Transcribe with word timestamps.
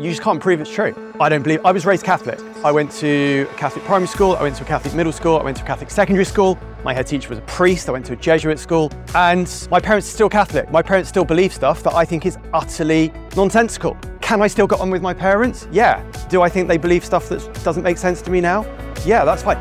You 0.00 0.08
just 0.08 0.22
can't 0.22 0.40
prove 0.40 0.62
it's 0.62 0.72
true. 0.72 0.94
I 1.20 1.28
don't 1.28 1.42
believe, 1.42 1.60
I 1.62 1.72
was 1.72 1.84
raised 1.84 2.04
Catholic. 2.04 2.40
I 2.64 2.72
went 2.72 2.90
to 2.92 3.46
a 3.50 3.54
Catholic 3.56 3.84
primary 3.84 4.08
school, 4.08 4.34
I 4.34 4.42
went 4.42 4.56
to 4.56 4.64
a 4.64 4.66
Catholic 4.66 4.94
middle 4.94 5.12
school, 5.12 5.38
I 5.38 5.42
went 5.42 5.58
to 5.58 5.62
a 5.62 5.66
Catholic 5.66 5.90
secondary 5.90 6.24
school. 6.24 6.58
My 6.82 6.94
head 6.94 7.06
teacher 7.06 7.28
was 7.28 7.38
a 7.38 7.42
priest, 7.42 7.86
I 7.86 7.92
went 7.92 8.06
to 8.06 8.14
a 8.14 8.16
Jesuit 8.16 8.58
school, 8.58 8.90
and 9.14 9.68
my 9.70 9.78
parents 9.78 10.08
are 10.08 10.12
still 10.12 10.30
Catholic. 10.30 10.70
My 10.70 10.80
parents 10.80 11.10
still 11.10 11.26
believe 11.26 11.52
stuff 11.52 11.82
that 11.82 11.92
I 11.92 12.06
think 12.06 12.24
is 12.24 12.38
utterly 12.54 13.12
nonsensical. 13.36 13.94
Can 14.22 14.40
I 14.40 14.46
still 14.46 14.66
get 14.66 14.80
on 14.80 14.90
with 14.90 15.02
my 15.02 15.12
parents? 15.12 15.68
Yeah. 15.70 16.02
Do 16.30 16.40
I 16.40 16.48
think 16.48 16.66
they 16.66 16.78
believe 16.78 17.04
stuff 17.04 17.28
that 17.28 17.62
doesn't 17.62 17.82
make 17.82 17.98
sense 17.98 18.22
to 18.22 18.30
me 18.30 18.40
now? 18.40 18.64
Yeah, 19.04 19.26
that's 19.26 19.42
fine. 19.42 19.58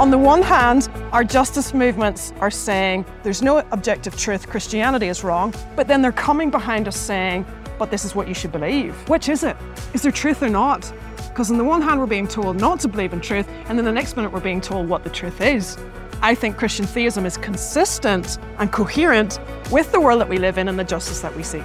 On 0.00 0.10
the 0.10 0.18
one 0.18 0.42
hand, 0.42 0.88
our 1.12 1.22
justice 1.22 1.74
movements 1.74 2.32
are 2.40 2.50
saying 2.50 3.04
there's 3.22 3.42
no 3.42 3.58
objective 3.70 4.16
truth, 4.16 4.48
Christianity 4.48 5.08
is 5.08 5.22
wrong, 5.22 5.54
but 5.76 5.86
then 5.86 6.00
they're 6.00 6.10
coming 6.10 6.50
behind 6.50 6.88
us 6.88 6.96
saying 6.96 7.44
but 7.80 7.90
this 7.90 8.04
is 8.04 8.14
what 8.14 8.28
you 8.28 8.34
should 8.34 8.52
believe. 8.52 8.94
Which 9.08 9.30
is 9.30 9.42
it? 9.42 9.56
Is 9.94 10.02
there 10.02 10.12
truth 10.12 10.42
or 10.42 10.50
not? 10.50 10.92
Because 11.30 11.50
on 11.50 11.56
the 11.56 11.64
one 11.64 11.80
hand, 11.80 11.98
we're 11.98 12.06
being 12.06 12.28
told 12.28 12.60
not 12.60 12.78
to 12.80 12.88
believe 12.88 13.14
in 13.14 13.22
truth, 13.22 13.48
and 13.66 13.78
then 13.78 13.86
the 13.86 13.90
next 13.90 14.16
minute, 14.16 14.30
we're 14.30 14.38
being 14.38 14.60
told 14.60 14.86
what 14.86 15.02
the 15.02 15.08
truth 15.08 15.40
is. 15.40 15.78
I 16.20 16.34
think 16.34 16.58
Christian 16.58 16.84
theism 16.84 17.24
is 17.24 17.38
consistent 17.38 18.36
and 18.58 18.70
coherent 18.70 19.40
with 19.70 19.90
the 19.92 20.00
world 20.00 20.20
that 20.20 20.28
we 20.28 20.36
live 20.36 20.58
in 20.58 20.68
and 20.68 20.78
the 20.78 20.84
justice 20.84 21.20
that 21.20 21.34
we 21.34 21.42
see. 21.42 21.62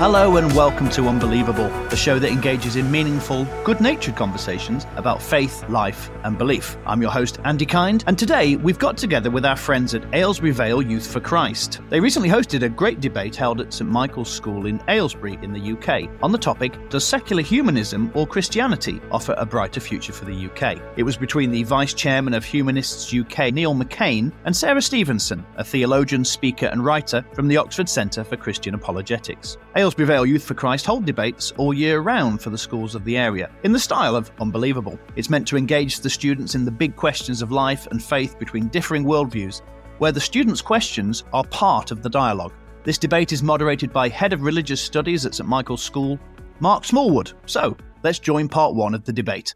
Hello 0.00 0.38
and 0.38 0.50
welcome 0.54 0.88
to 0.88 1.08
Unbelievable, 1.08 1.68
the 1.90 1.94
show 1.94 2.18
that 2.18 2.30
engages 2.30 2.76
in 2.76 2.90
meaningful, 2.90 3.44
good 3.64 3.82
natured 3.82 4.16
conversations 4.16 4.86
about 4.96 5.22
faith, 5.22 5.62
life, 5.68 6.08
and 6.24 6.38
belief. 6.38 6.78
I'm 6.86 7.02
your 7.02 7.10
host, 7.10 7.38
Andy 7.44 7.66
Kind, 7.66 8.02
and 8.06 8.18
today 8.18 8.56
we've 8.56 8.78
got 8.78 8.96
together 8.96 9.30
with 9.30 9.44
our 9.44 9.56
friends 9.56 9.94
at 9.94 10.06
Aylesbury 10.14 10.52
Vale 10.52 10.80
Youth 10.80 11.06
for 11.06 11.20
Christ. 11.20 11.82
They 11.90 12.00
recently 12.00 12.30
hosted 12.30 12.62
a 12.62 12.70
great 12.70 13.00
debate 13.00 13.36
held 13.36 13.60
at 13.60 13.74
St 13.74 13.90
Michael's 13.90 14.30
School 14.32 14.64
in 14.64 14.82
Aylesbury 14.88 15.38
in 15.42 15.52
the 15.52 15.72
UK 15.72 16.08
on 16.22 16.32
the 16.32 16.38
topic 16.38 16.78
Does 16.88 17.04
secular 17.04 17.42
humanism 17.42 18.10
or 18.14 18.26
Christianity 18.26 19.02
offer 19.10 19.34
a 19.36 19.44
brighter 19.44 19.80
future 19.80 20.14
for 20.14 20.24
the 20.24 20.46
UK? 20.46 20.80
It 20.96 21.02
was 21.02 21.18
between 21.18 21.50
the 21.50 21.64
Vice 21.64 21.92
Chairman 21.92 22.32
of 22.32 22.42
Humanists 22.42 23.12
UK, 23.12 23.52
Neil 23.52 23.74
McKain, 23.74 24.32
and 24.46 24.56
Sara 24.56 24.80
Stevenson, 24.80 25.44
a 25.58 25.62
theologian, 25.62 26.24
speaker, 26.24 26.68
and 26.72 26.82
writer 26.82 27.22
from 27.34 27.48
the 27.48 27.58
Oxford 27.58 27.86
Centre 27.90 28.24
for 28.24 28.38
Christian 28.38 28.74
Apologetics. 28.74 29.58
Vale 29.94 30.26
Youth 30.26 30.44
for 30.44 30.54
Christ 30.54 30.86
hold 30.86 31.04
debates 31.04 31.52
all 31.56 31.72
year 31.72 32.00
round 32.00 32.40
for 32.40 32.50
the 32.50 32.58
schools 32.58 32.94
of 32.94 33.04
the 33.04 33.16
area, 33.16 33.50
in 33.62 33.72
the 33.72 33.78
style 33.78 34.16
of 34.16 34.30
Unbelievable. 34.40 34.98
It's 35.16 35.30
meant 35.30 35.46
to 35.48 35.56
engage 35.56 36.00
the 36.00 36.10
students 36.10 36.54
in 36.54 36.64
the 36.64 36.70
big 36.70 36.96
questions 36.96 37.42
of 37.42 37.52
life 37.52 37.86
and 37.88 38.02
faith 38.02 38.38
between 38.38 38.68
differing 38.68 39.04
worldviews, 39.04 39.62
where 39.98 40.12
the 40.12 40.20
students' 40.20 40.62
questions 40.62 41.24
are 41.32 41.44
part 41.44 41.90
of 41.90 42.02
the 42.02 42.10
dialogue. 42.10 42.52
This 42.84 42.98
debate 42.98 43.32
is 43.32 43.42
moderated 43.42 43.92
by 43.92 44.08
Head 44.08 44.32
of 44.32 44.42
Religious 44.42 44.80
Studies 44.80 45.26
at 45.26 45.34
St 45.34 45.48
Michael's 45.48 45.82
School, 45.82 46.18
Mark 46.60 46.84
Smallwood. 46.84 47.32
So, 47.46 47.76
let's 48.02 48.18
join 48.18 48.48
part 48.48 48.74
one 48.74 48.94
of 48.94 49.04
the 49.04 49.12
debate. 49.12 49.54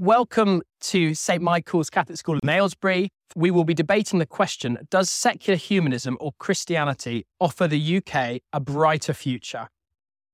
Welcome 0.00 0.62
to 0.82 1.12
St 1.12 1.42
Michael's 1.42 1.90
Catholic 1.90 2.16
School 2.18 2.38
in 2.40 2.48
Aylesbury. 2.48 3.10
We 3.34 3.50
will 3.50 3.64
be 3.64 3.74
debating 3.74 4.20
the 4.20 4.26
question 4.26 4.78
Does 4.90 5.10
secular 5.10 5.56
humanism 5.56 6.16
or 6.20 6.34
Christianity 6.38 7.26
offer 7.40 7.66
the 7.66 7.96
UK 7.96 8.40
a 8.52 8.60
brighter 8.60 9.12
future? 9.12 9.66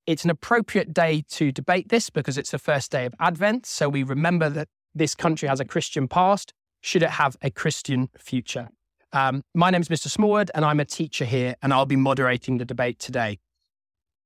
It's 0.06 0.22
an 0.22 0.28
appropriate 0.28 0.92
day 0.92 1.24
to 1.30 1.50
debate 1.50 1.88
this 1.88 2.10
because 2.10 2.36
it's 2.36 2.50
the 2.50 2.58
first 2.58 2.90
day 2.92 3.06
of 3.06 3.14
Advent. 3.18 3.64
So 3.64 3.88
we 3.88 4.02
remember 4.02 4.50
that 4.50 4.68
this 4.94 5.14
country 5.14 5.48
has 5.48 5.60
a 5.60 5.64
Christian 5.64 6.08
past. 6.08 6.52
Should 6.82 7.02
it 7.02 7.12
have 7.12 7.34
a 7.40 7.50
Christian 7.50 8.10
future? 8.18 8.68
Um, 9.14 9.44
my 9.54 9.70
name 9.70 9.80
is 9.80 9.88
Mr. 9.88 10.08
Smallwood, 10.08 10.50
and 10.54 10.66
I'm 10.66 10.78
a 10.78 10.84
teacher 10.84 11.24
here, 11.24 11.54
and 11.62 11.72
I'll 11.72 11.86
be 11.86 11.96
moderating 11.96 12.58
the 12.58 12.66
debate 12.66 12.98
today. 12.98 13.38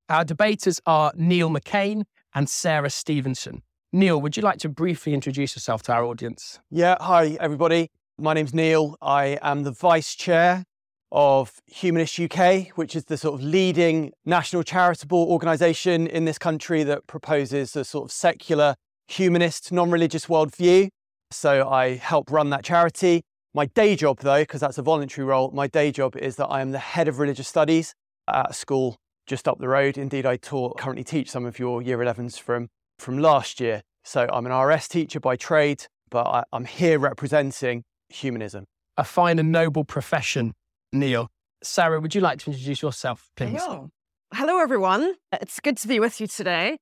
Our 0.09 0.25
debaters 0.25 0.81
are 0.84 1.12
Neil 1.15 1.48
McKain 1.48 2.06
and 2.34 2.48
Sara 2.48 2.91
Stevenson. 2.91 3.62
Neil, 3.91 4.21
would 4.21 4.37
you 4.37 4.43
like 4.43 4.59
to 4.59 4.69
briefly 4.69 5.15
introduce 5.15 5.56
yourself 5.56 5.82
to 5.82 5.93
our 5.94 6.04
audience? 6.04 6.60
Yeah, 6.71 6.97
hi, 7.00 7.38
everybody. 7.41 7.88
My 8.19 8.34
name's 8.34 8.53
Neil. 8.53 8.97
I 9.00 9.38
am 9.41 9.62
the 9.62 9.71
Vice 9.71 10.15
Chair 10.15 10.65
of 11.10 11.53
Humanist 11.66 12.21
UK, 12.21 12.77
which 12.77 12.94
is 12.94 13.06
the 13.06 13.16
sort 13.16 13.41
of 13.41 13.43
leading 13.43 14.12
national 14.27 14.62
charitable 14.62 15.22
organisation 15.31 16.06
in 16.06 16.27
this 16.27 16.37
country 16.37 16.82
that 16.82 17.06
proposes 17.06 17.75
a 17.77 17.82
sort 17.82 18.04
of 18.04 18.12
secular, 18.12 18.75
humanist, 19.06 19.72
non 19.72 19.91
religious 19.91 20.27
worldview. 20.27 20.91
So 21.31 21.66
I 21.66 21.94
help 21.97 22.31
run 22.31 22.50
that 22.50 22.65
charity. 22.65 23.22
My 23.54 23.65
day 23.65 23.97
job, 23.97 24.19
though, 24.19 24.43
because 24.43 24.60
that's 24.60 24.77
a 24.77 24.82
voluntary 24.82 25.25
role, 25.25 25.50
my 25.53 25.66
day 25.66 25.93
job 25.93 26.15
is 26.15 26.37
that 26.37 26.48
I 26.48 26.60
am 26.60 26.72
the 26.72 26.78
head 26.78 27.09
of 27.09 27.19
religious 27.21 27.48
studies 27.48 27.94
at 28.28 28.50
a 28.50 28.53
school 28.53 28.98
just 29.27 29.48
up 29.48 29.60
the 29.60 29.69
road. 29.69 29.97
Indeed, 29.97 30.27
I 30.27 30.37
taught, 30.37 30.77
currently 30.78 31.04
teach 31.04 31.31
some 31.31 31.47
of 31.47 31.59
your 31.59 31.81
year 31.81 31.97
11s 31.97 32.38
from, 32.38 32.69
from 32.98 33.19
last 33.19 33.60
year. 33.60 33.82
So 34.04 34.26
I'm 34.32 34.47
an 34.47 34.53
RS 34.53 34.88
teacher 34.88 35.20
by 35.20 35.36
trade, 35.36 35.86
but 36.10 36.26
I, 36.26 36.44
I'm 36.53 36.64
here 36.64 36.98
representing 36.98 37.84
humanism. 38.09 38.64
A 38.97 39.04
fine 39.04 39.38
and 39.38 39.53
noble 39.53 39.84
profession 39.84 40.54
Neil. 40.92 41.31
Sara, 41.62 42.00
would 42.00 42.14
you 42.14 42.20
like 42.20 42.38
to 42.41 42.50
introduce 42.50 42.82
yourself, 42.82 43.31
please? 43.36 43.60
Hello. 43.62 43.91
Hello, 44.32 44.60
everyone. 44.60 45.14
It's 45.32 45.60
good 45.60 45.76
to 45.78 45.88
be 45.88 46.00
with 46.00 46.20
you 46.20 46.26
today. 46.26 46.78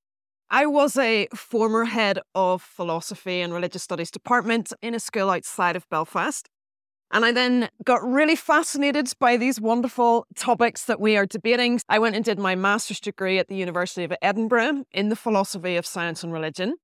I 0.50 0.66
was 0.66 0.96
a 0.96 1.26
former 1.34 1.84
head 1.86 2.20
of 2.34 2.62
philosophy 2.62 3.40
and 3.40 3.52
religious 3.52 3.82
studies 3.82 4.10
department 4.10 4.72
in 4.80 4.94
a 4.94 5.00
school 5.00 5.30
outside 5.30 5.74
of 5.74 5.88
Belfast. 5.88 6.48
And 7.12 7.24
I 7.24 7.32
then 7.32 7.68
got 7.84 8.02
really 8.02 8.36
fascinated 8.36 9.12
by 9.18 9.36
these 9.36 9.60
wonderful 9.60 10.26
topics 10.34 10.84
that 10.86 11.00
we 11.00 11.16
are 11.16 11.26
debating. 11.26 11.80
I 11.88 11.98
went 11.98 12.16
and 12.16 12.24
did 12.24 12.38
my 12.38 12.54
master's 12.56 13.00
degree 13.00 13.38
at 13.38 13.48
the 13.48 13.54
University 13.54 14.04
of 14.04 14.12
Edinburgh 14.20 14.84
in 14.92 15.08
the 15.08 15.16
philosophy 15.16 15.76
of 15.76 15.86
science 15.86 16.24
and 16.24 16.32
religion. 16.32 16.74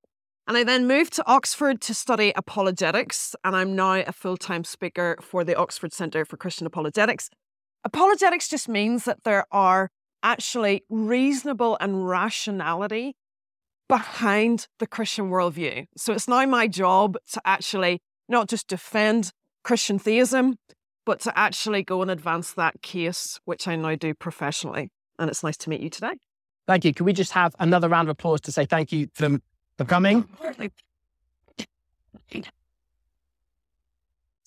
And 0.47 0.57
I 0.57 0.65
then 0.65 0.87
moved 0.87 1.13
to 1.15 1.27
Oxford 1.27 1.81
to 1.83 1.95
study 1.95 2.33
apologetics, 2.35 3.37
and 3.45 3.55
I'm 3.55 3.77
now 3.77 3.95
a 3.95 4.13
full 4.13 4.37
time 4.37 4.65
speaker 4.65 5.17
for 5.21 5.45
the 5.45 5.57
Oxford 5.57 5.93
Centre 5.93 6.25
for 6.25 6.37
Christian 6.37 6.67
Apologetics. 6.67 7.31
Apologetics 7.85 8.49
just 8.49 8.69
means 8.69 9.05
that 9.05 9.25
there 9.25 9.45
are 9.51 9.91
actually 10.23 10.85
reasonable 10.89 11.77
and 11.81 12.09
rationality 12.09 13.17
behind 13.89 14.69
the 14.79 14.87
Christian 14.87 15.31
worldview. 15.31 15.87
So 15.97 16.13
it's 16.13 16.29
now 16.29 16.47
my 16.47 16.67
job 16.69 17.17
to 17.33 17.43
actually 17.45 18.01
not 18.29 18.49
just 18.49 18.69
defend 18.69 19.33
Christian 19.63 19.99
theism, 19.99 20.59
but 21.05 21.21
to 21.21 21.39
actually 21.39 21.83
go 21.83 22.03
and 22.03 22.11
advance 22.11 22.53
that 22.53 22.83
case, 22.83 23.41
which 23.45 23.67
I 23.67 23.77
now 23.77 23.95
do 23.95 24.15
professionally. 24.15 24.91
And 25.19 25.31
it's 25.31 25.43
nice 25.43 25.57
to 25.59 25.71
meet 25.71 25.81
you 25.81 25.91
today. 25.91 26.15
Thank 26.67 26.85
you. 26.85 26.95
Can 26.95 27.07
we 27.07 27.13
just 27.13 27.33
have 27.33 27.55
another 27.59 27.89
round 27.89 28.09
of 28.09 28.13
applause 28.13 28.41
to 28.43 28.53
say 28.53 28.65
thank 28.67 28.93
you 28.93 29.09
for 29.15 29.39
for 29.79 29.85
coming. 29.85 30.29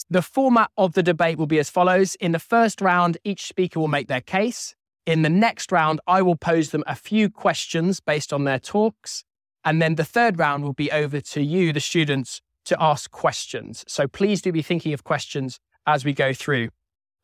The 0.09 0.21
format 0.21 0.69
of 0.77 0.93
the 0.93 1.03
debate 1.03 1.37
will 1.37 1.47
be 1.47 1.59
as 1.59 1.69
follows. 1.69 2.15
In 2.15 2.31
the 2.31 2.39
first 2.39 2.79
round, 2.79 3.17
each 3.23 3.47
speaker 3.47 3.79
will 3.79 3.87
make 3.87 4.07
their 4.07 4.21
case. 4.21 4.75
In 5.05 5.23
the 5.23 5.29
next 5.29 5.71
round, 5.71 5.99
I 6.07 6.21
will 6.21 6.35
pose 6.35 6.69
them 6.69 6.83
a 6.87 6.95
few 6.95 7.29
questions 7.29 7.99
based 7.99 8.31
on 8.31 8.43
their 8.43 8.59
talks. 8.59 9.23
And 9.63 9.81
then 9.81 9.95
the 9.95 10.05
third 10.05 10.37
round 10.37 10.63
will 10.63 10.73
be 10.73 10.91
over 10.91 11.19
to 11.21 11.41
you, 11.41 11.73
the 11.73 11.79
students, 11.79 12.41
to 12.65 12.81
ask 12.81 13.11
questions. 13.11 13.83
So 13.87 14.07
please 14.07 14.41
do 14.41 14.51
be 14.51 14.61
thinking 14.61 14.93
of 14.93 15.03
questions 15.03 15.59
as 15.87 16.03
we 16.03 16.13
go 16.13 16.33
through. 16.33 16.69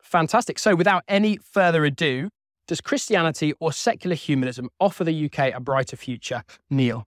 Fantastic. 0.02 0.58
So 0.58 0.74
without 0.74 1.02
any 1.08 1.38
further 1.38 1.84
ado, 1.84 2.28
does 2.68 2.80
Christianity 2.80 3.52
or 3.60 3.72
secular 3.72 4.14
humanism 4.14 4.68
offer 4.78 5.04
the 5.04 5.26
UK 5.26 5.54
a 5.54 5.60
brighter 5.60 5.96
future? 5.96 6.42
Neil. 6.70 7.04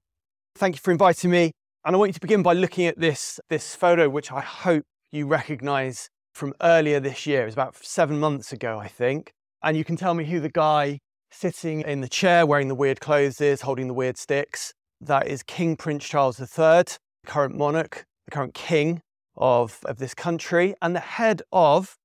Thank 0.56 0.76
you 0.76 0.82
for 0.82 0.92
inviting 0.92 1.32
me. 1.32 1.52
And 1.86 1.96
I 1.96 2.00
want 2.00 2.10
you 2.10 2.14
to 2.14 2.20
begin 2.20 2.44
by 2.44 2.54
looking 2.54 2.88
at 2.88 3.00
this, 3.00 3.40
this 3.50 3.76
photo, 3.76 4.10
which 4.10 4.32
I 4.32 4.42
hope 4.42 4.84
you 5.12 5.28
recognize 5.28 6.10
from 6.34 6.54
earlier 6.62 7.00
this 7.00 7.26
year. 7.26 7.44
It 7.44 7.46
was 7.46 7.54
about 7.54 7.76
seven 7.78 8.20
months 8.20 8.52
ago, 8.52 8.80
I 8.80 8.88
think. 8.88 9.32
And 9.64 9.78
you 9.78 9.84
can 9.84 9.96
tell 9.96 10.14
me 10.14 10.26
who 10.26 10.40
the 10.40 10.50
guy 10.50 11.00
sitting 11.32 11.82
in 11.82 12.02
the 12.02 12.10
chair 12.10 12.46
wearing 12.46 12.68
the 12.68 12.76
weird 12.76 13.00
clothes 13.00 13.40
is, 13.40 13.62
holding 13.62 13.88
the 13.88 13.94
weird 13.94 14.18
sticks. 14.18 14.74
That 15.02 15.28
is 15.28 15.44
King 15.44 15.76
Prince 15.76 16.06
Charles 16.06 16.40
III, 16.40 16.84
current 17.26 17.56
monarch, 17.56 18.06
the 18.25 18.31
current 18.31 18.54
king 18.54 19.01
of, 19.38 19.80
of 19.86 19.98
this 19.98 20.13
country, 20.13 20.75
and 20.81 20.95
the 20.95 21.00
head 21.00 21.42
of 21.51 21.98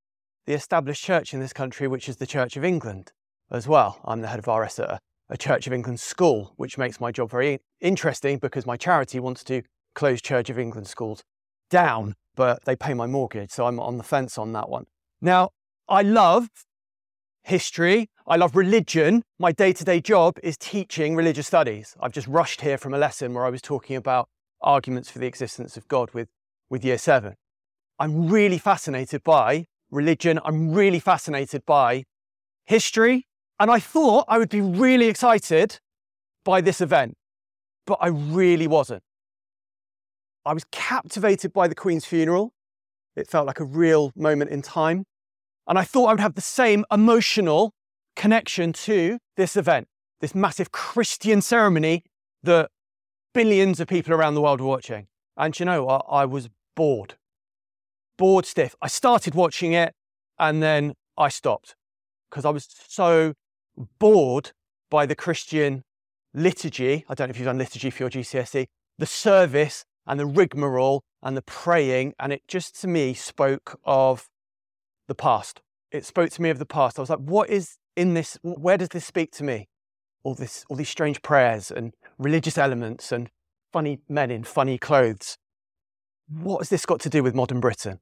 the 0.46 0.52
established 0.52 1.05
church 1.05 1.32
in 1.32 1.40
this 1.40 1.52
country, 1.52 1.87
which 1.87 2.08
is 2.08 2.17
the 2.17 2.26
Church 2.26 2.56
of 2.56 2.64
England 2.64 3.12
as 3.50 3.69
well. 3.69 4.00
I'm 4.05 4.20
the 4.20 4.28
head 4.28 4.38
of 4.38 4.46
RS 4.46 4.81
at 4.81 4.90
a, 4.90 4.99
a 5.28 5.37
Church 5.37 5.67
of 5.67 5.72
England 5.72 6.00
school, 6.00 6.55
which 6.56 6.78
makes 6.78 7.00
my 7.00 7.12
job 7.12 7.31
very 7.31 7.61
interesting 7.81 8.38
because 8.38 8.67
my 8.67 8.76
charity 8.76 9.20
wants 9.20 9.44
to 9.44 9.62
close 9.94 10.20
Church 10.20 10.50
of 10.50 10.58
England 10.58 10.87
schools 10.87 11.22
down, 11.70 12.14
but 12.34 12.64
they 12.64 12.76
pay 12.76 12.94
my 12.94 13.06
mortgage, 13.06 13.50
so 13.50 13.67
I'm 13.67 13.78
on 13.78 13.96
the 13.96 14.02
fence 14.02 14.38
on 14.38 14.52
that 14.52 14.69
one. 14.69 14.87
Now, 15.20 15.50
I 15.88 16.02
love 16.02 16.49
history. 17.43 18.08
I 18.26 18.37
love 18.37 18.55
religion. 18.55 19.22
My 19.38 19.52
day 19.52 19.72
to 19.72 19.84
day 19.84 20.00
job 20.00 20.38
is 20.43 20.56
teaching 20.56 21.17
religious 21.17 21.46
studies. 21.46 21.96
I've 22.00 22.12
just 22.12 22.26
rushed 22.26 22.61
here 22.61 22.78
from 22.78 22.94
a 22.94 22.99
lesson 22.99 23.34
where 23.34 23.44
I 23.44 23.50
was 23.50 23.62
talking 23.62 23.96
about 23.96 24.28
arguments 24.62 25.11
for 25.11 25.19
the 25.19 25.27
existence 25.27 25.77
of 25.77 25.89
God 25.89 26.11
with, 26.12 26.29
with 26.69 26.85
year 26.85 26.99
seven. 26.99 27.35
I'm 27.99 28.29
really 28.29 28.59
fascinated 28.59 29.23
by 29.23 29.67
religion. 29.91 30.41
I'm 30.45 30.73
really 30.73 31.01
fascinated 31.01 31.65
by 31.67 32.05
history. 32.65 33.27
And 33.59 33.71
I 33.71 33.79
thought 33.79 34.25
I 34.29 34.39
would 34.39 34.49
be 34.49 34.61
really 34.61 35.07
excited 35.07 35.79
by 36.45 36.61
this 36.61 36.81
event, 36.81 37.17
but 37.87 37.99
I 38.01 38.09
really 38.09 38.67
wasn't. 38.67 39.03
I 40.47 40.55
was 40.55 40.65
captivated 40.73 41.53
by 41.53 41.69
the 41.69 41.75
Queen's 41.75 42.06
funeral. 42.06 42.53
It 43.17 43.29
felt 43.29 43.47
like 43.47 43.61
a 43.61 43.65
real 43.65 44.13
moment 44.17 44.51
in 44.51 44.63
time. 44.63 45.05
And 45.69 45.79
I 45.79 45.85
thought 45.85 46.06
I 46.06 46.13
would 46.13 46.21
have 46.21 46.35
the 46.35 46.41
same 46.41 46.85
emotional 46.91 47.75
connection 48.17 48.73
to 48.73 49.19
this 49.37 49.56
event, 49.56 49.89
this 50.21 50.35
massive 50.35 50.73
Christian 50.73 51.43
ceremony 51.43 52.05
that 52.43 52.71
billions 53.32 53.81
of 53.81 53.88
people 53.88 54.12
around 54.12 54.35
the 54.35 54.41
world 54.41 54.61
were 54.61 54.67
watching. 54.67 55.06
And 55.37 55.59
you 55.59 55.67
know 55.67 55.85
what? 55.85 56.05
I 56.09 56.25
was 56.25 56.49
bored, 56.75 57.15
bored 58.17 58.47
stiff. 58.47 58.75
I 58.82 58.88
started 58.88 59.35
watching 59.35 59.73
it 59.73 59.94
and 60.38 60.62
then 60.62 60.94
I 61.17 61.29
stopped 61.29 61.77
because 62.29 62.44
I 62.44 62.50
was 62.50 62.69
so 62.88 63.35
bored 63.99 64.53
by 64.91 65.06
the 65.06 65.15
Christian 65.15 65.85
liturgy. 66.35 67.05
I 67.09 67.15
don't 67.15 67.29
know 67.29 67.31
if 67.31 67.38
you've 67.38 67.47
done 67.47 67.59
liturgy 67.59 67.91
for 67.91 68.05
your 68.05 68.11
GCSE, 68.11 68.67
the 68.99 69.06
service 69.06 69.85
and 70.06 70.19
the 70.19 70.27
rigmarole 70.27 71.03
and 71.23 71.37
the 71.37 71.43
praying. 71.43 72.15
And 72.19 72.32
it 72.32 72.43
just 72.49 72.81
to 72.82 72.88
me 72.88 73.15
spoke 73.15 73.79
of 73.85 74.29
the 75.09 75.15
past. 75.15 75.61
It 75.91 76.05
spoke 76.05 76.31
to 76.31 76.43
me 76.43 76.50
of 76.50 76.59
the 76.59 76.67
past. 76.67 76.99
I 76.99 77.03
was 77.03 77.11
like, 77.11 77.19
what 77.19 77.50
is 77.50 77.77
in 77.97 78.15
this? 78.15 78.38
Where 78.43 78.77
does 78.77 78.88
this 78.88 79.05
speak 79.05 79.32
to 79.32 79.44
me? 79.44 79.69
All 80.23 80.35
this, 80.35 80.65
all 80.69 80.77
these 80.77 80.88
strange 80.88 81.23
prayers 81.23 81.71
and 81.71 81.94
religious 82.20 82.58
elements 82.58 83.11
and 83.11 83.31
funny 83.72 84.00
men 84.08 84.31
in 84.31 84.44
funny 84.44 84.78
clothes. 84.78 85.37
What 86.28 86.58
has 86.58 86.69
this 86.69 86.87
got 86.87 87.00
to 87.00 87.08
do 87.08 87.22
with 87.22 87.34
modern 87.34 87.61
Britain? 87.61 87.99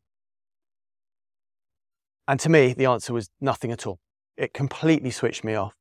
And 2.27 2.39
to 2.41 2.49
me, 2.51 2.75
the 2.75 2.85
answer 2.85 3.15
was 3.15 3.31
nothing 3.41 3.73
at 3.73 3.87
all. 3.87 4.01
It 4.37 4.53
completely 4.53 5.11
switched 5.11 5.45
me 5.45 5.55
off. 5.55 5.73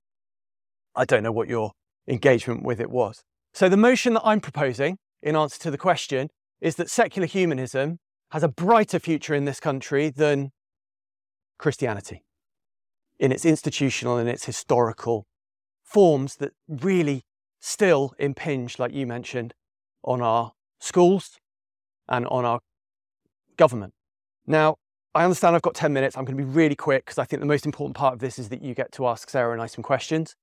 I 0.96 1.04
don't 1.04 1.24
know 1.24 1.32
what 1.32 1.50
your 1.50 1.72
engagement 2.08 2.64
with 2.64 2.80
it 2.80 2.90
was. 2.90 3.24
So, 3.54 3.68
the 3.68 3.78
motion 3.78 4.14
that 4.14 4.22
I'm 4.24 4.40
proposing 4.40 4.98
in 5.22 5.36
answer 5.36 5.60
to 5.60 5.72
the 5.72 5.78
question 5.78 6.30
is 6.62 6.76
that 6.76 6.90
secular 6.90 7.28
humanism 7.28 7.98
has 8.32 8.44
a 8.44 8.48
brighter 8.48 9.00
future 9.00 9.34
in 9.34 9.46
this 9.46 9.60
country 9.60 10.10
than 10.10 10.52
Christianity 11.58 12.24
in 13.20 13.32
its 13.32 13.46
institutional 13.46 14.18
and 14.18 14.30
its 14.30 14.46
historical 14.46 15.26
forms 15.84 16.36
that 16.38 16.52
really 16.68 17.24
still 17.68 18.14
impinge, 18.18 18.80
like 18.80 18.94
you 18.94 19.06
mentioned, 19.06 19.54
on 20.04 20.22
our 20.22 20.54
schools 20.80 21.38
and 22.08 22.26
on 22.28 22.46
our 22.46 22.62
government. 23.58 23.94
Now, 24.46 24.78
I 25.14 25.24
understand 25.26 25.56
I've 25.56 25.62
got 25.62 25.76
10 25.76 25.92
minutes. 25.92 26.16
I'm 26.16 26.24
going 26.24 26.38
to 26.38 26.44
be 26.44 26.50
really 26.50 26.76
quick 26.76 27.06
because 27.06 27.18
I 27.18 27.26
think 27.26 27.42
the 27.42 27.46
most 27.46 27.66
important 27.66 27.98
part 27.98 28.14
of 28.14 28.20
this 28.20 28.40
is 28.40 28.48
that 28.50 28.62
you 28.62 28.74
get 28.74 28.94
to 28.94 29.08
ask 29.08 29.30
Sara 29.30 29.52
and 29.52 29.62
I 29.62 29.66
some 29.66 29.84
questions. 29.84 30.36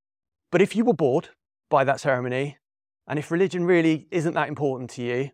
But 0.53 0.61
if 0.61 0.76
you 0.76 0.85
were 0.85 0.93
bored 0.93 1.31
by 1.71 1.82
that 1.85 1.99
ceremony, 1.99 2.59
and 3.09 3.19
if 3.19 3.31
religion 3.31 3.65
really 3.65 4.06
isn't 4.11 4.35
that 4.35 4.49
important 4.49 4.91
to 4.91 5.03
you, 5.03 5.31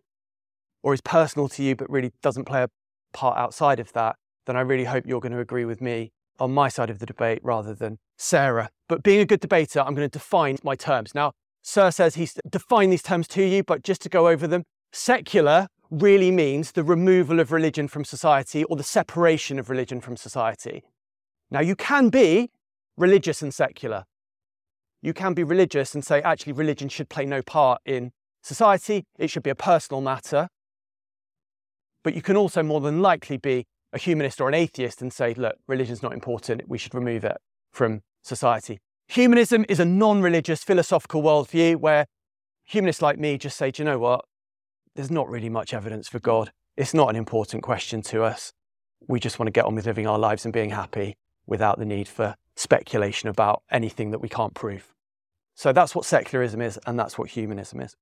or 0.83 0.93
is 0.93 1.01
personal 1.01 1.49
to 1.49 1.63
you 1.63 1.75
but 1.75 1.89
really 1.89 2.11
doesn't 2.23 2.45
play 2.45 2.63
a 2.63 2.69
part 3.11 3.37
outside 3.37 3.81
of 3.81 3.91
that, 3.93 4.15
then 4.45 4.55
I 4.55 4.61
really 4.61 4.85
hope 4.85 5.05
you're 5.05 5.19
going 5.19 5.33
to 5.33 5.39
agree 5.39 5.65
with 5.65 5.81
me 5.81 6.13
on 6.39 6.53
my 6.53 6.69
side 6.69 6.89
of 6.89 6.99
the 6.99 7.05
debate 7.05 7.39
rather 7.43 7.73
than 7.73 7.99
Sara. 8.17 8.69
But 8.87 9.03
being 9.03 9.19
a 9.19 9.25
good 9.25 9.41
debater, 9.41 9.81
I'm 9.81 9.93
going 9.93 10.09
to 10.09 10.19
define 10.19 10.57
my 10.63 10.75
terms. 10.75 11.13
Now, 11.13 11.33
Sir 11.61 11.91
says 11.91 12.15
he's 12.15 12.37
defined 12.49 12.91
these 12.91 13.03
terms 13.03 13.27
to 13.29 13.43
you, 13.43 13.63
but 13.63 13.83
just 13.83 14.01
to 14.01 14.09
go 14.09 14.27
over 14.27 14.47
them, 14.47 14.63
secular 14.91 15.67
really 15.89 16.31
means 16.31 16.71
the 16.71 16.83
removal 16.83 17.39
of 17.39 17.51
religion 17.51 17.87
from 17.87 18.05
society 18.05 18.63
or 18.63 18.75
the 18.75 18.83
separation 18.83 19.59
of 19.59 19.69
religion 19.69 20.01
from 20.01 20.17
society. 20.17 20.83
Now, 21.49 21.59
you 21.59 21.75
can 21.75 22.09
be 22.09 22.49
religious 22.97 23.41
and 23.41 23.53
secular. 23.53 24.05
You 25.01 25.13
can 25.13 25.33
be 25.33 25.43
religious 25.43 25.93
and 25.93 26.03
say, 26.03 26.21
actually, 26.21 26.53
religion 26.53 26.87
should 26.87 27.09
play 27.09 27.25
no 27.25 27.41
part 27.41 27.81
in 27.85 28.11
society, 28.41 29.03
it 29.17 29.29
should 29.29 29.43
be 29.43 29.49
a 29.49 29.55
personal 29.55 30.01
matter. 30.01 30.47
But 32.03 32.15
you 32.15 32.21
can 32.21 32.37
also 32.37 32.63
more 32.63 32.79
than 32.79 33.01
likely 33.01 33.37
be 33.37 33.65
a 33.93 33.99
humanist 33.99 34.39
or 34.39 34.47
an 34.47 34.53
atheist 34.53 35.01
and 35.01 35.11
say, 35.11 35.33
look, 35.33 35.55
religion's 35.67 36.01
not 36.01 36.13
important, 36.13 36.67
we 36.67 36.77
should 36.77 36.95
remove 36.95 37.23
it 37.23 37.37
from 37.71 38.01
society. 38.23 38.79
Humanism 39.11 39.65
is 39.67 39.81
a 39.81 39.83
non 39.83 40.21
religious 40.21 40.63
philosophical 40.63 41.21
worldview 41.21 41.75
where 41.75 42.05
humanists 42.63 43.01
like 43.01 43.19
me 43.19 43.37
just 43.37 43.57
say, 43.57 43.69
do 43.69 43.83
you 43.83 43.85
know 43.85 43.99
what? 43.99 44.23
There's 44.95 45.11
not 45.11 45.27
really 45.27 45.49
much 45.49 45.73
evidence 45.73 46.07
for 46.07 46.19
God. 46.19 46.53
It's 46.77 46.93
not 46.93 47.09
an 47.09 47.17
important 47.17 47.61
question 47.61 48.01
to 48.03 48.23
us. 48.23 48.53
We 49.09 49.19
just 49.19 49.37
want 49.37 49.47
to 49.47 49.51
get 49.51 49.65
on 49.65 49.75
with 49.75 49.85
living 49.85 50.07
our 50.07 50.17
lives 50.17 50.45
and 50.45 50.53
being 50.53 50.69
happy 50.69 51.17
without 51.45 51.77
the 51.77 51.83
need 51.83 52.07
for 52.07 52.35
speculation 52.55 53.27
about 53.27 53.63
anything 53.69 54.11
that 54.11 54.19
we 54.19 54.29
can't 54.29 54.53
prove. 54.53 54.93
So 55.55 55.73
that's 55.73 55.93
what 55.93 56.05
secularism 56.05 56.61
is, 56.61 56.79
and 56.87 56.97
that's 56.97 57.17
what 57.17 57.31
humanism 57.31 57.81
is. 57.81 57.97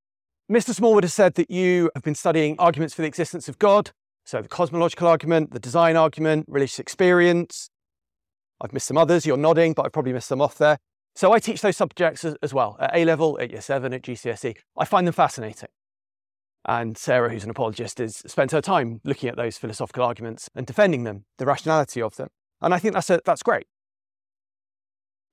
Mr. 0.47 0.75
Smallwood 0.75 1.06
has 1.06 1.13
said 1.15 1.33
that 1.35 1.49
you 1.49 1.89
have 1.95 2.04
been 2.04 2.13
studying 2.13 2.56
arguments 2.59 2.94
for 2.94 3.01
the 3.01 3.07
existence 3.07 3.49
of 3.49 3.57
God. 3.57 3.89
So 4.25 4.44
the 4.44 4.47
cosmological 4.47 5.07
argument, 5.07 5.54
the 5.54 5.59
design 5.59 5.95
argument, 5.95 6.45
religious 6.47 6.78
experience. 6.78 7.71
I've 8.61 8.73
missed 8.73 8.85
some 8.85 8.97
others, 8.99 9.25
you're 9.25 9.37
nodding, 9.37 9.73
but 9.73 9.87
I've 9.87 9.92
probably 9.92 10.13
missed 10.13 10.28
some 10.28 10.39
off 10.39 10.59
there. 10.59 10.78
So 11.19 11.33
I 11.33 11.40
teach 11.40 11.59
those 11.59 11.76
subjects 11.76 12.23
as, 12.23 12.54
well 12.54 12.78
at 12.80 12.95
A 12.95 13.04
level, 13.04 13.38
at 13.42 13.52
year 13.52 13.59
seven, 13.59 13.92
at 13.92 14.04
GCSE. 14.04 14.56
I 14.78 14.85
find 14.85 15.06
them 15.06 15.14
fascinating. 15.14 15.68
And 16.64 16.97
Sara, 16.97 17.30
who's 17.30 17.44
an 17.44 17.49
apologist, 17.49 17.97
has 17.97 18.23
spent 18.26 18.54
her 18.54 18.61
time 18.61 19.02
looking 19.04 19.28
at 19.28 19.35
those 19.35 19.57
philosophical 19.57 20.02
arguments 20.02 20.49
and 20.56 20.66
defending 20.66 21.04
them, 21.04 21.26
the 21.38 21.45
rationality 21.45 22.02
of 22.02 22.16
them. 22.16 22.30
And 22.61 22.73
I 22.73 22.80
think 22.80 22.94
that's, 22.94 23.09
a, 23.09 23.19
that's 23.26 23.44
great. 23.44 23.68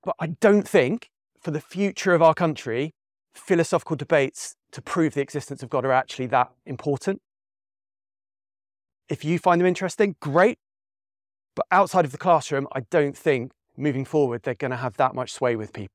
But 0.03 0.17
I 0.19 0.35
don't 0.41 0.67
think 0.67 1.09
for 1.41 1.53
the 1.53 1.61
future 1.61 2.15
of 2.15 2.21
our 2.21 2.35
country, 2.35 2.93
philosophical 3.33 3.95
debates 3.95 4.57
to 4.73 4.83
prove 4.83 5.15
the 5.15 5.23
existence 5.23 5.63
of 5.63 5.71
God 5.71 5.85
are 5.85 5.93
actually 5.93 6.27
that 6.27 6.51
important. 6.65 7.23
If 9.09 9.25
you 9.25 9.39
find 9.39 9.61
them 9.61 9.69
interesting, 9.69 10.17
great. 10.19 10.59
But 11.55 11.67
outside 11.71 12.05
of 12.05 12.11
the 12.11 12.19
classroom, 12.19 12.67
I 12.73 12.81
don't 12.91 13.17
think 13.17 13.53
moving 13.77 14.05
forward 14.05 14.43
they're 14.43 14.55
going 14.55 14.71
to 14.71 14.77
have 14.77 14.97
that 14.97 15.15
much 15.15 15.33
sway 15.33 15.57
with 15.57 15.73
people. 15.73 15.93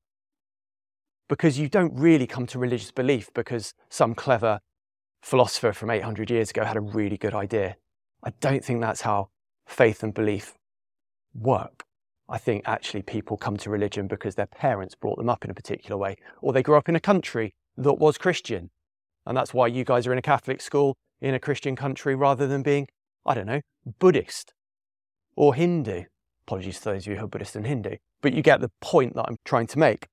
Because 1.28 1.58
you 1.58 1.68
don't 1.68 1.94
really 1.94 2.26
come 2.26 2.46
to 2.46 2.58
religious 2.58 2.90
belief 2.90 3.30
because 3.34 3.74
some 3.88 4.14
clever 4.14 4.60
philosopher 5.22 5.72
from 5.72 5.90
800 5.90 6.30
years 6.30 6.50
ago 6.50 6.64
had 6.64 6.76
a 6.76 6.80
really 6.80 7.16
good 7.16 7.34
idea. 7.34 7.76
I 8.22 8.32
don't 8.40 8.64
think 8.64 8.80
that's 8.80 9.02
how 9.02 9.28
faith 9.66 10.02
and 10.02 10.12
belief 10.12 10.54
work. 11.34 11.84
I 12.28 12.38
think 12.38 12.62
actually 12.66 13.02
people 13.02 13.36
come 13.36 13.56
to 13.58 13.70
religion 13.70 14.06
because 14.06 14.34
their 14.34 14.46
parents 14.46 14.94
brought 14.94 15.18
them 15.18 15.28
up 15.28 15.44
in 15.44 15.50
a 15.50 15.54
particular 15.54 15.96
way, 15.96 16.16
or 16.40 16.52
they 16.52 16.62
grew 16.62 16.76
up 16.76 16.88
in 16.88 16.96
a 16.96 17.00
country 17.00 17.54
that 17.76 17.94
was 17.94 18.18
Christian. 18.18 18.70
And 19.26 19.36
that's 19.36 19.54
why 19.54 19.68
you 19.68 19.84
guys 19.84 20.06
are 20.06 20.12
in 20.12 20.18
a 20.18 20.22
Catholic 20.22 20.60
school 20.60 20.96
in 21.20 21.34
a 21.34 21.38
Christian 21.38 21.76
country 21.76 22.14
rather 22.14 22.46
than 22.46 22.62
being 22.62 22.88
I 23.24 23.34
don't 23.34 23.46
know, 23.46 23.60
Buddhist 23.98 24.52
or 25.36 25.54
Hindu. 25.54 26.04
Apologies 26.46 26.78
to 26.80 26.84
those 26.86 27.06
of 27.06 27.12
you 27.12 27.18
who 27.18 27.24
are 27.24 27.28
Buddhist 27.28 27.56
and 27.56 27.66
Hindu, 27.66 27.96
but 28.20 28.32
you 28.32 28.42
get 28.42 28.60
the 28.60 28.70
point 28.80 29.14
that 29.14 29.24
I'm 29.28 29.36
trying 29.44 29.66
to 29.68 29.78
make. 29.78 30.08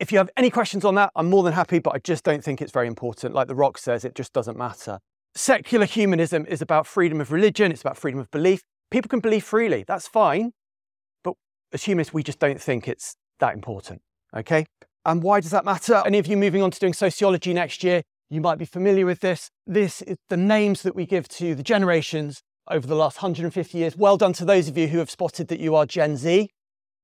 If 0.00 0.10
you 0.10 0.18
have 0.18 0.30
any 0.36 0.50
questions 0.50 0.84
on 0.84 0.94
that, 0.96 1.10
I'm 1.14 1.30
more 1.30 1.42
than 1.42 1.52
happy, 1.52 1.78
but 1.78 1.94
I 1.94 1.98
just 1.98 2.24
don't 2.24 2.42
think 2.42 2.60
it's 2.60 2.72
very 2.72 2.86
important. 2.86 3.34
Like 3.34 3.48
The 3.48 3.54
Rock 3.54 3.78
says, 3.78 4.04
it 4.04 4.14
just 4.14 4.32
doesn't 4.32 4.56
matter. 4.56 4.98
Secular 5.34 5.86
humanism 5.86 6.46
is 6.46 6.62
about 6.62 6.86
freedom 6.86 7.20
of 7.20 7.30
religion, 7.30 7.70
it's 7.70 7.80
about 7.80 7.96
freedom 7.96 8.20
of 8.20 8.30
belief. 8.30 8.62
People 8.90 9.08
can 9.08 9.20
believe 9.20 9.44
freely, 9.44 9.84
that's 9.86 10.08
fine. 10.08 10.52
But 11.22 11.34
as 11.72 11.84
humanists, 11.84 12.14
we 12.14 12.22
just 12.22 12.38
don't 12.38 12.60
think 12.60 12.88
it's 12.88 13.16
that 13.40 13.54
important. 13.54 14.00
Okay? 14.34 14.66
And 15.04 15.22
why 15.22 15.40
does 15.40 15.50
that 15.50 15.64
matter? 15.64 16.02
Any 16.06 16.18
of 16.18 16.26
you 16.26 16.36
moving 16.36 16.62
on 16.62 16.70
to 16.70 16.80
doing 16.80 16.94
sociology 16.94 17.52
next 17.52 17.84
year, 17.84 18.02
You 18.30 18.40
might 18.40 18.58
be 18.58 18.64
familiar 18.64 19.06
with 19.06 19.20
this. 19.20 19.50
This 19.66 20.02
is 20.02 20.16
the 20.28 20.36
names 20.36 20.82
that 20.82 20.96
we 20.96 21.06
give 21.06 21.28
to 21.28 21.54
the 21.54 21.62
generations 21.62 22.42
over 22.68 22.86
the 22.86 22.94
last 22.94 23.16
150 23.22 23.78
years. 23.78 23.96
Well 23.96 24.16
done 24.16 24.32
to 24.34 24.44
those 24.44 24.68
of 24.68 24.78
you 24.78 24.88
who 24.88 24.98
have 24.98 25.10
spotted 25.10 25.48
that 25.48 25.60
you 25.60 25.74
are 25.74 25.86
Gen 25.86 26.16
Z. 26.16 26.50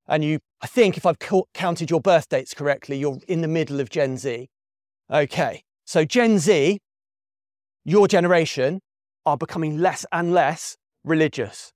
And 0.09 0.25
you, 0.25 0.41
I 0.61 0.67
think, 0.67 0.97
if 0.97 1.07
I've 1.07 1.19
counted 1.55 1.91
your 1.91 2.01
birth 2.01 2.29
dates 2.29 2.55
correctly, 2.55 2.99
you're 2.99 3.19
in 3.29 3.43
the 3.43 3.49
middle 3.49 3.81
of 3.81 3.91
Gen 3.91 4.17
Z. 4.17 4.49
Okay, 5.11 5.63
so 5.85 6.05
Gen 6.05 6.39
Z, 6.39 6.81
your 7.85 8.09
generation, 8.09 8.81
are 9.27 9.37
becoming 9.37 9.79
less 9.79 10.07
and 10.11 10.33
less 10.33 10.77
religious, 11.05 11.73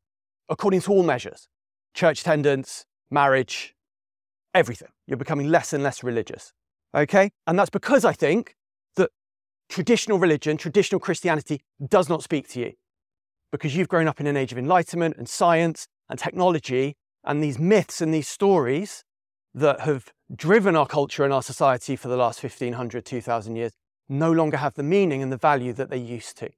according 0.49 0.81
to 0.83 0.93
all 0.93 1.03
measures 1.03 1.49
church 1.95 2.23
attendance, 2.23 2.87
marriage, 3.09 3.75
everything. 4.53 4.89
You're 5.07 5.17
becoming 5.17 5.49
less 5.49 5.73
and 5.73 5.83
less 5.83 6.03
religious. 6.03 6.53
Okay? 6.93 7.31
And 7.47 7.57
that's 7.57 7.71
because 7.71 8.05
I 8.05 8.13
think 8.13 8.57
that 8.97 9.11
traditional 9.69 10.19
religion, 10.19 10.57
traditional 10.57 10.99
Christianity 10.99 11.61
does 11.89 12.09
not 12.09 12.23
speak 12.25 12.49
to 12.49 12.61
you 12.61 12.73
because 13.55 13.77
you've 13.77 13.87
grown 13.87 14.09
up 14.09 14.21
in 14.21 14.27
an 14.27 14.37
age 14.37 14.51
of 14.51 14.59
enlightenment 14.59 15.17
and 15.17 15.29
science 15.29 15.87
and 16.11 16.19
technology 16.19 16.97
and 17.23 17.41
these 17.41 17.57
myths 17.57 18.01
and 18.01 18.13
these 18.13 18.27
stories 18.27 19.05
that 19.55 19.83
have 19.83 20.13
driven 20.35 20.75
our 20.75 20.89
culture 20.89 21.23
and 21.23 21.33
our 21.33 21.41
society 21.41 21.95
for 21.95 22.09
the 22.09 22.17
last 22.17 22.43
1500, 22.43 23.05
2000 23.05 23.55
years 23.55 23.71
no 24.09 24.33
longer 24.33 24.57
have 24.57 24.75
the 24.75 24.83
meaning 24.83 25.23
and 25.23 25.31
the 25.31 25.37
value 25.37 25.73
that 25.73 25.89
they 25.89 25.97
used 25.97 26.37
to. 26.37 26.51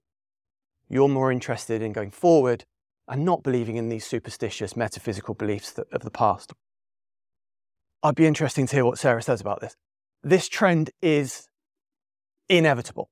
You're 0.88 1.06
more 1.06 1.30
interested 1.30 1.82
in 1.82 1.92
going 1.92 2.12
forward 2.12 2.64
and 3.06 3.26
not 3.26 3.42
believing 3.42 3.76
in 3.76 3.90
these 3.90 4.06
superstitious 4.06 4.74
metaphysical 4.74 5.34
beliefs 5.34 5.78
of 5.92 6.00
the 6.00 6.10
past. 6.10 6.54
I'd 8.02 8.14
be 8.14 8.24
interested 8.24 8.66
to 8.68 8.74
hear 8.74 8.86
what 8.86 8.98
Sara 8.98 9.20
says 9.20 9.42
about 9.42 9.60
this. 9.60 9.76
This 10.22 10.48
trend 10.48 10.92
is 11.02 11.46
inevitable. 12.48 13.10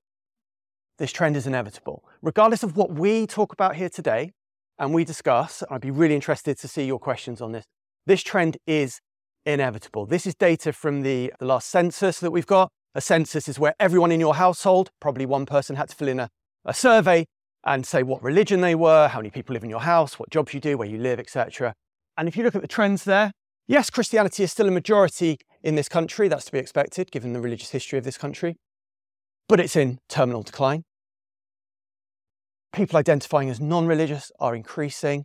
This 0.97 1.11
trend 1.11 1.37
is 1.37 1.47
inevitable. 1.47 2.05
Regardless 2.23 2.63
of 2.63 2.77
what 2.77 2.93
we 2.93 3.27
talk 3.27 3.53
about 3.53 3.75
here 3.75 3.89
today 3.89 4.33
and 4.79 4.95
we 4.95 5.05
discuss, 5.05 5.65
I'd 5.69 5.81
be 5.81 5.91
really 5.91 6.15
interested 6.15 6.57
to 6.59 6.69
see 6.69 6.85
your 6.85 7.01
questions 7.01 7.41
on 7.41 7.51
this. 7.51 7.65
This 8.07 8.23
trend 8.23 8.59
is 8.65 9.01
inevitable. 9.45 10.07
This 10.07 10.25
is 10.25 10.37
data 10.37 10.73
from 10.73 11.03
the, 11.03 11.33
the 11.41 11.47
last 11.47 11.69
census 11.69 12.21
that 12.21 12.31
we've 12.31 12.47
got. 12.47 12.71
A 12.95 13.01
census 13.01 13.49
is 13.49 13.59
where 13.59 13.75
everyone 13.81 14.13
in 14.13 14.21
your 14.21 14.37
household, 14.37 14.91
probably 15.01 15.27
one 15.27 15.47
person, 15.47 15.75
had 15.75 15.89
to 15.89 15.97
fill 15.97 16.07
in 16.07 16.21
a, 16.21 16.29
a 16.65 16.73
survey 16.73 17.27
and 17.65 17.85
say 17.85 18.05
what 18.05 18.23
religion 18.23 18.61
they 18.61 18.77
were, 18.77 19.09
how 19.09 19.19
many 19.19 19.31
people 19.31 19.53
live 19.53 19.65
in 19.65 19.71
your 19.71 19.81
house, 19.81 20.17
what 20.17 20.31
jobs 20.31 20.55
you 20.55 20.61
do, 20.61 20.79
where 20.79 20.89
you 20.89 20.99
live, 20.99 21.19
etc. 21.19 21.75
And 22.17 22.29
if 22.29 22.37
you 22.37 22.45
look 22.45 22.55
at 22.55 22.63
the 22.63 22.69
trends 22.69 23.03
there, 23.03 23.33
yes, 23.67 23.91
Christianity 23.91 24.45
is 24.45 24.53
still 24.53 24.69
a 24.69 24.71
majority 24.71 25.39
in 25.61 25.75
this 25.75 25.89
country. 25.89 26.29
That's 26.29 26.45
to 26.45 26.53
be 26.53 26.59
expected 26.59 27.11
given 27.11 27.33
the 27.33 27.41
religious 27.41 27.71
history 27.71 27.99
of 27.99 28.05
this 28.05 28.17
country. 28.17 28.57
But 29.49 29.61
it's 29.61 29.77
in 29.77 29.99
terminal 30.09 30.43
decline. 30.43 30.85
People 32.73 32.99
identifying 32.99 33.51
as 33.51 33.61
non 33.61 33.87
religious 33.87 34.33
are 34.41 34.55
increasing. 34.55 35.25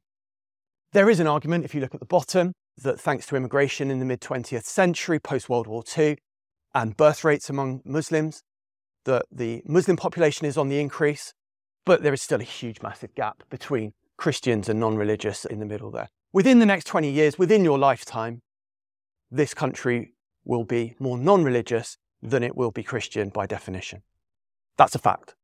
There 0.91 1.09
is 1.09 1.19
an 1.19 1.27
argument, 1.27 1.65
if 1.65 1.73
you 1.73 1.81
look 1.81 1.93
at 1.93 1.99
the 1.99 2.05
bottom, 2.05 2.53
that 2.77 2.99
thanks 2.99 3.25
to 3.27 3.35
immigration 3.35 3.91
in 3.91 3.99
the 3.99 4.05
mid 4.05 4.21
20th 4.21 4.65
century, 4.65 5.19
post 5.19 5.49
World 5.49 5.67
War 5.67 5.83
II, 5.97 6.17
and 6.73 6.97
birth 6.97 7.23
rates 7.23 7.49
among 7.49 7.81
Muslims, 7.85 8.41
that 9.05 9.25
the 9.31 9.61
Muslim 9.65 9.97
population 9.97 10.45
is 10.45 10.57
on 10.57 10.69
the 10.69 10.79
increase 10.79 11.33
but 11.89 12.03
there 12.03 12.13
is 12.13 12.21
still 12.21 12.39
a 12.39 12.43
huge, 12.43 12.83
massive 12.83 13.15
gap 13.15 13.41
between 13.49 13.93
Christians 14.15 14.69
and 14.69 14.79
non 14.79 14.95
religious 14.95 15.43
in 15.43 15.57
the 15.59 15.65
middle 15.65 15.89
there. 15.89 16.09
Within 16.31 16.59
the 16.59 16.65
next 16.67 16.85
20 16.85 17.09
years, 17.09 17.39
within 17.39 17.63
your 17.63 17.79
lifetime, 17.79 18.43
this 19.31 19.55
country 19.55 20.13
will 20.45 20.63
be 20.63 20.95
more 20.99 21.17
non 21.17 21.43
religious 21.43 21.97
than 22.21 22.43
it 22.43 22.55
will 22.55 22.71
be 22.71 22.83
Christian 22.83 23.29
by 23.29 23.45
definition. 23.45 24.01
That's 24.77 24.95
a 24.95 24.99
fact. 24.99 25.35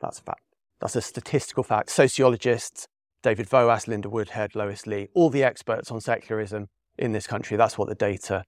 That's 0.00 0.18
a 0.18 0.22
fact. 0.22 0.42
That's 0.80 0.96
a 0.96 1.00
statistical 1.00 1.64
fact. 1.64 1.90
Sociologists, 1.90 2.86
David 3.22 3.48
Voas, 3.48 3.88
Linda 3.88 4.08
Woodhead, 4.08 4.54
Lois 4.54 4.86
Lee, 4.86 5.08
all 5.14 5.30
the 5.30 5.42
experts 5.42 5.90
on 5.90 6.00
secularism 6.00 6.68
in 6.96 7.12
this 7.12 7.26
country, 7.26 7.56
that's 7.56 7.76
what 7.76 7.88
the 7.88 7.94
data 7.94 8.44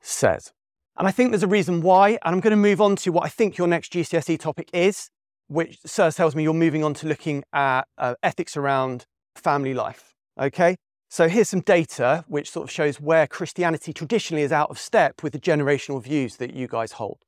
says. 0.00 0.52
And 0.96 1.06
I 1.06 1.12
think 1.12 1.30
there's 1.30 1.44
a 1.44 1.48
reason 1.48 1.82
why, 1.82 2.10
and 2.10 2.34
I'm 2.34 2.40
going 2.40 2.50
to 2.50 2.56
move 2.56 2.80
on 2.80 2.96
to 2.96 3.12
what 3.12 3.24
I 3.24 3.28
think 3.28 3.56
your 3.56 3.68
next 3.68 3.92
GCSE 3.92 4.38
topic 4.40 4.68
is, 4.72 5.10
which 5.46 5.78
Sir 5.86 6.10
tells 6.10 6.34
me 6.34 6.42
you're 6.42 6.54
moving 6.54 6.82
on 6.82 6.94
to 6.94 7.06
looking 7.06 7.44
at 7.52 7.82
uh, 7.96 8.14
ethics 8.22 8.56
around 8.56 9.06
family 9.36 9.74
life. 9.74 10.14
Okay, 10.40 10.76
so 11.08 11.28
here's 11.28 11.48
some 11.48 11.60
data 11.60 12.24
which 12.28 12.50
sort 12.50 12.64
of 12.64 12.70
shows 12.70 13.00
where 13.00 13.26
Christianity 13.26 13.92
traditionally 13.92 14.42
is 14.42 14.52
out 14.52 14.70
of 14.70 14.78
step 14.78 15.22
with 15.22 15.32
the 15.32 15.38
generational 15.38 16.02
views 16.02 16.36
that 16.36 16.52
you 16.52 16.68
guys 16.68 16.92
hold. 16.92 17.18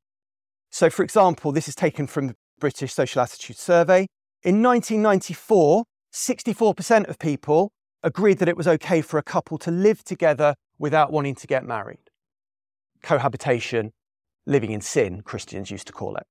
So, 0.70 0.90
for 0.90 1.02
example, 1.02 1.50
this 1.50 1.66
is 1.66 1.74
taken 1.74 2.06
from 2.06 2.28
the 2.28 2.34
British 2.58 2.92
Social 2.92 3.22
Attitude 3.22 3.56
Survey. 3.56 4.06
In 4.42 4.62
1994, 4.62 5.84
64% 6.12 7.08
of 7.08 7.18
people 7.18 7.72
agreed 8.02 8.38
that 8.38 8.48
it 8.48 8.56
was 8.56 8.68
okay 8.68 9.00
for 9.00 9.18
a 9.18 9.22
couple 9.22 9.58
to 9.58 9.70
live 9.70 10.04
together 10.04 10.54
without 10.78 11.10
wanting 11.10 11.34
to 11.36 11.46
get 11.46 11.64
married. 11.64 12.10
Cohabitation, 13.02 13.92
living 14.46 14.70
in 14.70 14.80
sin, 14.80 15.22
Christians 15.22 15.70
used 15.70 15.86
to 15.86 15.92
call 15.92 16.16
it. 16.16 16.24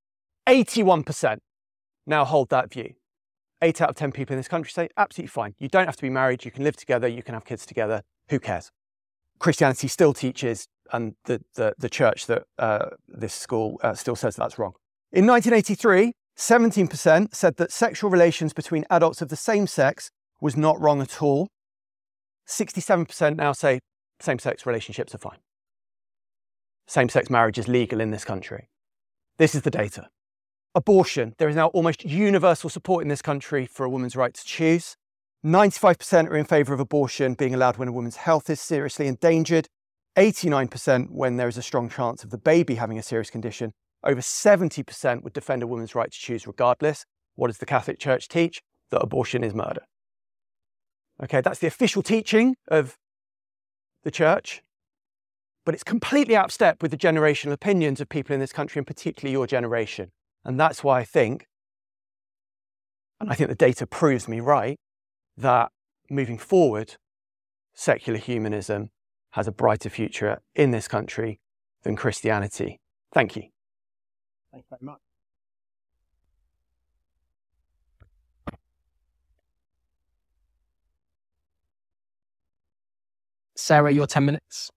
81% 0.47 1.37
now 2.05 2.25
hold 2.25 2.49
that 2.49 2.71
view. 2.71 2.93
Eight 3.61 3.81
out 3.81 3.89
of 3.89 3.95
10 3.95 4.11
people 4.11 4.33
in 4.33 4.39
this 4.39 4.47
country 4.47 4.71
say, 4.71 4.87
absolutely 4.95 5.27
fine. 5.27 5.53
You 5.59 5.67
don't 5.67 5.85
have 5.85 5.97
to 5.97 6.01
be 6.01 6.09
married. 6.09 6.45
You 6.45 6.51
can 6.51 6.63
live 6.63 6.77
together. 6.77 7.07
You 7.07 7.23
can 7.23 7.33
have 7.33 7.45
kids 7.45 7.65
together. 7.65 8.03
Who 8.29 8.39
cares? 8.39 8.71
Christianity 9.39 9.87
still 9.87 10.13
teaches, 10.13 10.67
and 10.91 11.15
the, 11.25 11.41
the, 11.55 11.73
the 11.77 11.89
church 11.89 12.27
that 12.27 12.43
uh, 12.57 12.89
this 13.07 13.33
school 13.33 13.79
uh, 13.83 13.93
still 13.93 14.15
says 14.15 14.35
that's 14.35 14.59
wrong. 14.59 14.73
In 15.11 15.25
1983, 15.25 16.13
17% 16.37 17.33
said 17.33 17.57
that 17.57 17.71
sexual 17.71 18.09
relations 18.09 18.53
between 18.53 18.85
adults 18.89 19.21
of 19.21 19.29
the 19.29 19.35
same 19.35 19.67
sex 19.67 20.09
was 20.39 20.55
not 20.55 20.79
wrong 20.79 21.01
at 21.01 21.21
all. 21.21 21.47
67% 22.47 23.35
now 23.35 23.51
say 23.51 23.79
same 24.19 24.39
sex 24.39 24.65
relationships 24.65 25.13
are 25.13 25.19
fine. 25.19 25.39
Same 26.87 27.09
sex 27.09 27.29
marriage 27.29 27.57
is 27.57 27.67
legal 27.67 28.01
in 28.01 28.11
this 28.11 28.25
country. 28.25 28.69
This 29.37 29.53
is 29.53 29.61
the 29.61 29.71
data 29.71 30.07
abortion. 30.75 31.33
There 31.37 31.49
is 31.49 31.55
now 31.55 31.67
almost 31.67 32.05
universal 32.05 32.69
support 32.69 33.01
in 33.01 33.07
this 33.07 33.21
country 33.21 33.65
for 33.65 33.85
a 33.85 33.89
woman's 33.89 34.15
right 34.15 34.33
to 34.33 34.45
choose. 34.45 34.95
95% 35.45 36.27
are 36.27 36.35
in 36.35 36.45
favour 36.45 36.73
of 36.73 36.79
abortion 36.79 37.33
being 37.33 37.53
allowed 37.53 37.77
when 37.77 37.87
a 37.87 37.93
woman's 37.93 38.17
health 38.17 38.49
is 38.49 38.59
seriously 38.59 39.07
endangered. 39.07 39.67
89% 40.17 41.11
when 41.11 41.37
there 41.37 41.47
is 41.47 41.57
a 41.57 41.61
strong 41.61 41.89
chance 41.89 42.23
of 42.23 42.29
the 42.29 42.37
baby 42.37 42.75
having 42.75 42.97
a 42.97 43.03
serious 43.03 43.29
condition. 43.29 43.71
Over 44.03 44.21
70% 44.21 45.23
would 45.23 45.33
defend 45.33 45.63
a 45.63 45.67
woman's 45.67 45.95
right 45.95 46.11
to 46.11 46.17
choose 46.17 46.45
regardless. 46.45 47.05
What 47.35 47.47
does 47.47 47.57
the 47.57 47.65
Catholic 47.65 47.99
Church 47.99 48.27
teach? 48.27 48.59
That 48.91 49.01
abortion 49.01 49.43
is 49.43 49.53
murder. 49.53 49.81
Okay, 51.23 51.41
that's 51.41 51.59
the 51.59 51.67
official 51.67 52.01
teaching 52.01 52.55
of 52.69 52.95
the 54.03 54.11
church, 54.11 54.61
but 55.65 55.73
it's 55.73 55.83
completely 55.83 56.35
out 56.35 56.45
of 56.45 56.51
step 56.51 56.81
with 56.81 56.91
the 56.91 56.97
generational 56.97 57.51
opinions 57.51 57.99
of 57.99 58.09
people 58.09 58.33
in 58.33 58.39
this 58.39 58.53
country, 58.53 58.79
and 58.79 58.87
particularly 58.87 59.33
your 59.33 59.45
generation. 59.45 60.09
And 60.45 60.59
that's 60.59 60.83
why 60.83 60.99
I 60.99 61.03
think, 61.03 61.47
and 63.19 63.29
I 63.29 63.35
think 63.35 63.49
the 63.49 63.55
data 63.55 63.85
proves 63.85 64.27
me 64.27 64.39
right, 64.39 64.77
that 65.37 65.71
moving 66.09 66.37
forward, 66.37 66.95
secular 67.73 68.19
humanism 68.19 68.89
has 69.31 69.47
a 69.47 69.51
brighter 69.51 69.89
future 69.89 70.39
in 70.55 70.71
this 70.71 70.87
country 70.87 71.39
than 71.83 71.95
Christianity. 71.95 72.79
Thank 73.13 73.35
you. 73.35 73.43
Thank 74.51 74.63
you 74.63 74.77
very 74.77 74.91
much. 74.91 74.99
Sara, 83.55 83.91
your 83.91 84.07
10 84.07 84.25
minutes. 84.25 84.71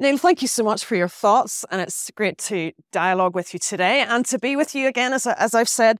Neil, 0.00 0.16
thank 0.16 0.42
you 0.42 0.46
so 0.46 0.62
much 0.62 0.84
for 0.84 0.94
your 0.94 1.08
thoughts, 1.08 1.64
and 1.72 1.80
it's 1.80 2.08
great 2.14 2.38
to 2.38 2.70
dialogue 2.92 3.34
with 3.34 3.52
you 3.52 3.58
today 3.58 4.00
and 4.08 4.24
to 4.26 4.38
be 4.38 4.54
with 4.54 4.72
you 4.72 4.86
again. 4.86 5.12
As, 5.12 5.26
as 5.26 5.56
I've 5.56 5.68
said, 5.68 5.96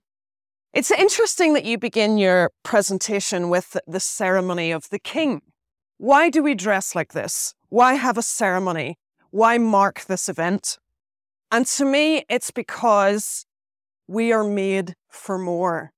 it's 0.73 0.89
interesting 0.89 1.51
that 1.53 1.65
you 1.65 1.77
begin 1.77 2.17
your 2.17 2.51
presentation 2.63 3.49
with 3.49 3.75
the 3.85 3.99
ceremony 3.99 4.71
of 4.71 4.87
the 4.89 4.99
king. 4.99 5.41
Why 5.97 6.29
do 6.29 6.41
we 6.41 6.55
dress 6.55 6.95
like 6.95 7.11
this? 7.11 7.53
Why 7.67 7.95
have 7.95 8.17
a 8.17 8.21
ceremony? 8.21 8.97
Why 9.31 9.57
mark 9.57 10.05
this 10.05 10.29
event? 10.29 10.77
And 11.51 11.65
to 11.65 11.83
me, 11.83 12.23
it's 12.29 12.51
because 12.51 13.45
we 14.07 14.31
are 14.31 14.45
made 14.45 14.93
for 15.09 15.37
more. 15.37 15.91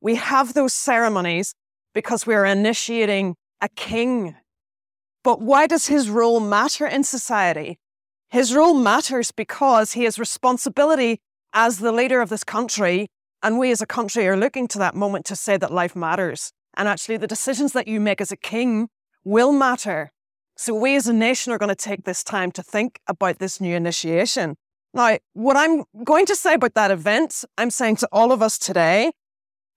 We 0.00 0.14
have 0.14 0.54
those 0.54 0.72
ceremonies 0.72 1.54
because 1.92 2.26
we 2.26 2.34
are 2.34 2.46
initiating 2.46 3.36
a 3.60 3.68
king 3.68 4.34
but 5.26 5.40
why 5.40 5.66
does 5.66 5.88
his 5.88 6.08
role 6.08 6.38
matter 6.38 6.86
in 6.86 7.02
society? 7.02 7.80
His 8.30 8.54
role 8.54 8.74
matters 8.74 9.32
because 9.32 9.94
he 9.94 10.04
has 10.04 10.20
responsibility 10.20 11.18
as 11.52 11.80
the 11.80 11.90
leader 11.90 12.20
of 12.20 12.28
this 12.28 12.44
country. 12.44 13.08
And 13.42 13.58
we 13.58 13.72
as 13.72 13.82
a 13.82 13.86
country 13.86 14.28
are 14.28 14.36
looking 14.36 14.68
to 14.68 14.78
that 14.78 14.94
moment 14.94 15.24
to 15.24 15.34
say 15.34 15.56
that 15.56 15.72
life 15.72 15.96
matters. 15.96 16.52
And 16.76 16.86
actually, 16.86 17.16
the 17.16 17.26
decisions 17.26 17.72
that 17.72 17.88
you 17.88 17.98
make 17.98 18.20
as 18.20 18.30
a 18.30 18.36
king 18.36 18.88
will 19.24 19.50
matter. 19.50 20.12
So, 20.56 20.72
we 20.72 20.94
as 20.94 21.08
a 21.08 21.12
nation 21.12 21.52
are 21.52 21.58
going 21.58 21.74
to 21.74 21.88
take 21.90 22.04
this 22.04 22.22
time 22.22 22.52
to 22.52 22.62
think 22.62 23.00
about 23.08 23.40
this 23.40 23.60
new 23.60 23.74
initiation. 23.74 24.54
Now, 24.94 25.18
what 25.32 25.56
I'm 25.56 25.82
going 26.04 26.26
to 26.26 26.36
say 26.36 26.54
about 26.54 26.74
that 26.74 26.92
event, 26.92 27.44
I'm 27.58 27.70
saying 27.70 27.96
to 27.96 28.08
all 28.12 28.30
of 28.30 28.42
us 28.42 28.58
today, 28.58 29.10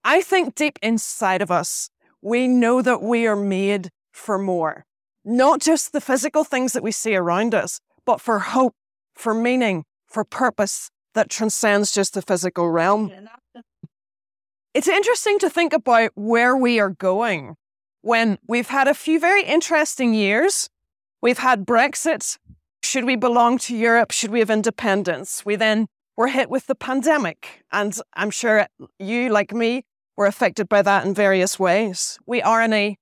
I 0.04 0.20
think 0.20 0.54
deep 0.54 0.78
inside 0.80 1.42
of 1.42 1.50
us, 1.50 1.90
we 2.22 2.46
know 2.46 2.82
that 2.82 3.02
we 3.02 3.26
are 3.26 3.34
made 3.34 3.90
for 4.12 4.38
more. 4.38 4.86
Not 5.24 5.60
just 5.60 5.92
the 5.92 6.00
physical 6.00 6.44
things 6.44 6.72
that 6.72 6.82
we 6.82 6.92
see 6.92 7.14
around 7.14 7.54
us, 7.54 7.80
but 8.06 8.20
for 8.20 8.38
hope, 8.38 8.74
for 9.14 9.34
meaning, 9.34 9.84
for 10.06 10.24
purpose 10.24 10.90
that 11.14 11.28
transcends 11.28 11.92
just 11.92 12.14
the 12.14 12.22
physical 12.22 12.70
realm. 12.70 13.12
It's 14.72 14.88
interesting 14.88 15.38
to 15.40 15.50
think 15.50 15.72
about 15.72 16.12
where 16.14 16.56
we 16.56 16.78
are 16.78 16.90
going 16.90 17.56
when 18.02 18.38
we've 18.46 18.68
had 18.68 18.88
a 18.88 18.94
few 18.94 19.20
very 19.20 19.42
interesting 19.42 20.14
years. 20.14 20.68
We've 21.20 21.38
had 21.38 21.66
Brexit. 21.66 22.38
Should 22.82 23.04
we 23.04 23.16
belong 23.16 23.58
to 23.58 23.76
Europe? 23.76 24.12
Should 24.12 24.30
we 24.30 24.38
have 24.38 24.48
independence? 24.48 25.44
We 25.44 25.56
then 25.56 25.86
were 26.16 26.28
hit 26.28 26.48
with 26.48 26.66
the 26.66 26.74
pandemic. 26.74 27.64
And 27.72 27.98
I'm 28.14 28.30
sure 28.30 28.66
you, 28.98 29.28
like 29.28 29.52
me, 29.52 29.84
were 30.16 30.26
affected 30.26 30.68
by 30.68 30.82
that 30.82 31.04
in 31.04 31.14
various 31.14 31.58
ways. 31.58 32.18
We 32.26 32.40
are 32.40 32.62
in 32.62 32.72
a 32.72 32.96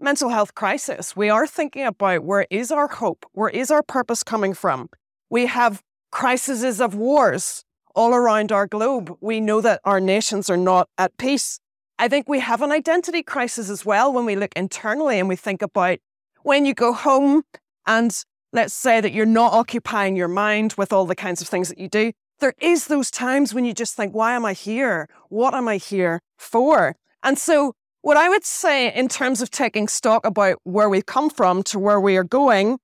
mental 0.00 0.30
health 0.30 0.54
crisis. 0.54 1.14
We 1.14 1.30
are 1.30 1.46
thinking 1.46 1.84
about 1.84 2.24
where 2.24 2.46
is 2.50 2.70
our 2.70 2.88
hope? 2.88 3.26
Where 3.32 3.50
is 3.50 3.70
our 3.70 3.82
purpose 3.82 4.22
coming 4.22 4.54
from? 4.54 4.88
We 5.28 5.46
have 5.46 5.82
crises 6.10 6.80
of 6.80 6.94
wars 6.94 7.64
all 7.94 8.14
around 8.14 8.52
our 8.52 8.66
globe. 8.66 9.16
We 9.20 9.40
know 9.40 9.60
that 9.60 9.80
our 9.84 10.00
nations 10.00 10.48
are 10.48 10.56
not 10.56 10.88
at 10.98 11.16
peace. 11.18 11.60
I 11.98 12.08
think 12.08 12.28
we 12.28 12.40
have 12.40 12.62
an 12.62 12.72
identity 12.72 13.22
crisis 13.22 13.68
as 13.68 13.84
well 13.84 14.12
when 14.12 14.24
we 14.24 14.36
look 14.36 14.52
internally 14.56 15.18
and 15.18 15.28
we 15.28 15.36
think 15.36 15.60
about 15.60 15.98
when 16.42 16.64
you 16.64 16.72
go 16.72 16.92
home 16.92 17.42
and 17.86 18.24
let's 18.52 18.74
say 18.74 19.00
that 19.00 19.12
you're 19.12 19.26
not 19.26 19.52
occupying 19.52 20.16
your 20.16 20.28
mind 20.28 20.74
with 20.78 20.92
all 20.92 21.04
the 21.04 21.14
kinds 21.14 21.42
of 21.42 21.48
things 21.48 21.68
that 21.68 21.78
you 21.78 21.88
do. 21.88 22.12
There 22.38 22.54
is 22.58 22.86
those 22.86 23.10
times 23.10 23.52
when 23.52 23.66
you 23.66 23.74
just 23.74 23.94
think, 23.96 24.14
why 24.14 24.34
am 24.34 24.46
I 24.46 24.54
here? 24.54 25.08
What 25.28 25.52
am 25.52 25.68
I 25.68 25.76
here 25.76 26.20
for? 26.38 26.96
And 27.22 27.38
so 27.38 27.74
what 28.02 28.16
I 28.16 28.28
would 28.28 28.44
say 28.44 28.92
in 28.94 29.08
terms 29.08 29.42
of 29.42 29.50
taking 29.50 29.88
stock 29.88 30.24
about 30.24 30.58
where 30.64 30.88
we've 30.88 31.06
come 31.06 31.30
from 31.30 31.62
to 31.64 31.78
where 31.78 32.00
we 32.00 32.16
are 32.16 32.24
going, 32.24 32.78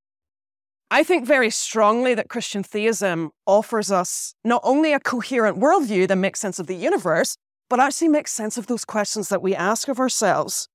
I 0.91 1.03
think 1.03 1.27
very 1.27 1.51
strongly 1.51 2.15
that 2.15 2.29
Christian 2.29 2.63
theism 2.63 3.31
offers 3.47 3.91
us 3.91 4.35
not 4.45 4.61
only 4.63 4.93
a 4.93 5.01
coherent 5.01 5.59
worldview 5.59 6.07
that 6.09 6.17
makes 6.17 6.41
sense 6.41 6.59
of 6.59 6.67
the 6.67 6.77
universe, 6.77 7.37
but 7.69 7.81
actually 7.81 8.09
makes 8.09 8.31
sense 8.31 8.57
of 8.57 8.67
those 8.67 8.85
questions 8.85 9.29
that 9.29 9.43
we 9.43 9.55
ask 9.55 9.89
of 9.89 9.99
ourselves. 9.99 10.69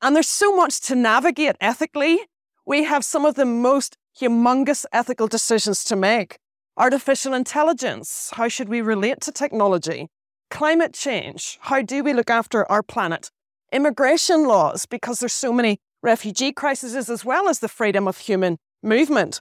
And 0.00 0.16
there's 0.16 0.28
so 0.28 0.56
much 0.56 0.80
to 0.82 0.94
navigate 0.94 1.56
ethically. 1.60 2.20
We 2.64 2.84
have 2.84 3.04
some 3.04 3.26
of 3.26 3.34
the 3.34 3.44
most 3.44 3.96
humongous 4.18 4.86
ethical 4.92 5.26
decisions 5.26 5.84
to 5.84 5.96
make. 5.96 6.38
Artificial 6.78 7.34
intelligence, 7.34 8.30
how 8.32 8.48
should 8.48 8.68
we 8.68 8.80
relate 8.80 9.20
to 9.22 9.32
technology? 9.32 10.08
Climate 10.50 10.94
change, 10.94 11.58
how 11.62 11.82
do 11.82 12.02
we 12.02 12.14
look 12.14 12.30
after 12.30 12.70
our 12.70 12.82
planet? 12.82 13.30
Immigration 13.72 14.44
laws, 14.44 14.86
because 14.86 15.20
there's 15.20 15.32
so 15.32 15.52
many 15.52 15.80
refugee 16.02 16.52
crises 16.52 16.94
as 17.08 17.24
well 17.24 17.48
as 17.48 17.60
the 17.60 17.68
freedom 17.68 18.06
of 18.06 18.18
human 18.18 18.58
movement. 18.82 19.40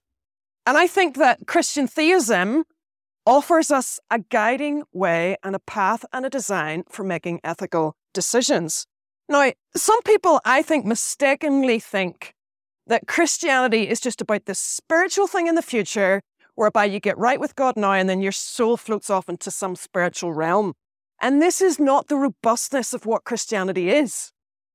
And 0.66 0.78
I 0.78 0.88
think 0.88 1.18
that 1.18 1.48
Christian 1.48 1.88
theism 1.88 2.64
offers 3.26 3.72
us 3.72 4.00
a 4.10 4.20
guiding 4.20 4.84
way 4.94 5.38
and 5.44 5.56
a 5.56 5.60
path 5.60 6.06
and 6.14 6.26
a 6.26 6.30
design 6.30 6.84
for 6.90 7.04
making 7.04 7.42
ethical 7.44 7.96
decisions. 8.14 8.86
Now, 9.28 9.52
some 9.76 10.02
people, 10.04 10.40
I 10.46 10.62
think, 10.62 10.86
mistakenly 10.86 11.80
think 11.80 12.34
that 12.88 13.08
Christianity 13.08 13.88
is 13.88 14.00
just 14.00 14.22
about 14.22 14.46
this 14.46 14.60
spiritual 14.60 15.28
thing 15.28 15.48
in 15.48 15.56
the 15.56 15.62
future 15.62 16.22
whereby 16.56 16.86
you 16.86 17.00
get 17.00 17.18
right 17.18 17.40
with 17.40 17.56
God 17.56 17.78
now 17.78 17.94
and 17.94 18.10
then 18.10 18.22
your 18.22 18.32
soul 18.32 18.78
floats 18.78 19.10
off 19.10 19.30
into 19.30 19.50
some 19.50 19.76
spiritual 19.76 20.34
realm. 20.34 20.74
And 21.22 21.40
this 21.40 21.62
is 21.62 21.79
not 21.79 22.07
the 22.07 22.18
robustness 22.18 22.94
of 22.94 23.05
what 23.05 23.24
Christianity 23.24 23.92
is. 23.92 24.31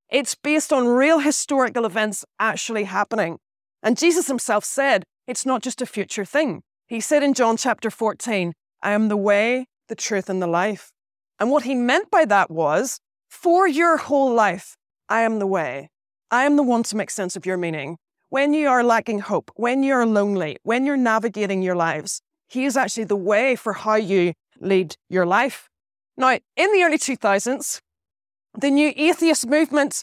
It's 0.08 0.36
based 0.36 0.72
on 0.72 0.86
real 0.86 1.18
historical 1.18 1.84
events 1.84 2.24
actually 2.38 2.84
happening. 2.84 3.38
And 3.82 3.98
Jesus 3.98 4.28
himself 4.28 4.64
said, 4.64 5.02
it's 5.26 5.44
not 5.44 5.60
just 5.60 5.82
a 5.82 5.86
future 5.86 6.24
thing. 6.24 6.62
He 6.86 7.00
said 7.00 7.24
in 7.24 7.34
John 7.34 7.56
chapter 7.56 7.90
14, 7.90 8.52
I 8.80 8.92
am 8.92 9.08
the 9.08 9.16
way, 9.16 9.66
the 9.88 9.96
truth, 9.96 10.30
and 10.30 10.40
the 10.40 10.46
life. 10.46 10.92
And 11.40 11.50
what 11.50 11.64
he 11.64 11.74
meant 11.74 12.12
by 12.12 12.24
that 12.26 12.48
was, 12.48 13.00
for 13.28 13.66
your 13.66 13.96
whole 13.96 14.32
life, 14.32 14.76
I 15.08 15.22
am 15.22 15.40
the 15.40 15.46
way. 15.48 15.90
I 16.30 16.44
am 16.44 16.54
the 16.54 16.62
one 16.62 16.84
to 16.84 16.96
make 16.96 17.10
sense 17.10 17.34
of 17.34 17.44
your 17.44 17.56
meaning. 17.56 17.98
When 18.28 18.54
you 18.54 18.68
are 18.68 18.84
lacking 18.84 19.18
hope, 19.20 19.50
when 19.56 19.82
you're 19.82 20.06
lonely, 20.06 20.58
when 20.62 20.86
you're 20.86 20.96
navigating 20.96 21.62
your 21.62 21.76
lives, 21.76 22.22
he 22.48 22.64
is 22.64 22.76
actually 22.76 23.04
the 23.04 23.16
way 23.16 23.56
for 23.56 23.72
how 23.72 23.96
you 23.96 24.34
lead 24.60 24.94
your 25.08 25.26
life. 25.26 25.68
Now, 26.16 26.38
in 26.56 26.72
the 26.72 26.82
early 26.82 26.98
2000s, 26.98 27.80
the 28.58 28.70
new 28.70 28.92
atheist 28.96 29.46
movement, 29.46 30.02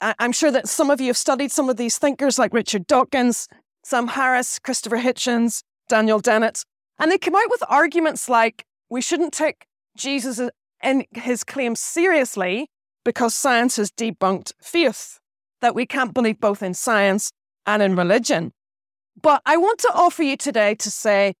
I'm 0.00 0.32
sure 0.32 0.50
that 0.50 0.68
some 0.68 0.90
of 0.90 1.00
you 1.00 1.08
have 1.08 1.18
studied 1.18 1.52
some 1.52 1.68
of 1.68 1.76
these 1.76 1.98
thinkers 1.98 2.38
like 2.38 2.54
Richard 2.54 2.86
Dawkins, 2.86 3.46
Sam 3.84 4.08
Harris, 4.08 4.58
Christopher 4.58 4.96
Hitchens, 4.98 5.62
Daniel 5.88 6.20
Dennett, 6.20 6.64
and 6.98 7.10
they 7.10 7.18
come 7.18 7.34
out 7.34 7.50
with 7.50 7.62
arguments 7.68 8.28
like 8.28 8.64
we 8.88 9.02
shouldn't 9.02 9.32
take 9.32 9.66
Jesus 9.96 10.40
and 10.80 11.04
his 11.12 11.44
claims 11.44 11.80
seriously 11.80 12.68
because 13.04 13.34
science 13.34 13.76
has 13.76 13.90
debunked 13.90 14.52
faith, 14.62 15.18
that 15.60 15.74
we 15.74 15.84
can't 15.84 16.14
believe 16.14 16.40
both 16.40 16.62
in 16.62 16.72
science 16.72 17.32
and 17.66 17.82
in 17.82 17.96
religion. 17.96 18.52
But 19.20 19.42
I 19.44 19.58
want 19.58 19.78
to 19.80 19.92
offer 19.94 20.22
you 20.22 20.36
today 20.36 20.74
to 20.76 20.90
say 20.90 21.34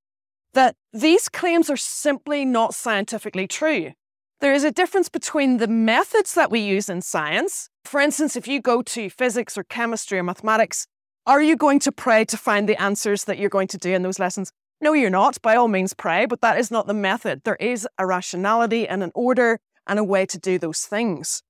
that 0.52 0.76
these 0.92 1.28
claims 1.28 1.70
are 1.70 1.76
simply 1.76 2.44
not 2.44 2.74
scientifically 2.74 3.46
true. 3.46 3.92
There 4.40 4.54
is 4.54 4.64
a 4.64 4.70
difference 4.70 5.10
between 5.10 5.58
the 5.58 5.68
methods 5.68 6.32
that 6.32 6.50
we 6.50 6.60
use 6.60 6.88
in 6.88 7.02
science. 7.02 7.68
For 7.84 8.00
instance, 8.00 8.36
if 8.36 8.48
you 8.48 8.58
go 8.58 8.80
to 8.80 9.10
physics 9.10 9.58
or 9.58 9.64
chemistry 9.64 10.18
or 10.18 10.22
mathematics, 10.22 10.86
are 11.26 11.42
you 11.42 11.56
going 11.56 11.78
to 11.80 11.92
pray 11.92 12.24
to 12.24 12.38
find 12.38 12.66
the 12.66 12.80
answers 12.80 13.24
that 13.24 13.36
you're 13.36 13.50
going 13.50 13.68
to 13.68 13.76
do 13.76 13.92
in 13.92 14.00
those 14.00 14.18
lessons? 14.18 14.50
No, 14.80 14.94
you're 14.94 15.10
not. 15.10 15.42
By 15.42 15.56
all 15.56 15.68
means, 15.68 15.92
pray, 15.92 16.24
but 16.24 16.40
that 16.40 16.58
is 16.58 16.70
not 16.70 16.86
the 16.86 16.94
method. 16.94 17.42
There 17.44 17.56
is 17.56 17.86
a 17.98 18.06
rationality 18.06 18.88
and 18.88 19.02
an 19.02 19.12
order 19.14 19.60
and 19.86 19.98
a 19.98 20.04
way 20.04 20.24
to 20.24 20.38
do 20.38 20.58
those 20.58 20.86
things. 20.86 21.42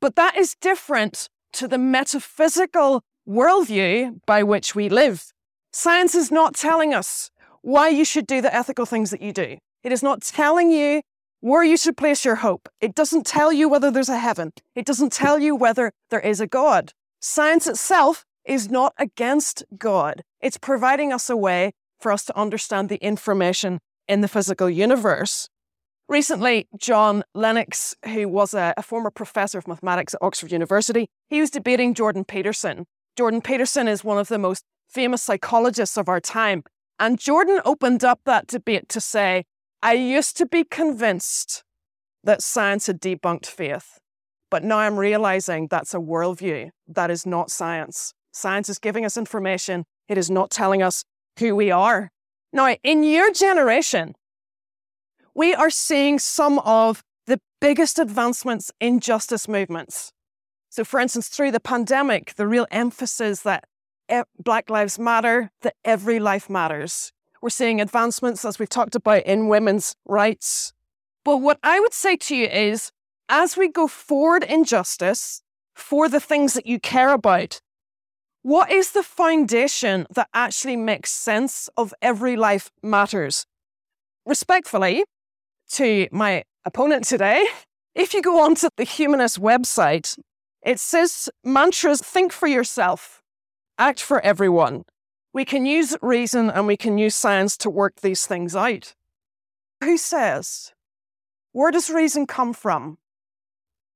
But 0.00 0.16
that 0.16 0.34
is 0.34 0.56
different 0.62 1.28
to 1.52 1.68
the 1.68 1.76
metaphysical 1.76 3.02
worldview 3.28 4.20
by 4.24 4.42
which 4.44 4.74
we 4.74 4.88
live. 4.88 5.30
Science 5.74 6.14
is 6.14 6.30
not 6.30 6.54
telling 6.54 6.94
us 6.94 7.30
why 7.60 7.90
you 7.90 8.06
should 8.06 8.26
do 8.26 8.40
the 8.40 8.54
ethical 8.54 8.86
things 8.86 9.10
that 9.10 9.20
you 9.20 9.34
do. 9.34 9.58
It 9.84 9.92
is 9.92 10.02
not 10.02 10.22
telling 10.22 10.70
you 10.70 11.02
where 11.40 11.64
you 11.64 11.76
should 11.76 11.96
place 11.96 12.24
your 12.24 12.36
hope. 12.36 12.68
It 12.80 12.94
doesn't 12.94 13.26
tell 13.26 13.52
you 13.52 13.68
whether 13.68 13.90
there's 13.90 14.08
a 14.08 14.18
heaven. 14.18 14.52
It 14.74 14.86
doesn't 14.86 15.12
tell 15.12 15.38
you 15.38 15.56
whether 15.56 15.92
there 16.10 16.20
is 16.20 16.40
a 16.40 16.46
God. 16.46 16.92
Science 17.20 17.66
itself 17.66 18.24
is 18.44 18.70
not 18.70 18.94
against 18.98 19.64
God. 19.76 20.22
It's 20.40 20.58
providing 20.58 21.12
us 21.12 21.28
a 21.28 21.36
way 21.36 21.72
for 21.98 22.12
us 22.12 22.24
to 22.26 22.38
understand 22.38 22.88
the 22.88 22.96
information 22.96 23.80
in 24.08 24.20
the 24.20 24.28
physical 24.28 24.68
universe. 24.68 25.48
Recently, 26.08 26.66
John 26.76 27.22
Lennox, 27.34 27.94
who 28.04 28.28
was 28.28 28.54
a, 28.54 28.74
a, 28.76 28.82
former 28.82 29.10
professor 29.10 29.58
of 29.58 29.68
mathematics 29.68 30.14
at 30.14 30.22
Oxford 30.22 30.50
University, 30.50 31.08
he 31.28 31.40
was 31.40 31.50
debating 31.50 31.94
Jordan 31.94 32.24
Peterson. 32.24 32.86
Jordan 33.16 33.40
Peterson 33.40 33.86
is 33.86 34.02
one 34.02 34.18
of 34.18 34.28
the 34.28 34.38
most 34.38 34.64
famous 34.88 35.22
psychologists 35.22 35.96
of 35.96 36.08
our 36.08 36.20
time. 36.20 36.64
And 36.98 37.18
Jordan 37.18 37.60
opened 37.64 38.02
up 38.02 38.20
that 38.24 38.48
debate 38.48 38.88
to 38.88 39.00
say, 39.00 39.44
I 39.82 39.94
used 39.94 40.36
to 40.36 40.46
be 40.46 40.64
convinced 40.64 41.64
that 42.22 42.42
science 42.42 42.86
had 42.86 43.00
debunked 43.00 43.46
faith, 43.46 43.98
but 44.50 44.62
now 44.62 44.78
I'm 44.78 44.98
realizing 44.98 45.68
that's 45.68 45.94
a 45.94 45.98
worldview. 45.98 46.70
That 46.86 47.10
is 47.10 47.24
not 47.24 47.50
science. 47.50 48.12
Science 48.32 48.68
is 48.68 48.78
giving 48.78 49.04
us 49.04 49.16
information, 49.16 49.84
it 50.08 50.18
is 50.18 50.30
not 50.30 50.50
telling 50.50 50.82
us 50.82 51.04
who 51.38 51.56
we 51.56 51.70
are. 51.70 52.10
Now, 52.52 52.76
in 52.82 53.02
your 53.04 53.32
generation, 53.32 54.14
we 55.34 55.54
are 55.54 55.70
seeing 55.70 56.18
some 56.18 56.58
of 56.58 57.02
the 57.26 57.40
biggest 57.60 57.98
advancements 57.98 58.70
in 58.80 59.00
justice 59.00 59.48
movements. 59.48 60.12
So, 60.68 60.84
for 60.84 61.00
instance, 61.00 61.28
through 61.28 61.52
the 61.52 61.60
pandemic, 61.60 62.34
the 62.34 62.46
real 62.46 62.66
emphasis 62.70 63.40
that 63.42 63.64
Black 64.38 64.68
Lives 64.68 64.98
Matter, 64.98 65.50
that 65.62 65.74
every 65.84 66.18
life 66.18 66.50
matters. 66.50 67.12
We're 67.42 67.50
seeing 67.50 67.80
advancements, 67.80 68.44
as 68.44 68.58
we've 68.58 68.68
talked 68.68 68.94
about, 68.94 69.22
in 69.24 69.48
women's 69.48 69.96
rights. 70.04 70.72
But 71.24 71.38
what 71.38 71.58
I 71.62 71.80
would 71.80 71.94
say 71.94 72.16
to 72.16 72.36
you 72.36 72.46
is 72.46 72.92
as 73.28 73.56
we 73.56 73.68
go 73.68 73.86
forward 73.86 74.44
in 74.44 74.64
justice 74.64 75.42
for 75.74 76.08
the 76.08 76.20
things 76.20 76.52
that 76.54 76.66
you 76.66 76.78
care 76.78 77.12
about, 77.12 77.60
what 78.42 78.70
is 78.70 78.92
the 78.92 79.02
foundation 79.02 80.06
that 80.14 80.28
actually 80.34 80.76
makes 80.76 81.10
sense 81.10 81.68
of 81.76 81.94
every 82.02 82.36
life 82.36 82.70
matters? 82.82 83.46
Respectfully, 84.26 85.04
to 85.72 86.08
my 86.10 86.44
opponent 86.64 87.04
today, 87.04 87.46
if 87.94 88.12
you 88.12 88.22
go 88.22 88.40
onto 88.40 88.68
the 88.76 88.84
Humanist 88.84 89.40
website, 89.40 90.18
it 90.62 90.78
says 90.78 91.28
mantras 91.44 92.02
think 92.02 92.32
for 92.32 92.46
yourself, 92.46 93.22
act 93.78 94.00
for 94.00 94.20
everyone, 94.20 94.84
we 95.32 95.44
can 95.44 95.64
use 95.66 95.96
reason 96.02 96.50
and 96.50 96.66
we 96.66 96.76
can 96.76 96.98
use 96.98 97.14
science 97.14 97.56
to 97.58 97.70
work 97.70 98.00
these 98.00 98.26
things 98.26 98.56
out. 98.56 98.94
Who 99.82 99.96
says? 99.96 100.72
Where 101.52 101.70
does 101.70 101.90
reason 101.90 102.26
come 102.26 102.52
from? 102.52 102.98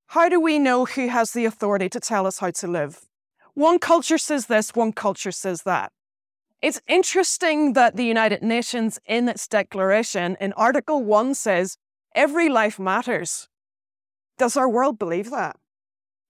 How 0.09 0.29
do 0.29 0.41
we 0.41 0.59
know 0.59 0.85
who 0.85 1.09
has 1.09 1.33
the 1.33 1.45
authority 1.45 1.89
to 1.89 2.01
tell 2.01 2.27
us 2.27 2.39
how 2.39 2.51
to 2.51 2.67
live? 2.67 3.01
One 3.55 3.79
culture 3.79 4.19
says 4.19 4.47
this, 4.47 4.75
one 4.75 4.93
culture 4.93 5.33
says 5.33 5.63
that. 5.63 5.93
It's 6.63 6.81
interesting 6.87 7.75
that 7.75 7.97
the 7.97 8.05
United 8.05 8.43
Nations, 8.43 8.99
in 9.07 9.29
its 9.29 9.47
declaration, 9.47 10.37
in 10.41 10.53
Article 10.55 11.05
1, 11.05 11.35
says 11.35 11.77
every 12.15 12.49
life 12.49 12.79
matters. 12.79 13.49
Does 14.39 14.57
our 14.57 14.69
world 14.69 14.99
believe 14.99 15.31
that? 15.31 15.57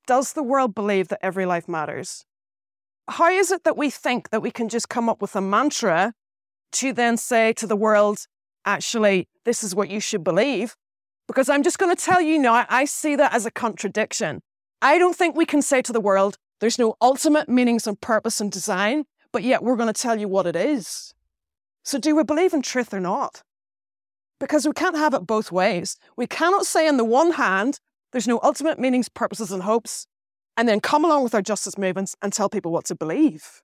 Does 0.06 0.32
the 0.32 0.42
world 0.42 0.74
believe 0.74 1.08
that 1.08 1.24
every 1.24 1.46
life 1.46 1.68
matters? 1.68 2.26
How 3.08 3.30
is 3.30 3.50
it 3.50 3.64
that 3.64 3.76
we 3.76 3.90
think 3.90 4.30
that 4.30 4.42
we 4.42 4.50
can 4.50 4.68
just 4.68 4.88
come 4.88 5.08
up 5.08 5.20
with 5.20 5.36
a 5.36 5.40
mantra 5.40 6.14
to 6.72 6.92
then 6.92 7.16
say 7.16 7.52
to 7.54 7.66
the 7.66 7.76
world, 7.76 8.26
actually, 8.64 9.28
this 9.44 9.62
is 9.62 9.74
what 9.74 9.90
you 9.90 10.00
should 10.00 10.24
believe? 10.24 10.74
Because 11.26 11.48
I'm 11.48 11.62
just 11.62 11.78
going 11.78 11.94
to 11.94 12.02
tell 12.02 12.20
you 12.20 12.38
now, 12.38 12.66
I 12.68 12.84
see 12.84 13.16
that 13.16 13.34
as 13.34 13.46
a 13.46 13.50
contradiction. 13.50 14.40
I 14.82 14.98
don't 14.98 15.16
think 15.16 15.36
we 15.36 15.46
can 15.46 15.62
say 15.62 15.82
to 15.82 15.92
the 15.92 16.00
world, 16.00 16.36
there's 16.60 16.78
no 16.78 16.96
ultimate 17.00 17.48
meanings 17.48 17.86
and 17.86 18.00
purpose 18.00 18.40
and 18.40 18.50
design 18.50 19.04
but 19.34 19.42
yet 19.42 19.64
we're 19.64 19.74
going 19.74 19.92
to 19.92 20.02
tell 20.02 20.16
you 20.16 20.28
what 20.28 20.46
it 20.46 20.54
is. 20.54 21.12
So, 21.82 21.98
do 21.98 22.14
we 22.14 22.22
believe 22.22 22.54
in 22.54 22.62
truth 22.62 22.94
or 22.94 23.00
not? 23.00 23.42
Because 24.38 24.64
we 24.64 24.72
can't 24.72 24.96
have 24.96 25.12
it 25.12 25.26
both 25.26 25.50
ways. 25.50 25.96
We 26.16 26.28
cannot 26.28 26.66
say, 26.66 26.86
on 26.86 26.98
the 26.98 27.04
one 27.04 27.32
hand, 27.32 27.80
there's 28.12 28.28
no 28.28 28.38
ultimate 28.44 28.78
meanings, 28.78 29.08
purposes, 29.08 29.50
and 29.50 29.64
hopes, 29.64 30.06
and 30.56 30.68
then 30.68 30.80
come 30.80 31.04
along 31.04 31.24
with 31.24 31.34
our 31.34 31.42
justice 31.42 31.76
movements 31.76 32.14
and 32.22 32.32
tell 32.32 32.48
people 32.48 32.72
what 32.72 32.84
to 32.86 32.94
believe. 32.94 33.62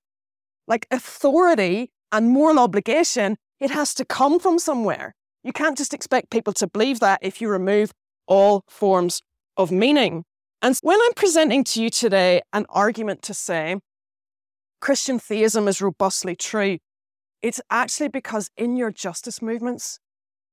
Like 0.66 0.86
authority 0.90 1.90
and 2.12 2.30
moral 2.30 2.58
obligation, 2.58 3.36
it 3.60 3.70
has 3.70 3.94
to 3.94 4.04
come 4.04 4.38
from 4.38 4.58
somewhere. 4.58 5.14
You 5.42 5.52
can't 5.52 5.78
just 5.78 5.94
expect 5.94 6.30
people 6.30 6.52
to 6.54 6.66
believe 6.66 7.00
that 7.00 7.20
if 7.22 7.40
you 7.40 7.48
remove 7.48 7.92
all 8.26 8.64
forms 8.68 9.22
of 9.56 9.70
meaning. 9.70 10.24
And 10.62 10.76
when 10.82 10.98
I'm 11.00 11.14
presenting 11.14 11.64
to 11.64 11.82
you 11.82 11.90
today 11.90 12.42
an 12.52 12.66
argument 12.68 13.22
to 13.22 13.34
say 13.34 13.76
Christian 14.80 15.18
theism 15.18 15.68
is 15.68 15.80
robustly 15.80 16.36
true, 16.36 16.78
it's 17.42 17.60
actually 17.70 18.08
because 18.08 18.50
in 18.56 18.76
your 18.76 18.90
justice 18.90 19.40
movements, 19.40 19.98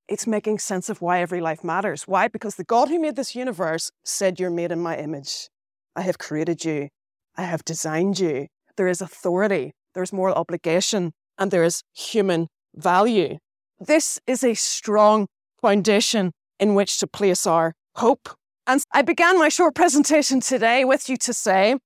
it's 0.08 0.26
making 0.26 0.60
sense 0.60 0.90
of 0.90 1.02
why 1.02 1.22
every 1.22 1.42
life 1.42 1.64
matters. 1.64 2.04
Why? 2.08 2.30
Because 2.30 2.56
the 2.56 2.64
God 2.64 2.88
who 2.88 3.00
made 3.00 3.18
this 3.18 3.36
universe 3.36 3.92
said, 4.06 4.40
You're 4.40 4.50
made 4.50 4.72
in 4.72 4.80
my 4.80 4.98
image. 4.98 5.50
I 5.98 6.02
have 6.02 6.18
created 6.18 6.64
you. 6.64 6.88
I 7.36 7.44
have 7.44 7.66
designed 7.66 8.20
you. 8.20 8.48
There 8.78 8.88
is 8.88 9.02
authority, 9.02 9.74
there 9.94 10.04
is 10.04 10.14
moral 10.14 10.36
obligation, 10.36 11.12
and 11.38 11.52
there 11.52 11.64
is 11.64 11.84
human 11.94 12.48
value. 12.76 13.40
This 13.80 14.20
is 14.26 14.44
a 14.44 14.54
strong 14.54 15.28
foundation 15.62 16.32
in 16.60 16.76
which 16.76 17.00
to 17.00 17.08
place 17.08 17.46
our 17.46 17.74
hope. 17.96 18.30
And 18.66 18.82
I 18.94 19.02
began 19.02 19.38
my 19.38 19.50
short 19.50 19.76
presentation 19.76 20.40
today 20.40 20.86
with 20.86 21.10
you 21.10 21.18
to 21.18 21.34
say, 21.34 21.78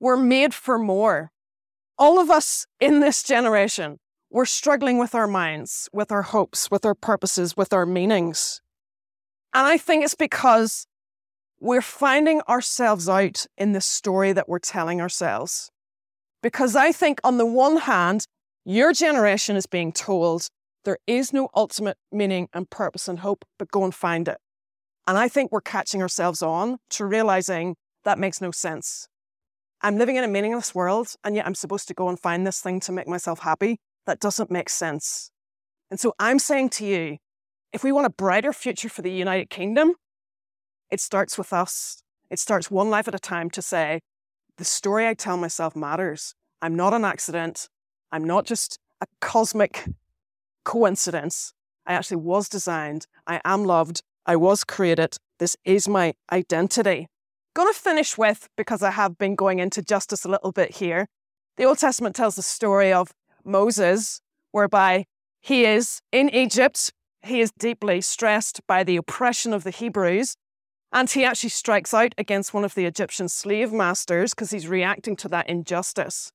we're 0.00 0.16
made 0.16 0.52
for 0.52 0.78
more 0.78 1.30
all 2.00 2.18
of 2.18 2.30
us 2.30 2.66
in 2.80 3.00
this 3.00 3.22
generation, 3.22 3.98
we're 4.30 4.46
struggling 4.46 4.96
with 4.96 5.14
our 5.14 5.26
minds, 5.26 5.86
with 5.92 6.10
our 6.10 6.22
hopes, 6.22 6.70
with 6.70 6.86
our 6.86 6.94
purposes, 6.94 7.58
with 7.58 7.74
our 7.74 7.84
meanings. 7.84 8.62
And 9.52 9.66
I 9.66 9.76
think 9.76 10.02
it's 10.02 10.14
because 10.14 10.86
we're 11.60 11.82
finding 11.82 12.40
ourselves 12.42 13.08
out 13.08 13.46
in 13.58 13.72
the 13.72 13.80
story 13.80 14.32
that 14.32 14.48
we're 14.48 14.58
telling 14.58 15.00
ourselves. 15.00 15.70
Because 16.42 16.74
I 16.74 16.90
think, 16.90 17.20
on 17.22 17.36
the 17.36 17.46
one 17.46 17.76
hand, 17.76 18.24
your 18.64 18.94
generation 18.94 19.56
is 19.56 19.66
being 19.66 19.92
told 19.92 20.48
there 20.84 20.98
is 21.06 21.34
no 21.34 21.50
ultimate 21.54 21.98
meaning 22.10 22.48
and 22.54 22.70
purpose 22.70 23.08
and 23.08 23.18
hope, 23.18 23.44
but 23.58 23.70
go 23.70 23.84
and 23.84 23.94
find 23.94 24.26
it. 24.26 24.38
And 25.06 25.18
I 25.18 25.28
think 25.28 25.52
we're 25.52 25.60
catching 25.60 26.00
ourselves 26.00 26.40
on 26.40 26.78
to 26.90 27.04
realizing 27.04 27.76
that 28.04 28.18
makes 28.18 28.40
no 28.40 28.50
sense. 28.50 29.06
I'm 29.82 29.98
living 29.98 30.16
in 30.16 30.24
a 30.24 30.28
meaningless 30.28 30.74
world, 30.74 31.14
and 31.24 31.36
yet 31.36 31.46
I'm 31.46 31.54
supposed 31.54 31.88
to 31.88 31.94
go 31.94 32.08
and 32.08 32.18
find 32.18 32.46
this 32.46 32.60
thing 32.60 32.80
to 32.80 32.92
make 32.92 33.06
myself 33.06 33.40
happy. 33.40 33.78
That 34.06 34.20
doesn't 34.20 34.50
make 34.50 34.70
sense. 34.70 35.30
And 35.90 36.00
so 36.00 36.14
I'm 36.18 36.38
saying 36.38 36.70
to 36.70 36.86
you, 36.86 37.18
if 37.72 37.84
we 37.84 37.92
want 37.92 38.06
a 38.06 38.10
brighter 38.10 38.52
future 38.52 38.88
for 38.88 39.02
the 39.02 39.12
United 39.12 39.50
Kingdom, 39.50 39.94
it 40.90 41.00
starts 41.00 41.38
with 41.38 41.52
us. 41.52 42.02
It 42.30 42.38
starts 42.38 42.70
one 42.70 42.90
life 42.90 43.08
at 43.08 43.14
a 43.14 43.18
time 43.18 43.50
to 43.50 43.62
say, 43.62 44.00
the 44.56 44.64
story 44.64 45.06
I 45.06 45.14
tell 45.14 45.36
myself 45.36 45.74
matters. 45.74 46.34
I'm 46.62 46.76
not 46.76 46.94
an 46.94 47.04
accident. 47.04 47.68
I'm 48.12 48.24
not 48.24 48.44
just 48.44 48.78
a 49.00 49.06
cosmic 49.20 49.86
coincidence. 50.64 51.52
I 51.86 51.94
actually 51.94 52.18
was 52.18 52.48
designed. 52.48 53.06
I 53.26 53.40
am 53.44 53.64
loved. 53.64 54.02
I 54.26 54.36
was 54.36 54.64
created. 54.64 55.16
This 55.38 55.56
is 55.64 55.88
my 55.88 56.14
identity 56.30 57.08
to 57.72 57.78
finish 57.78 58.18
with, 58.18 58.48
because 58.56 58.82
I 58.82 58.90
have 58.90 59.18
been 59.18 59.34
going 59.34 59.58
into 59.58 59.82
justice 59.82 60.24
a 60.24 60.28
little 60.28 60.52
bit 60.52 60.76
here, 60.76 61.06
the 61.56 61.64
Old 61.64 61.78
Testament 61.78 62.16
tells 62.16 62.36
the 62.36 62.42
story 62.42 62.92
of 62.92 63.12
Moses, 63.44 64.20
whereby 64.52 65.04
he 65.40 65.64
is 65.64 66.00
in 66.12 66.28
Egypt. 66.30 66.92
He 67.22 67.40
is 67.40 67.52
deeply 67.58 68.00
stressed 68.00 68.60
by 68.66 68.84
the 68.84 68.96
oppression 68.96 69.52
of 69.52 69.64
the 69.64 69.70
Hebrews. 69.70 70.36
And 70.92 71.08
he 71.08 71.24
actually 71.24 71.50
strikes 71.50 71.94
out 71.94 72.14
against 72.18 72.52
one 72.52 72.64
of 72.64 72.74
the 72.74 72.84
Egyptian 72.84 73.28
slave 73.28 73.72
masters 73.72 74.34
because 74.34 74.50
he's 74.50 74.66
reacting 74.66 75.16
to 75.16 75.28
that 75.28 75.48
injustice. 75.48 76.32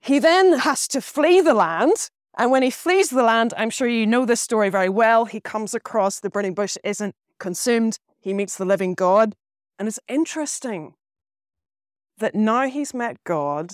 He 0.00 0.18
then 0.18 0.60
has 0.60 0.88
to 0.88 1.00
flee 1.00 1.40
the 1.40 1.54
land. 1.54 2.10
And 2.38 2.50
when 2.50 2.62
he 2.62 2.70
flees 2.70 3.10
the 3.10 3.22
land, 3.22 3.52
I'm 3.56 3.70
sure 3.70 3.88
you 3.88 4.06
know 4.06 4.24
this 4.24 4.40
story 4.40 4.70
very 4.70 4.88
well. 4.88 5.24
He 5.24 5.40
comes 5.40 5.74
across 5.74 6.20
the 6.20 6.30
burning 6.30 6.54
bush 6.54 6.76
isn't 6.84 7.14
consumed. 7.38 7.98
He 8.20 8.32
meets 8.32 8.56
the 8.56 8.64
living 8.64 8.94
God. 8.94 9.34
And 9.78 9.88
it's 9.88 10.00
interesting 10.08 10.94
that 12.18 12.34
now 12.34 12.68
he's 12.68 12.94
met 12.94 13.22
God, 13.24 13.72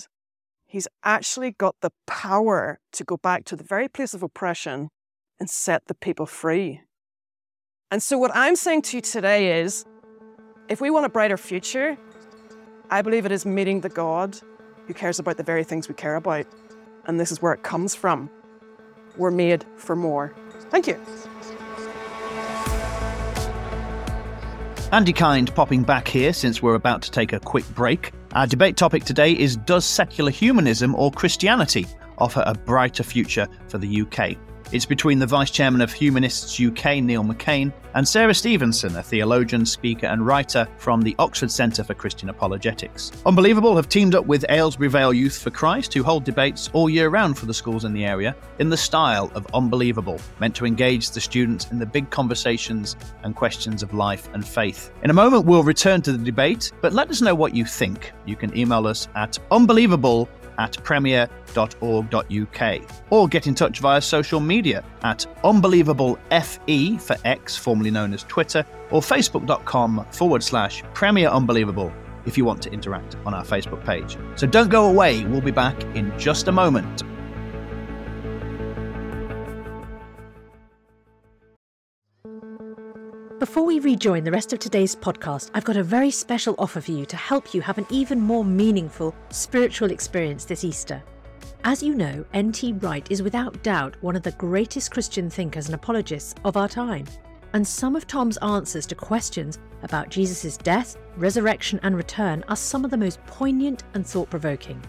he's 0.65 0.87
actually 1.03 1.51
got 1.51 1.75
the 1.81 1.91
power 2.05 2.79
to 2.91 3.03
go 3.03 3.15
back 3.17 3.45
to 3.45 3.55
the 3.55 3.63
very 3.63 3.87
place 3.87 4.13
of 4.13 4.23
oppression 4.23 4.89
and 5.39 5.49
set 5.49 5.85
the 5.87 5.95
people 5.95 6.25
free. 6.25 6.81
And 7.91 8.01
so, 8.01 8.17
what 8.17 8.31
I'm 8.33 8.55
saying 8.55 8.81
to 8.83 8.97
you 8.97 9.01
today 9.01 9.61
is 9.61 9.85
if 10.67 10.81
we 10.81 10.89
want 10.89 11.05
a 11.05 11.09
brighter 11.09 11.37
future, 11.37 11.97
I 12.89 13.01
believe 13.01 13.25
it 13.25 13.31
is 13.31 13.45
meeting 13.45 13.81
the 13.81 13.89
God 13.89 14.39
who 14.87 14.93
cares 14.93 15.19
about 15.19 15.37
the 15.37 15.43
very 15.43 15.63
things 15.63 15.87
we 15.87 15.95
care 15.95 16.15
about. 16.15 16.45
And 17.05 17.19
this 17.19 17.31
is 17.31 17.41
where 17.41 17.53
it 17.53 17.63
comes 17.63 17.95
from. 17.95 18.29
We're 19.17 19.31
made 19.31 19.65
for 19.77 19.95
more. 19.95 20.33
Thank 20.69 20.87
you. 20.87 20.99
Andy 24.91 25.13
Kind 25.13 25.53
popping 25.55 25.83
back 25.83 26.07
here 26.07 26.33
since 26.33 26.61
we're 26.61 26.75
about 26.75 27.01
to 27.01 27.11
take 27.11 27.33
a 27.33 27.39
quick 27.39 27.67
break. 27.73 28.11
Our 28.33 28.45
debate 28.45 28.77
topic 28.77 29.05
today 29.05 29.31
is 29.33 29.55
Does 29.55 29.85
secular 29.85 30.29
humanism 30.29 30.93
or 30.95 31.11
Christianity 31.11 31.87
offer 32.19 32.43
a 32.45 32.53
brighter 32.53 33.03
future 33.03 33.47
for 33.67 33.79
the 33.79 34.01
UK? 34.01 34.37
It's 34.73 34.87
between 34.87 35.19
the 35.19 35.27
Vice 35.27 35.51
Chairman 35.51 35.81
of 35.81 35.93
Humanists 35.93 36.59
UK, 36.59 36.95
Neil 36.95 37.23
McKain, 37.23 37.71
and 37.93 38.07
Sara 38.07 38.33
Stevenson, 38.33 38.95
a 38.95 39.03
theologian, 39.03 39.67
speaker, 39.67 40.07
and 40.07 40.25
writer 40.25 40.67
from 40.79 41.03
the 41.03 41.15
Oxford 41.19 41.51
Centre 41.51 41.83
for 41.83 41.93
Christian 41.93 42.29
Apologetics. 42.29 43.11
Unbelievable 43.23 43.75
have 43.75 43.87
teamed 43.87 44.15
up 44.15 44.25
with 44.25 44.43
Aylesbury 44.49 44.89
Vale 44.89 45.13
Youth 45.13 45.37
for 45.37 45.51
Christ, 45.51 45.93
who 45.93 46.01
hold 46.01 46.23
debates 46.23 46.71
all 46.73 46.89
year 46.89 47.09
round 47.09 47.37
for 47.37 47.45
the 47.45 47.53
schools 47.53 47.85
in 47.85 47.93
the 47.93 48.03
area 48.03 48.35
in 48.57 48.67
the 48.67 48.75
style 48.75 49.31
of 49.35 49.45
Unbelievable, 49.53 50.19
meant 50.39 50.55
to 50.55 50.65
engage 50.65 51.11
the 51.11 51.21
students 51.21 51.69
in 51.69 51.77
the 51.77 51.85
big 51.85 52.09
conversations 52.09 52.95
and 53.21 53.35
questions 53.35 53.83
of 53.83 53.93
life 53.93 54.27
and 54.33 54.43
faith. 54.43 54.89
In 55.03 55.11
a 55.11 55.13
moment, 55.13 55.45
we'll 55.45 55.61
return 55.61 56.01
to 56.01 56.11
the 56.11 56.25
debate, 56.25 56.71
but 56.81 56.93
let 56.93 57.11
us 57.11 57.21
know 57.21 57.35
what 57.35 57.53
you 57.53 57.63
think. 57.63 58.11
You 58.25 58.35
can 58.35 58.57
email 58.57 58.87
us 58.87 59.07
at 59.13 59.37
unbelievable 59.51 60.27
at 60.57 60.81
premier.org.uk 60.83 61.31
or 63.09 63.27
get 63.27 63.47
in 63.47 63.55
touch 63.55 63.79
via 63.79 64.01
social 64.01 64.39
media 64.39 64.83
at 65.03 65.25
unbelievablefe 65.43 67.01
for 67.01 67.15
X, 67.25 67.55
formerly 67.55 67.91
known 67.91 68.13
as 68.13 68.23
Twitter, 68.23 68.65
or 68.91 69.01
facebook.com 69.01 70.05
forward 70.11 70.43
slash 70.43 70.83
premier 70.93 71.29
unbelievable 71.29 71.91
if 72.25 72.37
you 72.37 72.45
want 72.45 72.61
to 72.61 72.71
interact 72.71 73.17
on 73.25 73.33
our 73.33 73.43
Facebook 73.43 73.83
page. 73.85 74.17
So 74.35 74.47
don't 74.47 74.69
go 74.69 74.89
away, 74.89 75.25
we'll 75.25 75.41
be 75.41 75.51
back 75.51 75.81
in 75.95 76.17
just 76.17 76.47
a 76.47 76.51
moment. 76.51 77.03
Before 83.43 83.65
we 83.65 83.79
rejoin 83.79 84.23
the 84.23 84.31
rest 84.31 84.53
of 84.53 84.59
today's 84.59 84.95
podcast, 84.95 85.51
I've 85.53 85.65
got 85.65 85.75
a 85.75 85.83
very 85.83 86.11
special 86.11 86.55
offer 86.57 86.79
for 86.79 86.93
you 86.93 87.05
to 87.07 87.17
help 87.17 87.53
you 87.53 87.59
have 87.59 87.77
an 87.77 87.85
even 87.89 88.21
more 88.21 88.45
meaningful 88.45 89.13
spiritual 89.31 89.91
experience 89.91 90.45
this 90.45 90.63
Easter. 90.63 91.03
As 91.65 91.83
you 91.83 91.93
know, 91.93 92.23
N.T. 92.33 92.71
Wright 92.71 93.05
is 93.09 93.21
without 93.21 93.61
doubt 93.61 93.97
one 93.99 94.15
of 94.15 94.23
the 94.23 94.31
greatest 94.31 94.91
Christian 94.91 95.29
thinkers 95.29 95.65
and 95.65 95.75
apologists 95.75 96.35
of 96.45 96.55
our 96.55 96.69
time. 96.69 97.05
And 97.51 97.67
some 97.67 97.97
of 97.97 98.07
Tom's 98.07 98.37
answers 98.37 98.85
to 98.85 98.95
questions 98.95 99.59
about 99.81 100.07
Jesus' 100.07 100.55
death, 100.55 100.95
resurrection, 101.17 101.81
and 101.83 101.97
return 101.97 102.45
are 102.47 102.55
some 102.55 102.85
of 102.85 102.91
the 102.91 102.97
most 102.97 103.21
poignant 103.25 103.83
and 103.93 104.07
thought 104.07 104.29
provoking. 104.29 104.81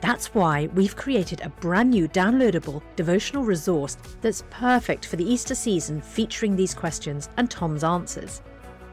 That's 0.00 0.34
why 0.34 0.68
we've 0.74 0.96
created 0.96 1.42
a 1.42 1.50
brand 1.50 1.90
new 1.90 2.08
downloadable 2.08 2.82
devotional 2.96 3.44
resource 3.44 3.98
that's 4.22 4.44
perfect 4.48 5.04
for 5.06 5.16
the 5.16 5.30
Easter 5.30 5.54
season 5.54 6.00
featuring 6.00 6.56
these 6.56 6.74
questions 6.74 7.28
and 7.36 7.50
Tom's 7.50 7.84
answers. 7.84 8.40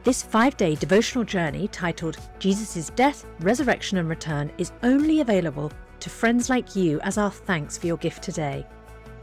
This 0.03 0.21
five 0.21 0.57
day 0.57 0.75
devotional 0.75 1.23
journey 1.23 1.69
titled 1.69 2.17
Jesus' 2.39 2.91
Death, 2.91 3.25
Resurrection 3.39 3.97
and 3.97 4.09
Return 4.09 4.51
is 4.57 4.71
only 4.83 5.21
available 5.21 5.71
to 5.99 6.09
friends 6.09 6.49
like 6.49 6.75
you 6.75 6.99
as 7.01 7.17
our 7.17 7.31
thanks 7.31 7.77
for 7.77 7.87
your 7.87 7.97
gift 7.97 8.21
today. 8.21 8.65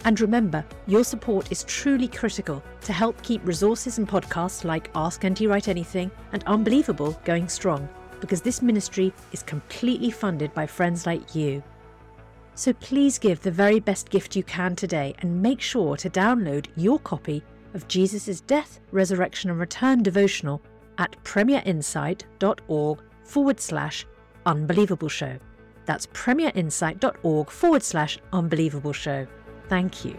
And 0.04 0.20
remember, 0.20 0.64
your 0.86 1.04
support 1.04 1.50
is 1.52 1.64
truly 1.64 2.08
critical 2.08 2.62
to 2.82 2.92
help 2.92 3.20
keep 3.22 3.46
resources 3.46 3.98
and 3.98 4.08
podcasts 4.08 4.64
like 4.64 4.90
Ask 4.94 5.24
N.T. 5.24 5.46
Wright 5.46 5.68
Anything 5.68 6.10
and 6.32 6.44
Unbelievable 6.44 7.18
going 7.24 7.48
strong, 7.48 7.88
because 8.20 8.42
this 8.42 8.60
ministry 8.60 9.12
is 9.32 9.42
completely 9.42 10.10
funded 10.10 10.52
by 10.52 10.66
friends 10.66 11.06
like 11.06 11.34
you. 11.34 11.62
So 12.56 12.72
please 12.74 13.18
give 13.18 13.40
the 13.40 13.50
very 13.50 13.80
best 13.80 14.10
gift 14.10 14.36
you 14.36 14.44
can 14.44 14.76
today 14.76 15.14
and 15.18 15.42
make 15.42 15.60
sure 15.60 15.96
to 15.96 16.08
download 16.08 16.66
your 16.76 17.00
copy 17.00 17.42
of 17.74 17.88
Jesus' 17.88 18.40
Death, 18.40 18.80
Resurrection 18.92 19.50
and 19.50 19.58
Return 19.58 20.02
devotional 20.02 20.62
at 20.98 21.16
premierinsight.org 21.24 23.02
forward 23.24 23.60
slash 23.60 24.06
unbelievable 24.46 25.08
show. 25.08 25.36
That's 25.86 26.06
premierinsight.org 26.08 27.50
forward 27.50 27.82
slash 27.82 28.18
unbelievable 28.32 28.92
show. 28.92 29.26
Thank 29.68 30.04
you. 30.04 30.16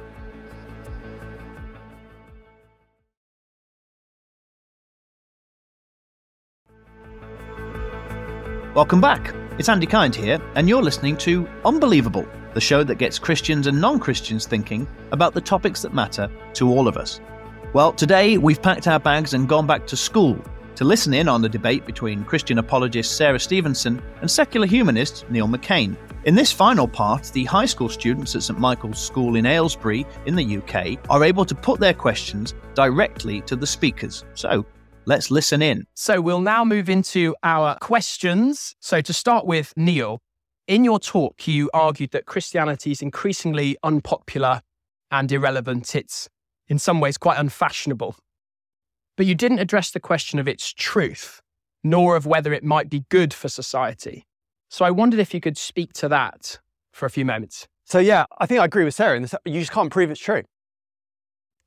Welcome 8.76 9.00
back. 9.00 9.34
It's 9.58 9.70
Andy 9.70 9.88
Kind 9.88 10.14
here, 10.14 10.42
and 10.56 10.68
you're 10.68 10.84
listening 10.84 11.16
to 11.20 11.48
Unbelievable, 11.64 12.28
the 12.54 12.60
show 12.60 12.84
that 12.84 12.96
gets 12.96 13.18
Christians 13.18 13.68
and 13.68 13.80
non 13.80 14.02
Christians 14.02 14.46
thinking 14.46 14.86
about 15.14 15.34
the 15.34 15.40
topics 15.40 15.82
that 15.84 15.94
matter 15.94 16.30
to 16.56 16.68
all 16.68 16.90
of 16.90 16.98
us. 16.98 17.22
Well, 17.72 17.94
today 17.94 18.38
we've 18.38 18.62
packed 18.62 18.86
our 18.86 19.00
bags 19.00 19.34
and 19.34 19.48
gone 19.48 19.66
back 19.66 19.88
to 19.88 19.96
school 19.96 20.38
to 20.76 20.84
listen 20.84 21.14
in 21.14 21.30
on 21.30 21.42
the 21.42 21.48
debate 21.48 21.86
between 21.86 22.26
Christian 22.26 22.58
apologist 22.58 23.16
Sara 23.16 23.40
Stevenson 23.40 24.02
and 24.20 24.30
secular 24.30 24.68
humanist 24.68 25.24
Neil 25.30 25.48
McKain. 25.48 25.96
In 26.26 26.36
this 26.36 26.52
final 26.52 26.86
part, 26.86 27.24
the 27.28 27.46
high 27.46 27.66
school 27.66 27.88
students 27.88 28.36
at 28.36 28.44
St 28.44 28.60
Michael's 28.60 29.00
School 29.00 29.38
in 29.38 29.46
Aylesbury 29.46 30.06
in 30.26 30.36
the 30.36 30.58
UK 30.58 31.00
are 31.10 31.24
able 31.24 31.46
to 31.46 31.56
put 31.56 31.80
their 31.80 31.94
questions 31.94 32.54
directly 32.74 33.40
to 33.44 33.56
the 33.56 33.68
speakers. 33.68 34.26
So 34.34 34.66
let's 35.06 35.32
listen 35.32 35.62
in. 35.62 35.86
So 35.94 36.22
we'll 36.22 36.42
now 36.42 36.64
move 36.64 36.90
into 36.90 37.36
our 37.44 37.78
questions. 37.80 38.76
So 38.80 39.02
to 39.02 39.14
start 39.14 39.46
with, 39.46 39.74
Neil, 39.76 40.22
in 40.68 40.84
your 40.84 41.00
talk, 41.00 41.48
you 41.48 41.70
argued 41.74 42.12
that 42.12 42.26
Christianity 42.26 42.92
is 42.92 43.02
increasingly 43.02 43.78
unpopular 43.84 44.62
and 45.12 45.32
irrelevant. 45.32 45.96
It's 45.96 46.28
in 46.68 46.80
some 46.80 47.00
ways 47.00 47.18
quite 47.18 47.38
unfashionable. 47.38 48.16
But 49.18 49.26
you 49.26 49.36
didn't 49.36 49.60
address 49.60 49.92
the 49.92 50.00
question 50.00 50.40
of 50.40 50.48
its 50.48 50.74
truth, 50.74 51.42
nor 51.84 52.16
of 52.16 52.26
whether 52.26 52.52
it 52.52 52.64
might 52.64 52.90
be 52.90 53.06
good 53.10 53.34
for 53.34 53.48
society. 53.48 54.26
So 54.70 54.84
I 54.84 54.92
wondered 54.92 55.20
if 55.20 55.34
you 55.34 55.40
could 55.40 55.58
speak 55.58 55.94
to 55.94 56.10
that 56.10 56.60
for 56.92 57.06
a 57.06 57.10
few 57.10 57.26
moments. 57.26 57.68
So, 57.86 58.00
yeah, 58.00 58.26
I 58.40 58.48
think 58.48 58.60
I 58.60 58.66
agree 58.66 58.84
with 58.84 58.96
Sara 58.96 59.16
in 59.16 59.22
this. 59.22 59.36
You 59.46 59.60
just 59.60 59.72
can't 59.72 59.92
prove 59.92 60.10
it's 60.10 60.20
true. 60.20 60.44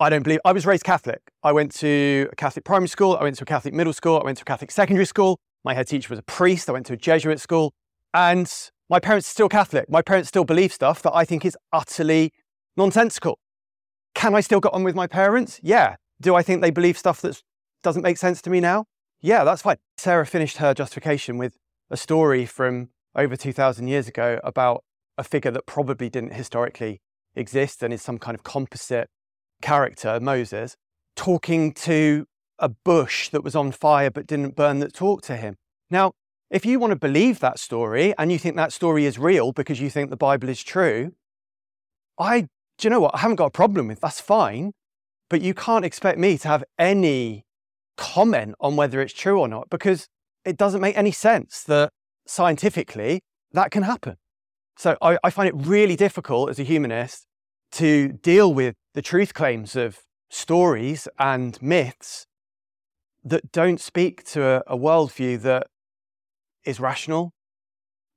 I 0.00 0.10
don't 0.10 0.22
believe. 0.22 0.38
I 0.44 0.52
was 0.52 0.64
raised 0.64 0.84
Catholic. 0.84 1.20
I 1.42 1.50
went 1.50 1.74
to 1.76 2.28
a 2.30 2.36
Catholic 2.36 2.64
primary 2.64 2.88
school. 2.88 3.16
I 3.16 3.24
went 3.24 3.36
to 3.38 3.42
a 3.42 3.46
Catholic 3.46 3.74
middle 3.74 3.92
school. 3.92 4.20
I 4.20 4.24
went 4.24 4.38
to 4.38 4.42
a 4.42 4.44
Catholic 4.44 4.70
secondary 4.70 5.06
school. 5.06 5.40
My 5.64 5.74
head 5.74 5.88
teacher 5.88 6.10
was 6.10 6.20
a 6.20 6.22
priest. 6.22 6.68
I 6.68 6.72
went 6.72 6.86
to 6.86 6.92
a 6.92 6.96
Jesuit 6.96 7.40
school. 7.40 7.72
And 8.14 8.52
my 8.88 9.00
parents 9.00 9.28
are 9.28 9.32
still 9.32 9.48
Catholic. 9.48 9.90
My 9.90 10.00
parents 10.00 10.28
still 10.28 10.44
believe 10.44 10.72
stuff 10.72 11.02
that 11.02 11.14
I 11.14 11.24
think 11.24 11.44
is 11.44 11.56
utterly 11.72 12.32
nonsensical. 12.76 13.40
Can 14.14 14.36
I 14.36 14.40
still 14.40 14.60
get 14.60 14.72
on 14.72 14.84
with 14.84 14.94
my 14.94 15.08
parents? 15.08 15.58
Yeah. 15.64 15.96
Do 16.20 16.36
I 16.36 16.42
think 16.42 16.62
they 16.62 16.70
believe 16.70 16.96
stuff 16.96 17.20
that 17.22 17.42
doesn't 17.82 18.02
make 18.02 18.18
sense 18.18 18.40
to 18.42 18.50
me 18.50 18.60
now? 18.60 18.84
Yeah, 19.20 19.42
that's 19.42 19.62
fine. 19.62 19.78
Sara 19.96 20.24
finished 20.26 20.58
her 20.58 20.74
justification 20.74 21.38
with 21.38 21.56
a 21.90 21.96
story 21.96 22.46
from 22.46 22.90
over 23.16 23.34
2,000 23.34 23.88
years 23.88 24.06
ago 24.06 24.38
about 24.44 24.84
a 25.16 25.24
figure 25.24 25.50
that 25.50 25.66
probably 25.66 26.08
didn't 26.08 26.34
historically 26.34 27.00
exist 27.34 27.82
and 27.82 27.92
is 27.92 28.00
some 28.00 28.18
kind 28.18 28.36
of 28.36 28.44
composite 28.44 29.10
character, 29.62 30.18
Moses, 30.20 30.76
talking 31.16 31.72
to 31.72 32.26
a 32.58 32.68
bush 32.68 33.28
that 33.30 33.44
was 33.44 33.54
on 33.54 33.72
fire 33.72 34.10
but 34.10 34.26
didn't 34.26 34.56
burn 34.56 34.80
that 34.80 34.92
talked 34.92 35.24
to 35.24 35.36
him. 35.36 35.56
Now, 35.90 36.12
if 36.50 36.64
you 36.64 36.78
want 36.78 36.92
to 36.92 36.96
believe 36.96 37.40
that 37.40 37.58
story 37.58 38.14
and 38.18 38.32
you 38.32 38.38
think 38.38 38.56
that 38.56 38.72
story 38.72 39.04
is 39.04 39.18
real 39.18 39.52
because 39.52 39.80
you 39.80 39.90
think 39.90 40.10
the 40.10 40.16
Bible 40.16 40.48
is 40.48 40.62
true, 40.62 41.12
I, 42.18 42.42
do 42.42 42.48
you 42.82 42.90
know 42.90 43.00
what? 43.00 43.14
I 43.14 43.18
haven't 43.18 43.36
got 43.36 43.46
a 43.46 43.50
problem 43.50 43.88
with 43.88 44.00
that's 44.00 44.20
fine, 44.20 44.72
but 45.28 45.42
you 45.42 45.54
can't 45.54 45.84
expect 45.84 46.18
me 46.18 46.38
to 46.38 46.48
have 46.48 46.64
any 46.78 47.44
comment 47.96 48.54
on 48.60 48.76
whether 48.76 49.00
it's 49.00 49.12
true 49.12 49.38
or 49.38 49.48
not 49.48 49.68
because 49.68 50.08
it 50.44 50.56
doesn't 50.56 50.80
make 50.80 50.96
any 50.96 51.10
sense 51.10 51.62
that 51.64 51.90
scientifically 52.26 53.20
that 53.52 53.70
can 53.70 53.82
happen. 53.82 54.16
So 54.76 54.96
I, 55.02 55.18
I 55.24 55.30
find 55.30 55.48
it 55.48 55.54
really 55.56 55.96
difficult 55.96 56.50
as 56.50 56.58
a 56.58 56.62
humanist 56.62 57.26
to 57.72 58.12
deal 58.12 58.54
with 58.54 58.74
the 58.98 59.02
truth 59.02 59.32
claims 59.32 59.76
of 59.76 60.00
stories 60.28 61.06
and 61.20 61.62
myths 61.62 62.26
that 63.22 63.52
don't 63.52 63.80
speak 63.80 64.24
to 64.24 64.42
a, 64.42 64.56
a 64.66 64.76
worldview 64.76 65.40
that 65.40 65.68
is 66.64 66.80
rational, 66.80 67.32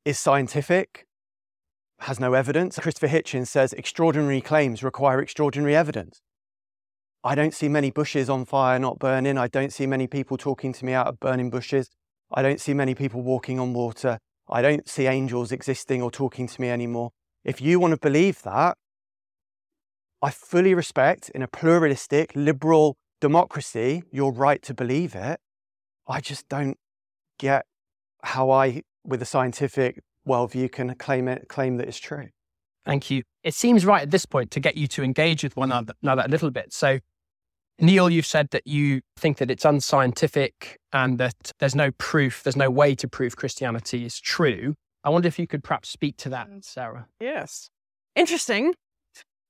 is 0.06 0.18
scientific, 0.18 1.06
has 2.00 2.20
no 2.20 2.34
evidence. 2.34 2.80
Christopher 2.80 3.10
Hitchens 3.10 3.46
says 3.46 3.74
extraordinary 3.74 4.42
claims 4.42 4.82
require 4.82 5.22
extraordinary 5.22 5.76
evidence. 5.76 6.20
I 7.24 7.36
don't 7.36 7.54
see 7.54 7.70
many 7.70 7.92
bushes 7.92 8.28
on 8.28 8.46
fire 8.46 8.80
not 8.80 8.98
burning. 8.98 9.38
I 9.38 9.50
don't 9.50 9.72
see 9.72 9.86
many 9.86 10.08
people 10.08 10.36
talking 10.36 10.74
to 10.74 10.84
me 10.84 10.94
out 10.94 11.06
of 11.06 11.20
burning 11.20 11.52
bushes. 11.52 11.92
I 12.32 12.42
don't 12.42 12.60
see 12.60 12.74
many 12.74 12.96
people 12.96 13.22
walking 13.22 13.60
on 13.60 13.74
water. 13.74 14.18
I 14.50 14.64
don't 14.64 14.90
see 14.90 15.06
angels 15.06 15.52
existing 15.52 16.02
or 16.02 16.10
talking 16.10 16.48
to 16.48 16.60
me 16.60 16.72
anymore. 16.72 17.12
If 17.46 17.62
you 17.62 17.80
want 17.80 17.92
to 17.92 18.00
believe 18.00 18.42
that, 18.42 18.80
I 20.22 20.30
fully 20.30 20.74
respect 20.74 21.30
in 21.30 21.42
a 21.42 21.48
pluralistic, 21.48 22.32
liberal 22.36 22.98
democracy 23.20 24.04
your 24.12 24.32
right 24.32 24.62
to 24.64 24.74
believe 24.74 25.16
it. 25.16 25.40
I 26.08 26.22
just 26.22 26.48
don't 26.50 26.78
get 27.40 27.66
how 28.24 28.52
I, 28.52 28.84
with 29.06 29.22
a 29.22 29.26
scientific 29.26 30.02
worldview, 30.28 30.72
can 30.72 30.94
claim 30.96 31.28
it, 31.28 31.48
claim 31.48 31.78
that 31.78 31.88
it's 31.88 32.00
true. 32.00 32.30
Thank 32.86 33.10
you. 33.10 33.24
It 33.44 33.54
seems 33.54 33.86
right 33.86 34.02
at 34.02 34.12
this 34.12 34.26
point 34.26 34.52
to 34.52 34.60
get 34.60 34.76
you 34.76 34.88
to 34.88 35.04
engage 35.04 35.44
with 35.44 35.56
one 35.56 35.72
another 35.72 36.24
a 36.24 36.28
little 36.28 36.52
bit. 36.52 36.74
So 36.74 37.00
Neil, 37.80 38.12
you've 38.12 38.28
said 38.28 38.50
that 38.52 38.68
you 38.68 39.02
think 39.18 39.38
that 39.38 39.50
it's 39.50 39.66
unscientific 39.66 40.78
and 40.94 41.18
that 41.18 41.52
there's 41.60 41.76
no 41.76 41.90
proof, 41.98 42.44
there's 42.44 42.56
no 42.56 42.70
way 42.70 42.94
to 42.94 43.08
prove 43.08 43.36
Christianity 43.36 44.06
is 44.06 44.20
true. 44.20 44.76
I 45.04 45.10
wonder 45.10 45.28
if 45.28 45.40
you 45.40 45.48
could 45.48 45.64
perhaps 45.64 45.90
speak 45.90 46.18
to 46.18 46.30
that, 46.30 46.50
mm. 46.50 46.64
Sara. 46.64 47.08
Yes. 47.20 47.70
Interesting, 48.16 48.76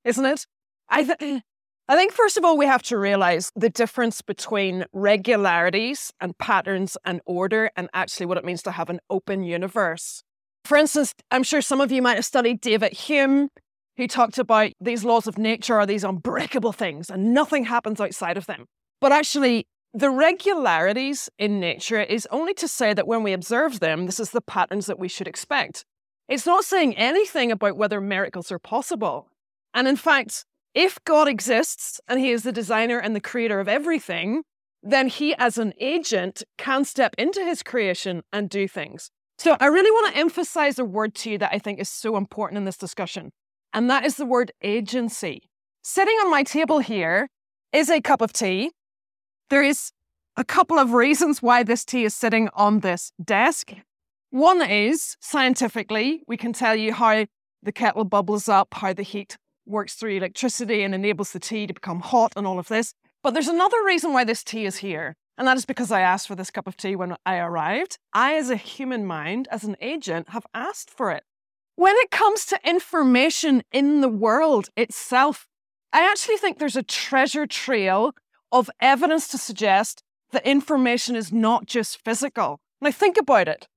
isn't 0.04 0.24
it? 0.24 0.46
I, 0.92 1.04
th- 1.04 1.42
I 1.88 1.96
think, 1.96 2.12
first 2.12 2.36
of 2.36 2.44
all, 2.44 2.58
we 2.58 2.66
have 2.66 2.82
to 2.84 2.98
realize 2.98 3.50
the 3.56 3.70
difference 3.70 4.20
between 4.20 4.84
regularities 4.92 6.12
and 6.20 6.36
patterns 6.36 6.98
and 7.04 7.22
order 7.24 7.70
and 7.76 7.88
actually 7.94 8.26
what 8.26 8.36
it 8.36 8.44
means 8.44 8.62
to 8.64 8.72
have 8.72 8.90
an 8.90 9.00
open 9.08 9.42
universe. 9.42 10.22
For 10.66 10.76
instance, 10.76 11.14
I'm 11.30 11.42
sure 11.42 11.62
some 11.62 11.80
of 11.80 11.90
you 11.90 12.02
might 12.02 12.16
have 12.16 12.26
studied 12.26 12.60
David 12.60 12.92
Hume 12.92 13.48
who 13.96 14.06
talked 14.06 14.38
about 14.38 14.72
these 14.80 15.02
laws 15.02 15.26
of 15.26 15.38
nature 15.38 15.76
are 15.76 15.86
these 15.86 16.04
unbreakable 16.04 16.72
things 16.72 17.10
and 17.10 17.34
nothing 17.34 17.64
happens 17.64 18.00
outside 18.00 18.36
of 18.36 18.46
them. 18.46 18.66
But 19.00 19.12
actually, 19.12 19.66
the 19.94 20.10
regularities 20.10 21.30
in 21.38 21.58
nature 21.58 22.00
is 22.00 22.28
only 22.30 22.54
to 22.54 22.68
say 22.68 22.94
that 22.94 23.06
when 23.06 23.22
we 23.22 23.32
observe 23.32 23.80
them, 23.80 24.06
this 24.06 24.20
is 24.20 24.30
the 24.30 24.40
patterns 24.40 24.86
that 24.86 24.98
we 24.98 25.08
should 25.08 25.28
expect. 25.28 25.84
It's 26.28 26.46
not 26.46 26.64
saying 26.64 26.96
anything 26.96 27.50
about 27.50 27.76
whether 27.76 28.00
miracles 28.00 28.52
are 28.52 28.58
possible. 28.58 29.28
And 29.74 29.88
in 29.88 29.96
fact, 29.96 30.44
if 30.74 30.98
God 31.04 31.28
exists 31.28 32.00
and 32.08 32.20
he 32.20 32.30
is 32.30 32.42
the 32.42 32.52
designer 32.52 32.98
and 32.98 33.14
the 33.14 33.20
creator 33.20 33.60
of 33.60 33.68
everything, 33.68 34.42
then 34.82 35.08
he, 35.08 35.34
as 35.36 35.58
an 35.58 35.74
agent, 35.78 36.42
can 36.58 36.84
step 36.84 37.14
into 37.18 37.44
his 37.44 37.62
creation 37.62 38.22
and 38.32 38.50
do 38.50 38.66
things. 38.66 39.10
So 39.38 39.56
I 39.60 39.66
really 39.66 39.90
want 39.90 40.14
to 40.14 40.20
emphasize 40.20 40.78
a 40.78 40.84
word 40.84 41.14
to 41.16 41.30
you 41.30 41.38
that 41.38 41.52
I 41.52 41.58
think 41.58 41.78
is 41.78 41.88
so 41.88 42.16
important 42.16 42.58
in 42.58 42.64
this 42.64 42.76
discussion 42.76 43.32
and 43.72 43.88
that 43.90 44.04
is 44.04 44.16
the 44.16 44.26
word 44.26 44.52
agency. 44.62 45.48
Sitting 45.82 46.14
on 46.18 46.30
my 46.30 46.42
table 46.42 46.78
here 46.78 47.28
is 47.72 47.88
a 47.88 48.00
cup 48.00 48.20
of 48.20 48.32
tea. 48.32 48.70
There 49.50 49.62
is 49.62 49.92
a 50.36 50.44
couple 50.44 50.78
of 50.78 50.92
reasons 50.92 51.42
why 51.42 51.62
this 51.62 51.84
tea 51.84 52.04
is 52.04 52.14
sitting 52.14 52.48
on 52.54 52.80
this 52.80 53.12
desk. 53.22 53.72
One 54.30 54.62
is 54.62 55.16
scientifically, 55.20 56.22
we 56.26 56.36
can 56.36 56.52
tell 56.52 56.74
you 56.74 56.92
how 56.92 57.26
the 57.62 57.72
kettle 57.72 58.04
bubbles 58.04 58.48
up, 58.48 58.68
how 58.74 58.92
the 58.92 59.02
heat 59.02 59.36
works 59.66 59.94
through 59.94 60.16
electricity 60.16 60.82
and 60.82 60.94
enables 60.94 61.32
the 61.32 61.40
tea 61.40 61.66
to 61.66 61.74
become 61.74 62.00
hot 62.00 62.32
and 62.36 62.46
all 62.46 62.58
of 62.58 62.68
this. 62.68 62.94
But 63.22 63.34
there's 63.34 63.48
another 63.48 63.82
reason 63.84 64.12
why 64.12 64.24
this 64.24 64.42
tea 64.42 64.64
is 64.64 64.78
here. 64.78 65.14
And 65.38 65.46
that 65.46 65.56
is 65.56 65.64
because 65.64 65.90
I 65.90 66.00
asked 66.00 66.28
for 66.28 66.34
this 66.34 66.50
cup 66.50 66.66
of 66.66 66.76
tea 66.76 66.94
when 66.94 67.16
I 67.24 67.38
arrived. 67.38 67.98
I, 68.12 68.34
as 68.34 68.50
a 68.50 68.56
human 68.56 69.06
mind, 69.06 69.48
as 69.50 69.64
an 69.64 69.76
agent, 69.80 70.30
have 70.30 70.46
asked 70.54 70.90
for 70.90 71.10
it. 71.10 71.24
when 71.74 71.96
it 71.96 72.10
comes 72.10 72.44
to 72.46 72.60
information 72.64 73.62
in 73.72 74.02
the 74.02 74.08
world 74.08 74.68
itself, 74.76 75.48
I 75.92 76.08
actually 76.08 76.36
think 76.36 76.58
there's 76.58 76.76
a 76.76 76.82
treasure 76.82 77.46
trail 77.46 78.12
of 78.50 78.70
evidence 78.80 79.26
to 79.28 79.38
suggest 79.38 80.02
that 80.32 80.46
information 80.46 81.16
is 81.16 81.32
not 81.32 81.66
just 81.66 82.02
physical. 82.04 82.60
Now, 82.80 82.90
think 82.90 83.16
about 83.16 83.48
it. 83.48 83.68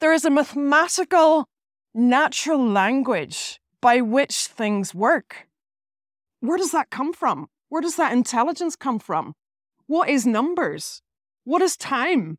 There 0.00 0.12
is 0.12 0.24
a 0.24 0.30
mathematical, 0.30 1.48
natural 1.94 2.66
language 2.66 3.60
by 3.80 4.00
which 4.00 4.46
things 4.46 4.94
work. 4.94 5.48
Where 6.40 6.58
does 6.58 6.72
that 6.72 6.90
come 6.90 7.12
from? 7.12 7.48
Where 7.68 7.82
does 7.82 7.96
that 7.96 8.12
intelligence 8.12 8.76
come 8.76 8.98
from? 8.98 9.34
What 9.86 10.08
is 10.08 10.26
numbers? 10.26 11.02
What 11.44 11.62
is 11.62 11.76
time? 11.76 12.38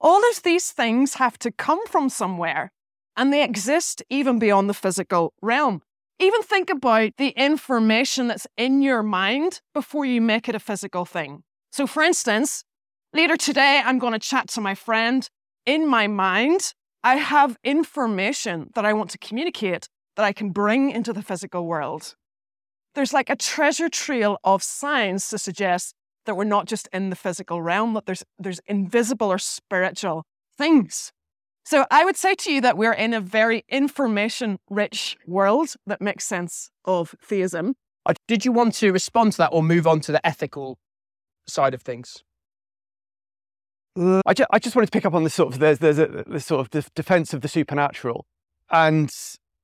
All 0.00 0.20
of 0.30 0.42
these 0.42 0.70
things 0.70 1.14
have 1.14 1.38
to 1.40 1.50
come 1.50 1.84
from 1.86 2.08
somewhere, 2.08 2.72
and 3.16 3.32
they 3.32 3.42
exist 3.42 4.02
even 4.08 4.38
beyond 4.38 4.70
the 4.70 4.74
physical 4.74 5.32
realm. 5.42 5.82
Even 6.20 6.42
think 6.42 6.70
about 6.70 7.12
the 7.16 7.30
information 7.30 8.28
that's 8.28 8.46
in 8.56 8.82
your 8.82 9.02
mind 9.02 9.60
before 9.74 10.04
you 10.04 10.20
make 10.20 10.48
it 10.48 10.54
a 10.54 10.60
physical 10.60 11.04
thing. 11.04 11.42
So, 11.72 11.86
for 11.86 12.02
instance, 12.02 12.64
later 13.12 13.36
today, 13.36 13.82
I'm 13.84 13.98
going 13.98 14.12
to 14.12 14.18
chat 14.18 14.48
to 14.50 14.60
my 14.60 14.74
friend. 14.74 15.28
In 15.66 15.86
my 15.86 16.06
mind, 16.06 16.74
I 17.04 17.16
have 17.16 17.58
information 17.62 18.70
that 18.74 18.84
I 18.84 18.92
want 18.92 19.10
to 19.10 19.18
communicate 19.18 19.88
that 20.18 20.24
I 20.24 20.32
can 20.32 20.50
bring 20.50 20.90
into 20.90 21.12
the 21.12 21.22
physical 21.22 21.64
world. 21.64 22.16
There's 22.96 23.12
like 23.12 23.30
a 23.30 23.36
treasure 23.36 23.88
trail 23.88 24.38
of 24.42 24.64
signs 24.64 25.28
to 25.28 25.38
suggest 25.38 25.94
that 26.26 26.34
we're 26.34 26.42
not 26.42 26.66
just 26.66 26.88
in 26.92 27.10
the 27.10 27.16
physical 27.16 27.62
realm, 27.62 27.94
that 27.94 28.06
there's, 28.06 28.24
there's 28.36 28.60
invisible 28.66 29.30
or 29.30 29.38
spiritual 29.38 30.24
things. 30.58 31.12
So 31.64 31.86
I 31.92 32.04
would 32.04 32.16
say 32.16 32.34
to 32.34 32.52
you 32.52 32.60
that 32.62 32.76
we're 32.76 32.92
in 32.92 33.14
a 33.14 33.20
very 33.20 33.64
information 33.68 34.58
rich 34.68 35.16
world 35.24 35.74
that 35.86 36.00
makes 36.00 36.24
sense 36.24 36.70
of 36.84 37.14
theism. 37.22 37.76
Uh, 38.04 38.14
did 38.26 38.44
you 38.44 38.50
want 38.50 38.74
to 38.74 38.90
respond 38.90 39.32
to 39.32 39.38
that 39.38 39.50
or 39.52 39.62
move 39.62 39.86
on 39.86 40.00
to 40.00 40.10
the 40.10 40.26
ethical 40.26 40.78
side 41.46 41.74
of 41.74 41.82
things? 41.82 42.24
I, 44.26 44.34
ju- 44.34 44.46
I 44.50 44.58
just 44.58 44.74
wanted 44.74 44.86
to 44.86 44.92
pick 44.92 45.06
up 45.06 45.14
on 45.14 45.22
this 45.22 45.34
sort 45.34 45.52
of 45.52 45.60
there's 45.60 45.78
there's 45.78 45.98
a 45.98 46.24
this 46.26 46.46
sort 46.46 46.60
of 46.60 46.70
de- 46.70 46.90
defense 46.94 47.34
of 47.34 47.40
the 47.40 47.48
supernatural, 47.48 48.26
and 48.70 49.12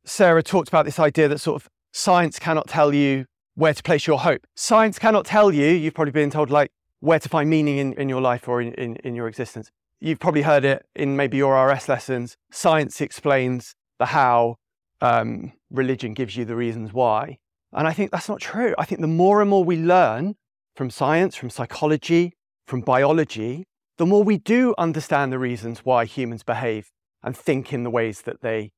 Sara 0.05 0.43
talked 0.43 0.69
about 0.69 0.85
this 0.85 0.99
idea 0.99 1.29
that 1.29 1.39
sort 1.39 1.63
of 1.63 1.69
science 1.93 2.39
cannot 2.39 2.69
tell 2.69 2.93
you 2.93 3.27
where 3.55 3.75
to 3.75 3.83
place 3.83 4.07
your 4.07 4.19
hope. 4.21 4.47
Science 4.55 4.99
cannot 4.99 5.25
tell 5.25 5.53
you. 5.53 5.67
You've 5.67 5.95
probably 5.95 6.13
been 6.13 6.31
told 6.31 6.51
like 6.51 6.71
where 7.01 7.19
to 7.19 7.29
find 7.29 7.49
meaning 7.49 7.79
in, 7.79 7.93
in 7.95 8.09
your 8.09 8.21
life 8.21 8.49
or 8.49 8.61
in, 8.61 8.73
in, 8.75 8.97
in 8.97 9.15
your 9.15 9.29
existence. 9.29 9.71
You've 10.01 10.19
probably 10.19 10.43
heard 10.43 10.65
it 10.65 10.85
in 10.95 11.17
maybe 11.17 11.37
your 11.37 11.55
RS 11.67 11.89
lessons. 11.89 12.37
Science 12.51 13.01
explains 13.01 13.75
the 13.99 14.07
how. 14.07 14.57
Um, 15.01 15.53
religion 15.71 16.15
gives 16.15 16.37
you 16.37 16.45
the 16.45 16.57
reasons 16.57 16.93
why. 16.93 17.39
And 17.73 17.87
I 17.87 17.93
think 17.93 18.11
that's 18.11 18.29
not 18.29 18.41
true. 18.41 18.75
I 18.79 18.85
think 18.85 19.01
the 19.01 19.07
more 19.07 19.41
and 19.41 19.51
more 19.51 19.65
we 19.65 19.77
learn 19.77 20.37
from 20.77 20.91
science, 20.91 21.35
from 21.37 21.51
psychology, 21.51 22.33
from 22.67 22.81
biology, 22.81 23.67
the 23.99 24.07
more 24.07 24.23
we 24.23 24.39
do 24.39 24.75
understand 24.79 25.33
the 25.33 25.39
reasons 25.39 25.81
why 25.81 26.05
humans 26.05 26.43
behave 26.43 26.91
and 27.23 27.37
think 27.37 27.73
in 27.73 27.83
the 27.83 27.91
ways 27.91 28.23
that 28.23 28.41
they 28.41 28.71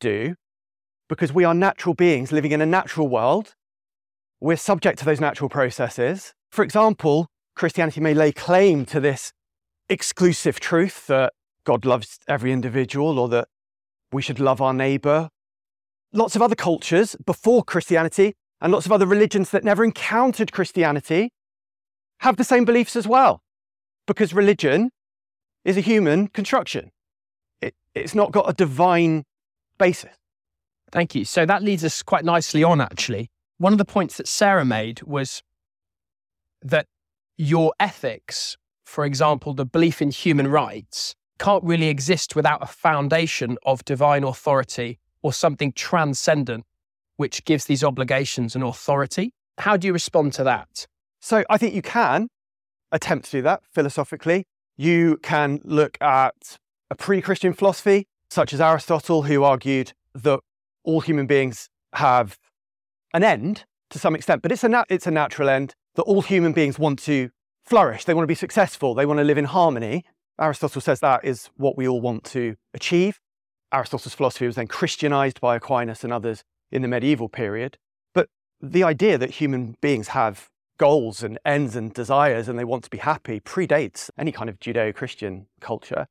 do, 0.00 0.34
because 1.08 1.32
we 1.32 1.44
are 1.44 1.54
natural 1.54 1.94
beings 1.94 2.32
living 2.32 2.52
in 2.52 2.60
a 2.60 2.66
natural 2.66 3.08
world. 3.08 3.54
We're 4.40 4.56
subject 4.56 4.98
to 5.00 5.04
those 5.04 5.20
natural 5.20 5.48
processes. 5.48 6.34
For 6.50 6.62
example, 6.62 7.28
Christianity 7.56 8.00
may 8.00 8.14
lay 8.14 8.32
claim 8.32 8.84
to 8.86 9.00
this 9.00 9.32
exclusive 9.88 10.60
truth 10.60 11.06
that 11.06 11.32
God 11.64 11.84
loves 11.84 12.18
every 12.28 12.52
individual 12.52 13.18
or 13.18 13.28
that 13.28 13.48
we 14.12 14.22
should 14.22 14.38
love 14.38 14.60
our 14.60 14.72
neighbor. 14.72 15.30
Lots 16.12 16.36
of 16.36 16.42
other 16.42 16.54
cultures 16.54 17.16
before 17.26 17.64
Christianity 17.64 18.34
and 18.60 18.72
lots 18.72 18.86
of 18.86 18.92
other 18.92 19.06
religions 19.06 19.50
that 19.50 19.64
never 19.64 19.84
encountered 19.84 20.52
Christianity 20.52 21.30
have 22.20 22.36
the 22.36 22.44
same 22.44 22.64
beliefs 22.64 22.96
as 22.96 23.06
well 23.06 23.42
because 24.06 24.32
religion 24.32 24.90
is 25.64 25.76
a 25.76 25.80
human 25.80 26.28
construction. 26.28 26.90
It, 27.60 27.74
it's 27.94 28.14
not 28.14 28.32
got 28.32 28.48
a 28.48 28.52
divine 28.52 29.24
basis. 29.78 30.17
Thank 30.90 31.14
you. 31.14 31.24
So 31.24 31.44
that 31.46 31.62
leads 31.62 31.84
us 31.84 32.02
quite 32.02 32.24
nicely 32.24 32.64
on, 32.64 32.80
actually. 32.80 33.30
One 33.58 33.72
of 33.72 33.78
the 33.78 33.84
points 33.84 34.16
that 34.16 34.28
Sara 34.28 34.64
made 34.64 35.02
was 35.02 35.42
that 36.62 36.86
your 37.36 37.72
ethics, 37.78 38.56
for 38.84 39.04
example, 39.04 39.52
the 39.54 39.66
belief 39.66 40.00
in 40.00 40.10
human 40.10 40.48
rights, 40.48 41.14
can't 41.38 41.62
really 41.62 41.88
exist 41.88 42.34
without 42.34 42.62
a 42.62 42.66
foundation 42.66 43.56
of 43.64 43.84
divine 43.84 44.24
authority 44.24 44.98
or 45.22 45.32
something 45.32 45.72
transcendent 45.72 46.64
which 47.16 47.44
gives 47.44 47.64
these 47.64 47.84
obligations 47.84 48.56
an 48.56 48.62
authority. 48.62 49.32
How 49.58 49.76
do 49.76 49.86
you 49.86 49.92
respond 49.92 50.32
to 50.34 50.44
that? 50.44 50.86
So 51.20 51.44
I 51.50 51.58
think 51.58 51.74
you 51.74 51.82
can, 51.82 52.28
attempt 52.92 53.26
to 53.26 53.30
do 53.32 53.42
that 53.42 53.62
philosophically. 53.72 54.44
You 54.76 55.18
can 55.22 55.60
look 55.64 55.98
at 56.00 56.58
a 56.90 56.94
pre 56.94 57.20
Christian 57.20 57.52
philosophy, 57.52 58.06
such 58.30 58.52
as 58.52 58.60
Aristotle, 58.60 59.22
who 59.22 59.42
argued 59.42 59.92
that 60.14 60.40
all 60.88 61.00
human 61.02 61.26
beings 61.26 61.68
have 61.92 62.38
an 63.12 63.22
end 63.22 63.64
to 63.90 63.98
some 63.98 64.14
extent, 64.14 64.40
but 64.40 64.50
it's 64.50 64.64
a, 64.64 64.84
it's 64.88 65.06
a 65.06 65.10
natural 65.10 65.50
end 65.50 65.74
that 65.96 66.02
all 66.04 66.22
human 66.22 66.52
beings 66.52 66.78
want 66.78 66.98
to 67.00 67.28
flourish. 67.66 68.06
They 68.06 68.14
want 68.14 68.22
to 68.22 68.28
be 68.28 68.34
successful. 68.34 68.94
They 68.94 69.04
want 69.04 69.18
to 69.18 69.24
live 69.24 69.36
in 69.36 69.44
harmony. 69.44 70.04
Aristotle 70.40 70.80
says 70.80 71.00
that 71.00 71.24
is 71.24 71.50
what 71.56 71.76
we 71.76 71.86
all 71.86 72.00
want 72.00 72.24
to 72.24 72.56
achieve. 72.72 73.20
Aristotle's 73.70 74.14
philosophy 74.14 74.46
was 74.46 74.56
then 74.56 74.66
Christianized 74.66 75.42
by 75.42 75.56
Aquinas 75.56 76.04
and 76.04 76.12
others 76.12 76.42
in 76.72 76.80
the 76.80 76.88
medieval 76.88 77.28
period. 77.28 77.76
But 78.14 78.28
the 78.58 78.82
idea 78.82 79.18
that 79.18 79.32
human 79.32 79.76
beings 79.82 80.08
have 80.08 80.48
goals 80.78 81.22
and 81.22 81.38
ends 81.44 81.76
and 81.76 81.92
desires 81.92 82.48
and 82.48 82.58
they 82.58 82.64
want 82.64 82.84
to 82.84 82.90
be 82.90 82.98
happy 82.98 83.40
predates 83.40 84.08
any 84.16 84.32
kind 84.32 84.48
of 84.48 84.58
Judeo 84.58 84.94
Christian 84.94 85.48
culture. 85.60 86.06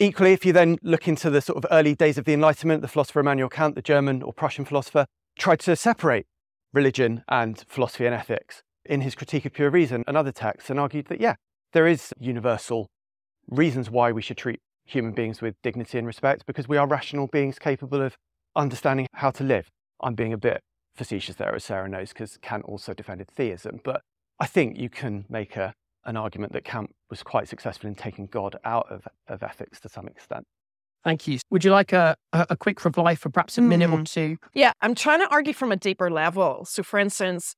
Equally, 0.00 0.32
if 0.32 0.46
you 0.46 0.52
then 0.52 0.78
look 0.80 1.08
into 1.08 1.28
the 1.28 1.40
sort 1.40 1.58
of 1.58 1.66
early 1.72 1.92
days 1.96 2.18
of 2.18 2.24
the 2.24 2.32
Enlightenment, 2.32 2.82
the 2.82 2.88
philosopher 2.88 3.18
Immanuel 3.18 3.48
Kant, 3.48 3.74
the 3.74 3.82
German 3.82 4.22
or 4.22 4.32
Prussian 4.32 4.64
philosopher, 4.64 5.06
tried 5.36 5.58
to 5.60 5.74
separate 5.74 6.26
religion 6.72 7.24
and 7.28 7.64
philosophy 7.66 8.06
and 8.06 8.14
ethics 8.14 8.62
in 8.84 9.00
his 9.00 9.16
Critique 9.16 9.44
of 9.44 9.52
Pure 9.52 9.70
Reason 9.70 10.04
and 10.06 10.16
other 10.16 10.30
texts 10.30 10.70
and 10.70 10.78
argued 10.78 11.06
that, 11.06 11.20
yeah, 11.20 11.34
there 11.72 11.86
is 11.86 12.14
universal 12.20 12.86
reasons 13.48 13.90
why 13.90 14.12
we 14.12 14.22
should 14.22 14.36
treat 14.36 14.60
human 14.84 15.12
beings 15.12 15.42
with 15.42 15.56
dignity 15.62 15.98
and 15.98 16.06
respect 16.06 16.46
because 16.46 16.68
we 16.68 16.76
are 16.76 16.86
rational 16.86 17.26
beings 17.26 17.58
capable 17.58 18.00
of 18.00 18.16
understanding 18.54 19.08
how 19.14 19.32
to 19.32 19.42
live. 19.42 19.68
I'm 20.00 20.14
being 20.14 20.32
a 20.32 20.38
bit 20.38 20.60
facetious 20.94 21.34
there, 21.34 21.54
as 21.56 21.64
Sara 21.64 21.88
knows, 21.88 22.10
because 22.10 22.38
Kant 22.40 22.64
also 22.66 22.94
defended 22.94 23.28
theism. 23.28 23.80
But 23.82 24.02
I 24.38 24.46
think 24.46 24.78
you 24.78 24.88
can 24.88 25.24
make 25.28 25.56
a, 25.56 25.74
an 26.08 26.16
argument 26.16 26.54
that 26.54 26.64
Kant 26.64 26.94
was 27.10 27.22
quite 27.22 27.48
successful 27.48 27.88
in 27.88 27.94
taking 27.94 28.26
God 28.26 28.56
out 28.64 28.90
of, 28.90 29.06
of 29.28 29.42
ethics 29.42 29.78
to 29.80 29.88
some 29.88 30.08
extent. 30.08 30.44
Thank 31.04 31.28
you. 31.28 31.38
Would 31.50 31.64
you 31.64 31.70
like 31.70 31.92
a, 31.92 32.16
a, 32.32 32.56
quick 32.56 32.84
reply 32.84 33.14
for 33.14 33.30
perhaps 33.30 33.56
a 33.56 33.62
minute 33.62 33.88
mm. 33.88 34.00
or 34.00 34.04
two? 34.04 34.36
Yeah, 34.54 34.72
I'm 34.80 34.94
trying 34.94 35.20
to 35.20 35.28
argue 35.28 35.52
from 35.52 35.70
a 35.70 35.76
deeper 35.76 36.10
level. 36.10 36.64
So, 36.64 36.82
for 36.82 36.98
instance, 36.98 37.54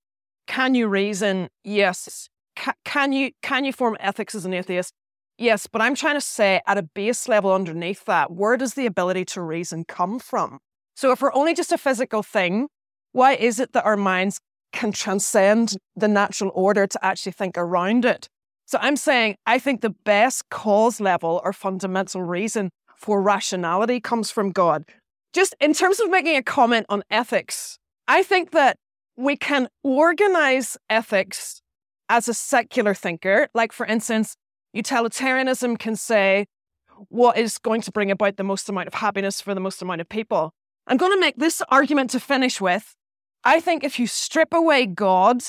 can 0.46 0.74
you 0.74 0.88
reason? 0.88 1.48
Yes. 1.64 2.28
Ca- 2.56 2.74
can 2.84 3.12
you 3.12 3.30
can 3.40 3.64
you 3.64 3.72
form 3.72 3.96
ethics 3.98 4.34
as 4.34 4.44
an 4.44 4.52
atheist? 4.52 4.92
Yes, 5.38 5.66
but 5.66 5.80
I'm 5.80 5.94
trying 5.94 6.16
to 6.16 6.20
say 6.20 6.60
at 6.66 6.76
a 6.76 6.82
base 6.82 7.28
level 7.28 7.52
underneath 7.52 8.04
that, 8.04 8.30
where 8.30 8.58
does 8.58 8.74
the 8.74 8.84
ability 8.84 9.24
to 9.26 9.40
reason 9.40 9.84
come 9.84 10.18
from? 10.18 10.58
So, 10.94 11.12
if 11.12 11.22
we're 11.22 11.32
only 11.32 11.54
just 11.54 11.72
a 11.72 11.78
physical 11.78 12.22
thing, 12.22 12.68
why 13.12 13.34
is 13.34 13.58
it 13.58 13.72
that 13.72 13.86
our 13.86 13.96
minds 13.96 14.38
can 14.72 14.92
transcend 14.92 15.76
the 15.96 16.08
natural 16.08 16.50
order 16.54 16.86
to 16.86 17.04
actually 17.04 17.32
think 17.32 17.56
around 17.56 18.04
it? 18.04 18.28
So 18.70 18.78
I'm 18.80 18.94
saying 18.94 19.34
I 19.46 19.58
think 19.58 19.80
the 19.80 19.90
best 19.90 20.48
cause 20.48 21.00
level 21.00 21.40
or 21.42 21.52
fundamental 21.52 22.22
reason 22.22 22.70
for 22.96 23.20
rationality 23.20 23.98
comes 23.98 24.30
from 24.30 24.52
God. 24.52 24.84
Just 25.32 25.56
in 25.60 25.74
terms 25.74 25.98
of 25.98 26.08
making 26.08 26.36
a 26.36 26.42
comment 26.44 26.86
on 26.88 27.02
ethics, 27.10 27.78
I 28.06 28.22
think 28.22 28.52
that 28.52 28.76
we 29.16 29.36
can 29.36 29.66
organize 29.82 30.76
ethics 30.88 31.62
as 32.08 32.28
a 32.28 32.34
secular 32.34 32.94
thinker. 32.94 33.48
Like, 33.54 33.72
for 33.72 33.86
instance, 33.86 34.36
utilitarianism 34.72 35.76
can 35.76 35.96
say 35.96 36.46
what 37.08 37.36
is 37.38 37.58
going 37.58 37.80
to 37.80 37.90
bring 37.90 38.12
about 38.12 38.36
the 38.36 38.44
most 38.44 38.68
amount 38.68 38.86
of 38.86 38.94
happiness 38.94 39.40
for 39.40 39.52
the 39.52 39.60
most 39.60 39.82
amount 39.82 40.00
of 40.00 40.08
people. 40.08 40.52
I'm 40.86 40.96
going 40.96 41.12
to 41.12 41.18
make 41.18 41.38
this 41.38 41.60
argument 41.70 42.10
to 42.10 42.20
finish 42.20 42.60
with 42.60 42.94
I 43.42 43.58
think 43.58 43.82
if 43.82 43.98
you 43.98 44.06
strip 44.06 44.54
away 44.54 44.86
God, 44.86 45.42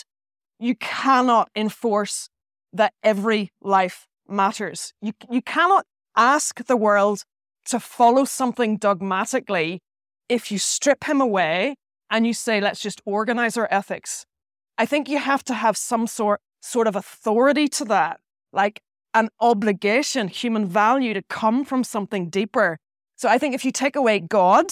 you 0.60 0.74
cannot 0.74 1.50
enforce 1.56 2.28
that 2.74 2.94
every 3.04 3.52
life 3.62 4.08
matters. 4.28 4.94
You, 5.02 5.14
you 5.30 5.42
cannot 5.42 5.86
ask 6.16 6.66
the 6.66 6.78
world 6.78 7.24
to 7.66 7.80
follow 7.80 8.26
something 8.26 8.78
dogmatically 8.78 9.82
if 10.30 10.52
you 10.52 10.58
strip 10.58 11.04
him 11.04 11.22
away 11.22 11.76
and 12.10 12.26
you 12.26 12.34
say, 12.34 12.60
let's 12.60 12.82
just 12.82 13.02
organize 13.06 13.58
our 13.58 13.68
ethics. 13.72 14.26
I 14.78 14.86
think 14.86 15.10
you 15.10 15.20
have 15.20 15.44
to 15.46 15.54
have 15.54 15.78
some 15.78 16.08
sort, 16.08 16.42
sort 16.62 16.88
of 16.88 16.96
authority 16.96 17.68
to 17.70 17.86
that, 17.86 18.20
like 18.52 18.82
an 19.14 19.30
obligation, 19.40 20.28
human 20.28 20.66
value 20.66 21.14
to 21.14 21.22
come 21.24 21.66
from 21.66 21.84
something 21.84 22.30
deeper. 22.30 22.78
So 23.18 23.30
I 23.30 23.38
think 23.38 23.54
if 23.54 23.64
you 23.66 23.72
take 23.72 23.96
away 23.96 24.20
God, 24.20 24.72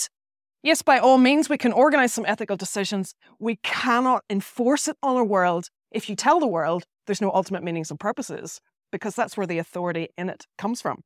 Yes, 0.62 0.82
by 0.82 1.00
all 1.00 1.18
means, 1.18 1.48
we 1.48 1.58
can 1.58 1.72
organize 1.72 2.12
some 2.12 2.26
ethical 2.26 2.58
decisions. 2.58 3.16
We 3.40 3.60
cannot 3.64 4.26
enforce 4.30 4.90
it 4.90 4.98
on 5.02 5.16
our 5.16 5.24
world 5.24 5.70
if 5.90 6.10
you 6.10 6.18
tell 6.18 6.42
the 6.42 6.48
world 6.48 6.84
there's 7.10 7.22
no 7.22 7.32
ultimate 7.34 7.64
meanings 7.64 7.90
and 7.90 8.00
purposes, 8.00 8.62
because 8.92 9.16
that's 9.16 9.36
where 9.36 9.48
the 9.48 9.58
authority 9.58 10.10
in 10.16 10.30
it 10.30 10.46
comes 10.60 10.80
from. 10.80 11.02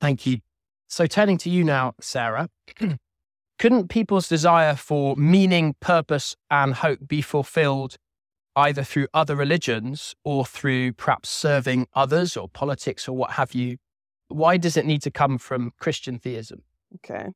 Thank 0.00 0.24
you. 0.24 0.38
So, 0.86 1.06
turning 1.06 1.36
to 1.38 1.50
you 1.50 1.64
now, 1.64 1.94
Sara, 2.00 2.48
couldn't 3.58 3.88
people's 3.88 4.28
desire 4.28 4.76
for 4.76 5.16
meaning, 5.16 5.74
purpose, 5.80 6.36
and 6.48 6.74
hope 6.74 7.00
be 7.08 7.22
fulfilled 7.22 7.96
either 8.54 8.84
through 8.84 9.08
other 9.12 9.34
religions 9.34 10.14
or 10.22 10.46
through 10.46 10.92
perhaps 10.92 11.28
serving 11.28 11.88
others 11.92 12.36
or 12.36 12.48
politics 12.48 13.08
or 13.08 13.16
what 13.16 13.32
have 13.32 13.52
you? 13.52 13.78
Why 14.28 14.58
does 14.58 14.76
it 14.76 14.86
need 14.86 15.02
to 15.02 15.10
come 15.10 15.38
from 15.38 15.72
Christian 15.80 16.20
theism? 16.20 16.62
Okay. 16.96 17.30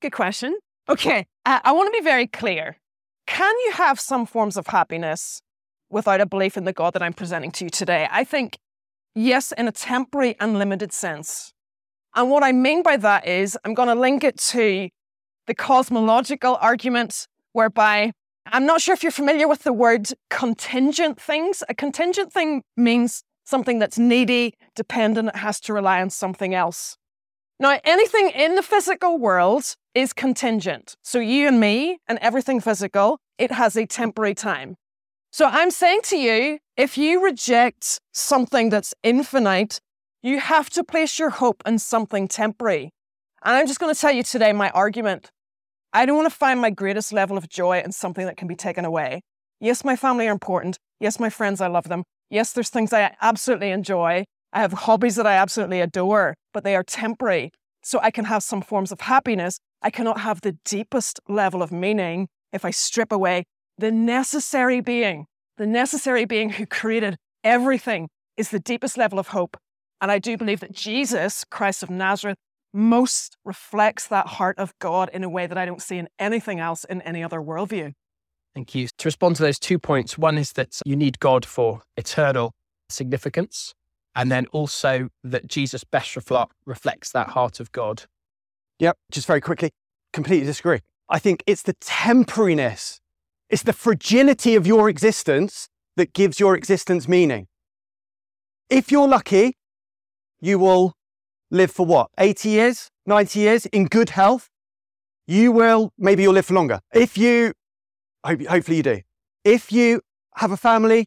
Good 0.00 0.12
question. 0.12 0.56
Okay. 0.88 1.26
Uh, 1.44 1.58
I 1.64 1.72
want 1.72 1.92
to 1.92 2.00
be 2.00 2.04
very 2.04 2.28
clear. 2.28 2.78
Can 3.26 3.54
you 3.66 3.72
have 3.72 3.98
some 3.98 4.24
forms 4.24 4.56
of 4.56 4.68
happiness 4.68 5.42
without 5.92 6.20
a 6.20 6.26
belief 6.26 6.56
in 6.56 6.64
the 6.64 6.72
God 6.72 6.94
that 6.94 7.02
I'm 7.02 7.12
presenting 7.12 7.50
to 7.52 7.64
you 7.64 7.70
today? 7.70 8.08
I 8.10 8.24
think, 8.24 8.58
yes, 9.14 9.52
in 9.52 9.68
a 9.68 9.72
temporary 9.72 10.36
and 10.40 10.58
limited 10.58 10.92
sense. 10.92 11.52
And 12.14 12.30
what 12.30 12.42
I 12.42 12.52
mean 12.52 12.82
by 12.82 12.96
that 12.96 13.26
is 13.26 13.56
I'm 13.64 13.74
going 13.74 13.88
to 13.88 13.94
link 13.94 14.24
it 14.24 14.38
to 14.38 14.88
the 15.46 15.54
cosmological 15.54 16.56
argument, 16.60 17.26
whereby 17.52 18.12
I'm 18.46 18.66
not 18.66 18.80
sure 18.80 18.94
if 18.94 19.02
you're 19.02 19.12
familiar 19.12 19.46
with 19.46 19.62
the 19.62 19.72
word 19.72 20.08
contingent 20.30 21.20
things. 21.20 21.62
A 21.68 21.74
contingent 21.74 22.32
thing 22.32 22.62
means 22.76 23.22
something 23.44 23.78
that's 23.78 23.98
needy, 23.98 24.54
dependent, 24.74 25.28
it 25.28 25.36
has 25.36 25.60
to 25.60 25.72
rely 25.72 26.00
on 26.00 26.10
something 26.10 26.54
else. 26.54 26.96
Now, 27.58 27.78
anything 27.84 28.30
in 28.30 28.56
the 28.56 28.62
physical 28.62 29.18
world 29.18 29.76
is 29.94 30.12
contingent. 30.12 30.96
So, 31.02 31.18
you 31.20 31.46
and 31.46 31.60
me 31.60 31.98
and 32.08 32.18
everything 32.20 32.60
physical, 32.60 33.20
it 33.38 33.52
has 33.52 33.76
a 33.76 33.86
temporary 33.86 34.34
time. 34.34 34.76
So, 35.34 35.46
I'm 35.46 35.70
saying 35.70 36.00
to 36.04 36.18
you, 36.18 36.58
if 36.76 36.98
you 36.98 37.24
reject 37.24 38.00
something 38.12 38.68
that's 38.68 38.92
infinite, 39.02 39.80
you 40.22 40.38
have 40.38 40.68
to 40.68 40.84
place 40.84 41.18
your 41.18 41.30
hope 41.30 41.62
in 41.64 41.78
something 41.78 42.28
temporary. 42.28 42.90
And 43.42 43.56
I'm 43.56 43.66
just 43.66 43.80
going 43.80 43.94
to 43.94 43.98
tell 43.98 44.12
you 44.12 44.22
today 44.22 44.52
my 44.52 44.68
argument. 44.70 45.30
I 45.90 46.04
don't 46.04 46.18
want 46.18 46.30
to 46.30 46.36
find 46.36 46.60
my 46.60 46.68
greatest 46.68 47.14
level 47.14 47.38
of 47.38 47.48
joy 47.48 47.80
in 47.80 47.92
something 47.92 48.26
that 48.26 48.36
can 48.36 48.46
be 48.46 48.54
taken 48.54 48.84
away. 48.84 49.22
Yes, 49.58 49.86
my 49.86 49.96
family 49.96 50.28
are 50.28 50.32
important. 50.32 50.78
Yes, 51.00 51.18
my 51.18 51.30
friends, 51.30 51.62
I 51.62 51.68
love 51.68 51.88
them. 51.88 52.04
Yes, 52.28 52.52
there's 52.52 52.68
things 52.68 52.92
I 52.92 53.16
absolutely 53.22 53.70
enjoy. 53.70 54.26
I 54.52 54.60
have 54.60 54.74
hobbies 54.74 55.16
that 55.16 55.26
I 55.26 55.36
absolutely 55.36 55.80
adore, 55.80 56.34
but 56.52 56.62
they 56.62 56.76
are 56.76 56.84
temporary. 56.84 57.52
So 57.82 57.98
I 58.02 58.10
can 58.10 58.26
have 58.26 58.42
some 58.42 58.60
forms 58.60 58.92
of 58.92 59.00
happiness. 59.00 59.58
I 59.80 59.88
cannot 59.88 60.20
have 60.20 60.42
the 60.42 60.58
deepest 60.66 61.20
level 61.26 61.62
of 61.62 61.72
meaning 61.72 62.28
if 62.52 62.66
I 62.66 62.70
strip 62.70 63.10
away 63.10 63.44
the 63.82 63.90
necessary 63.90 64.80
being. 64.80 65.26
The 65.56 65.66
necessary 65.66 66.24
being 66.24 66.50
who 66.50 66.66
created 66.66 67.16
everything 67.42 68.08
is 68.36 68.50
the 68.50 68.60
deepest 68.60 68.96
level 68.96 69.18
of 69.18 69.28
hope. 69.28 69.56
And 70.00 70.08
I 70.08 70.20
do 70.20 70.36
believe 70.36 70.60
that 70.60 70.70
Jesus, 70.70 71.44
Christ 71.50 71.82
of 71.82 71.90
Nazareth, 71.90 72.38
most 72.72 73.36
reflects 73.44 74.06
that 74.06 74.28
heart 74.28 74.56
of 74.56 74.72
God 74.78 75.10
in 75.12 75.24
a 75.24 75.28
way 75.28 75.48
that 75.48 75.58
I 75.58 75.66
don't 75.66 75.82
see 75.82 75.98
in 75.98 76.08
anything 76.16 76.60
else 76.60 76.84
in 76.84 77.02
any 77.02 77.24
other 77.24 77.40
worldview. 77.40 77.92
Thank 78.54 78.72
you. 78.76 78.86
To 78.98 79.08
respond 79.08 79.34
to 79.36 79.42
those 79.42 79.58
two 79.58 79.80
points, 79.80 80.16
one 80.16 80.38
is 80.38 80.52
that 80.52 80.78
you 80.86 80.94
need 80.94 81.18
God 81.18 81.44
for 81.44 81.82
eternal 81.96 82.52
significance, 82.88 83.74
and 84.14 84.30
then 84.30 84.46
also 84.52 85.08
that 85.24 85.48
Jesus 85.48 85.82
best 85.82 86.16
reflects 86.66 87.10
that 87.10 87.30
heart 87.30 87.58
of 87.58 87.72
God. 87.72 88.04
Yep, 88.78 88.96
just 89.10 89.26
very 89.26 89.40
quickly, 89.40 89.70
completely 90.12 90.46
disagree. 90.46 90.78
I 91.08 91.18
think 91.18 91.42
it's 91.48 91.62
the 91.62 91.74
temporariness, 91.74 93.00
it's 93.52 93.62
the 93.62 93.72
fragility 93.74 94.54
of 94.54 94.66
your 94.66 94.88
existence 94.88 95.68
that 95.96 96.14
gives 96.14 96.40
your 96.40 96.56
existence 96.56 97.06
meaning. 97.06 97.46
If 98.70 98.90
you're 98.90 99.06
lucky, 99.06 99.58
you 100.40 100.58
will 100.58 100.94
live 101.50 101.70
for 101.70 101.84
what? 101.84 102.08
80 102.18 102.48
years, 102.48 102.88
90 103.04 103.38
years 103.38 103.66
in 103.66 103.84
good 103.84 104.08
health. 104.08 104.48
You 105.26 105.52
will, 105.52 105.92
maybe 105.98 106.22
you'll 106.22 106.32
live 106.32 106.46
for 106.46 106.54
longer. 106.54 106.80
If 106.94 107.18
you, 107.18 107.52
hopefully 108.24 108.78
you 108.78 108.82
do. 108.82 109.00
If 109.44 109.70
you 109.70 110.00
have 110.36 110.50
a 110.50 110.56
family, 110.56 111.04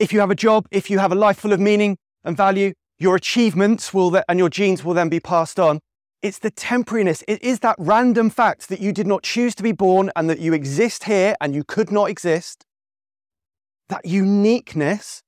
if 0.00 0.12
you 0.12 0.18
have 0.18 0.32
a 0.32 0.34
job, 0.34 0.66
if 0.72 0.90
you 0.90 0.98
have 0.98 1.12
a 1.12 1.14
life 1.14 1.38
full 1.38 1.52
of 1.52 1.60
meaning 1.60 1.96
and 2.24 2.36
value, 2.36 2.72
your 2.98 3.14
achievements 3.14 3.94
will 3.94 4.20
and 4.28 4.38
your 4.40 4.50
genes 4.50 4.82
will 4.82 4.94
then 4.94 5.08
be 5.08 5.20
passed 5.20 5.60
on. 5.60 5.78
It's 6.24 6.38
the 6.38 6.50
temporariness. 6.50 7.22
It 7.28 7.42
is 7.42 7.60
that 7.60 7.76
random 7.78 8.30
fact 8.30 8.70
that 8.70 8.80
you 8.80 8.92
did 8.92 9.06
not 9.06 9.22
choose 9.22 9.54
to 9.56 9.62
be 9.62 9.72
born 9.72 10.10
and 10.16 10.30
that 10.30 10.38
you 10.38 10.54
exist 10.54 11.04
here 11.04 11.36
and 11.38 11.54
you 11.54 11.64
could 11.64 11.92
not 11.92 12.08
exist. 12.08 12.64
That 13.90 14.06
uniqueness, 14.06 15.22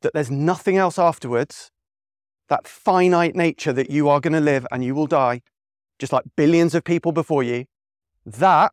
that 0.00 0.14
there's 0.14 0.30
nothing 0.30 0.78
else 0.78 0.98
afterwards, 0.98 1.70
that 2.48 2.66
finite 2.66 3.36
nature 3.36 3.74
that 3.74 3.90
you 3.90 4.08
are 4.08 4.20
going 4.20 4.32
to 4.32 4.40
live 4.40 4.66
and 4.72 4.82
you 4.82 4.94
will 4.94 5.06
die, 5.06 5.42
just 5.98 6.14
like 6.14 6.24
billions 6.34 6.74
of 6.74 6.82
people 6.82 7.12
before 7.12 7.42
you, 7.42 7.66
that 8.24 8.72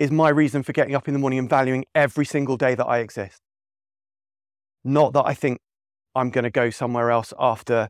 is 0.00 0.10
my 0.10 0.30
reason 0.30 0.64
for 0.64 0.72
getting 0.72 0.96
up 0.96 1.06
in 1.06 1.14
the 1.14 1.20
morning 1.20 1.38
and 1.38 1.48
valuing 1.48 1.84
every 1.94 2.26
single 2.26 2.56
day 2.56 2.74
that 2.74 2.86
I 2.86 2.98
exist. 2.98 3.40
Not 4.82 5.12
that 5.12 5.26
I 5.26 5.32
think 5.34 5.60
I'm 6.16 6.30
going 6.30 6.42
to 6.42 6.50
go 6.50 6.70
somewhere 6.70 7.12
else 7.12 7.32
after 7.38 7.88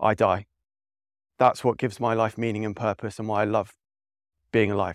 I 0.00 0.14
die. 0.14 0.46
That's 1.42 1.64
what 1.64 1.76
gives 1.76 1.98
my 1.98 2.14
life 2.14 2.38
meaning 2.38 2.64
and 2.64 2.76
purpose 2.76 3.18
and 3.18 3.26
why 3.26 3.42
I 3.42 3.46
love 3.46 3.74
being 4.52 4.70
alive. 4.70 4.94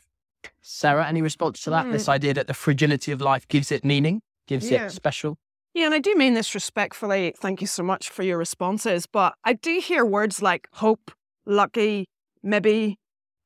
Sara, 0.62 1.06
any 1.06 1.22
response 1.22 1.60
to 1.64 1.70
that? 1.72 1.88
Mm. 1.88 1.92
This 1.92 2.08
idea 2.08 2.34
that 2.36 2.48
the 2.48 2.54
fragility 2.54 3.12
of 3.12 3.20
life 3.20 3.46
gives 3.50 3.70
it 3.70 3.84
meaning, 3.84 4.22
gives 4.48 4.72
yeah. 4.72 4.86
it 4.86 4.92
special? 4.92 5.38
Yeah, 5.74 5.88
and 5.88 5.94
I 5.94 6.00
do 6.00 6.16
mean 6.16 6.36
this 6.36 6.56
respectfully. 6.56 7.34
Thank 7.38 7.60
you 7.60 7.68
so 7.68 7.84
much 7.84 8.10
for 8.10 8.24
your 8.24 8.38
responses. 8.38 9.06
But 9.06 9.36
I 9.44 9.54
do 9.54 9.82
hear 9.82 10.06
words 10.06 10.42
like 10.42 10.70
hope, 10.72 11.12
lucky, 11.46 12.08
maybe, 12.42 12.98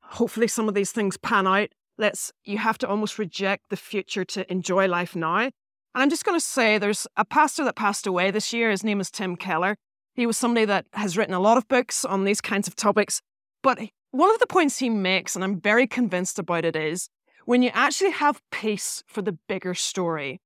hopefully 0.03 0.47
some 0.47 0.69
of 0.69 0.75
these 0.75 0.91
things 0.91 1.17
pan 1.17 1.47
out. 1.47 1.69
Let's, 1.97 2.31
you 2.45 2.59
have 2.59 2.77
to 2.77 2.87
almost 2.87 3.17
reject 3.17 3.71
the 3.71 3.77
future 3.77 4.25
to 4.25 4.51
enjoy 4.51 4.87
life 4.87 5.15
now. 5.15 5.39
And 5.39 5.51
I'm 5.95 6.11
just 6.11 6.23
going 6.23 6.39
to 6.39 6.45
say 6.45 6.77
there's 6.77 7.07
a 7.17 7.25
pastor 7.25 7.63
that 7.63 7.75
passed 7.75 8.05
away 8.05 8.29
this 8.29 8.53
year. 8.53 8.69
His 8.69 8.83
name 8.83 9.01
is 9.01 9.09
Tim 9.09 9.35
Keller. 9.37 9.75
He 10.13 10.25
was 10.25 10.37
somebody 10.37 10.65
that 10.65 10.85
has 10.93 11.17
written 11.17 11.33
a 11.33 11.39
lot 11.39 11.57
of 11.57 11.67
books 11.67 12.03
on 12.03 12.23
these 12.23 12.41
kinds 12.41 12.67
of 12.67 12.75
topics. 12.75 13.21
But 13.63 13.79
one 14.11 14.31
of 14.31 14.39
the 14.39 14.47
points 14.47 14.77
he 14.77 14.89
makes, 14.89 15.35
and 15.35 15.43
I'm 15.43 15.59
very 15.59 15.87
convinced 15.87 16.37
about 16.37 16.65
it, 16.65 16.75
is 16.75 17.09
when 17.45 17.61
you 17.61 17.71
actually 17.73 18.11
have 18.11 18.41
peace 18.51 19.03
for 19.07 19.21
the 19.21 19.37
bigger 19.47 19.73
story, 19.73 20.41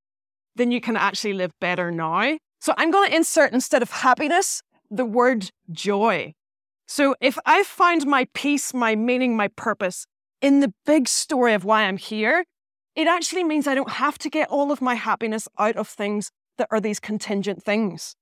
then 0.55 0.71
you 0.71 0.79
can 0.79 0.95
actually 0.95 1.33
live 1.33 1.51
better 1.59 1.91
now. 1.91 2.37
So 2.61 2.73
I'm 2.77 2.91
going 2.91 3.09
to 3.09 3.15
insert 3.15 3.53
instead 3.53 3.81
of 3.81 3.91
happiness, 3.91 4.61
the 4.89 5.05
word 5.05 5.49
joy. 5.71 6.33
So 6.87 7.15
if 7.19 7.37
I 7.45 7.63
find 7.63 8.05
my 8.05 8.27
peace, 8.33 8.73
my 8.73 8.95
meaning, 8.95 9.35
my 9.35 9.47
purpose 9.49 10.05
in 10.41 10.59
the 10.59 10.73
big 10.85 11.07
story 11.07 11.53
of 11.53 11.65
why 11.65 11.83
I'm 11.83 11.97
here, 11.97 12.45
it 12.95 13.07
actually 13.07 13.43
means 13.43 13.67
I 13.67 13.75
don't 13.75 13.89
have 13.89 14.17
to 14.19 14.29
get 14.29 14.49
all 14.49 14.71
of 14.71 14.81
my 14.81 14.95
happiness 14.95 15.47
out 15.57 15.75
of 15.75 15.87
things 15.87 16.31
that 16.57 16.67
are 16.71 16.79
these 16.79 16.99
contingent 16.99 17.63
things. 17.63 18.15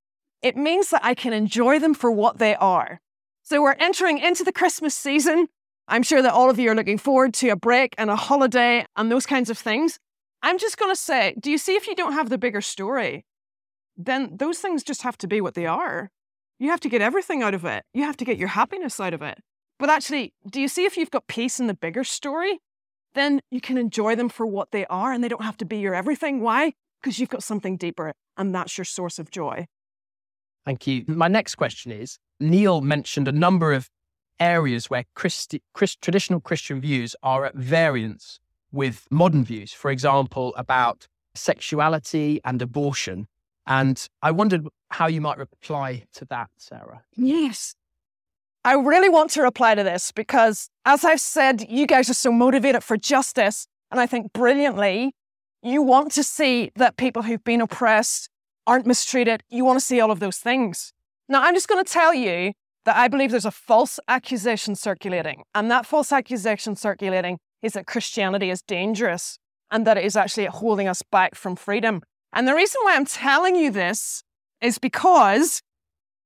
It 0.43 0.57
means 0.57 0.89
that 0.89 1.03
I 1.03 1.15
can 1.15 1.31
enjoy 1.31 1.79
them 1.79 1.93
for 1.93 2.11
what 2.11 2.37
they 2.37 2.53
are. 2.55 2.99
So 3.43 3.61
we're 3.61 3.75
entering 3.79 4.17
into 4.19 4.43
the 4.43 4.51
Christmas 4.51 4.93
season. 4.93 5.47
I'm 5.87 6.03
sure 6.03 6.21
that 6.21 6.33
all 6.33 6.49
of 6.49 6.59
you 6.59 6.69
are 6.69 6.75
looking 6.75 6.97
forward 6.97 7.33
to 7.35 7.49
a 7.49 7.55
break 7.55 7.95
and 7.97 8.09
a 8.09 8.17
holiday 8.17 8.85
and 8.97 9.09
those 9.09 9.25
kinds 9.25 9.49
of 9.49 9.57
things. 9.57 9.99
I'm 10.41 10.57
just 10.57 10.77
going 10.77 10.91
to 10.91 10.99
say, 10.99 11.33
do 11.39 11.49
you 11.49 11.57
see 11.57 11.75
if 11.75 11.87
you 11.87 11.95
don't 11.95 12.13
have 12.13 12.29
the 12.29 12.37
bigger 12.37 12.59
story, 12.59 13.25
then 13.95 14.35
those 14.35 14.59
things 14.59 14.83
just 14.83 15.03
have 15.03 15.17
to 15.19 15.27
be 15.27 15.39
what 15.39 15.53
they 15.53 15.65
are. 15.65 16.11
You 16.59 16.69
have 16.69 16.81
to 16.81 16.89
get 16.89 17.01
everything 17.01 17.41
out 17.41 17.53
of 17.53 17.63
it. 17.63 17.83
You 17.93 18.03
have 18.03 18.17
to 18.17 18.25
get 18.25 18.37
your 18.37 18.49
happiness 18.49 18.99
out 18.99 19.13
of 19.13 19.21
it. 19.21 19.39
But 19.79 19.89
actually, 19.89 20.33
do 20.49 20.59
you 20.59 20.67
see 20.67 20.83
if 20.83 20.97
you've 20.97 21.11
got 21.11 21.27
peace 21.27 21.59
in 21.59 21.67
the 21.67 21.73
bigger 21.73 22.03
story, 22.03 22.59
then 23.13 23.41
you 23.49 23.61
can 23.61 23.77
enjoy 23.77 24.15
them 24.15 24.29
for 24.29 24.45
what 24.45 24.71
they 24.71 24.85
are 24.87 25.13
and 25.13 25.23
they 25.23 25.29
don't 25.29 25.43
have 25.43 25.57
to 25.57 25.65
be 25.65 25.77
your 25.77 25.95
everything. 25.95 26.41
Why? 26.41 26.73
Because 27.01 27.19
you've 27.19 27.29
got 27.29 27.43
something 27.43 27.77
deeper 27.77 28.13
and 28.37 28.53
that's 28.53 28.77
your 28.77 28.85
source 28.85 29.19
of 29.19 29.31
joy. 29.31 29.67
Thank 30.66 30.88
you. 30.88 31.03
My 31.07 31.28
next 31.28 31.55
question 31.55 31.91
is 31.91 32.20
Neil 32.39 32.82
mentioned 32.82 33.28
a 33.28 33.32
number 33.32 33.74
of 33.74 33.89
areas 34.39 34.89
where 34.89 35.05
Christi- 35.16 35.61
Christ- 35.74 36.01
traditional 36.01 36.39
Christian 36.39 36.82
views 36.82 37.16
are 37.22 37.45
at 37.45 37.55
variance 37.55 38.39
with 38.72 39.07
modern 39.11 39.43
views, 39.43 39.74
for 39.74 39.91
example, 39.91 40.53
about 40.57 41.07
sexuality 41.36 42.41
and 42.43 42.61
abortion. 42.61 43.28
And 43.66 44.07
I 44.22 44.32
wondered 44.32 44.68
how 44.91 45.07
you 45.07 45.22
might 45.22 45.38
reply 45.38 46.03
to 46.16 46.26
that, 46.26 46.49
Sara. 46.57 47.03
Yes. 47.16 47.76
I 48.66 48.74
really 48.74 49.09
want 49.09 49.30
to 49.32 49.41
reply 49.41 49.76
to 49.76 49.84
this 49.84 50.11
because, 50.11 50.70
as 50.86 51.03
I've 51.03 51.20
said, 51.20 51.66
you 51.70 51.86
guys 51.86 52.09
are 52.09 52.14
so 52.14 52.32
motivated 52.32 52.84
for 52.84 52.97
justice. 52.97 53.68
And 53.91 53.99
I 53.99 54.05
think 54.05 54.34
brilliantly, 54.34 55.14
you 55.61 55.82
want 55.82 56.11
to 56.14 56.24
see 56.24 56.72
that 56.76 56.97
people 56.97 57.22
who've 57.24 57.43
been 57.43 57.61
oppressed 57.61 58.30
aren't 58.66 58.86
mistreated. 58.86 59.43
You 59.49 59.66
want 59.66 59.80
to 59.80 59.86
see 59.86 59.99
all 59.99 60.11
of 60.11 60.20
those 60.20 60.38
things. 60.38 60.93
Now, 61.30 61.43
I'm 61.43 61.53
just 61.53 61.68
going 61.68 61.84
to 61.84 61.91
tell 61.91 62.14
you 62.14 62.53
that 62.86 62.95
I 62.97 63.07
believe 63.07 63.32
there's 63.32 63.45
a 63.45 63.51
false 63.51 63.99
accusation 64.07 64.76
circulating. 64.76 65.43
And 65.55 65.72
that 65.72 65.86
false 65.86 66.11
accusation 66.11 66.76
circulating 66.76 67.38
is 67.61 67.74
that 67.74 67.88
Christianity 67.88 68.49
is 68.49 68.61
dangerous 68.61 69.39
and 69.72 69.88
that 69.88 69.97
it 69.97 70.05
is 70.05 70.16
actually 70.16 70.45
holding 70.45 70.88
us 70.88 71.01
back 71.01 71.36
from 71.36 71.55
freedom. 71.55 72.01
And 72.34 72.47
the 72.47 72.53
reason 72.53 72.82
why 72.84 72.95
I'm 72.95 73.05
telling 73.05 73.55
you 73.55 73.72
this 73.72 74.24
is 74.61 74.78
because 74.78 75.61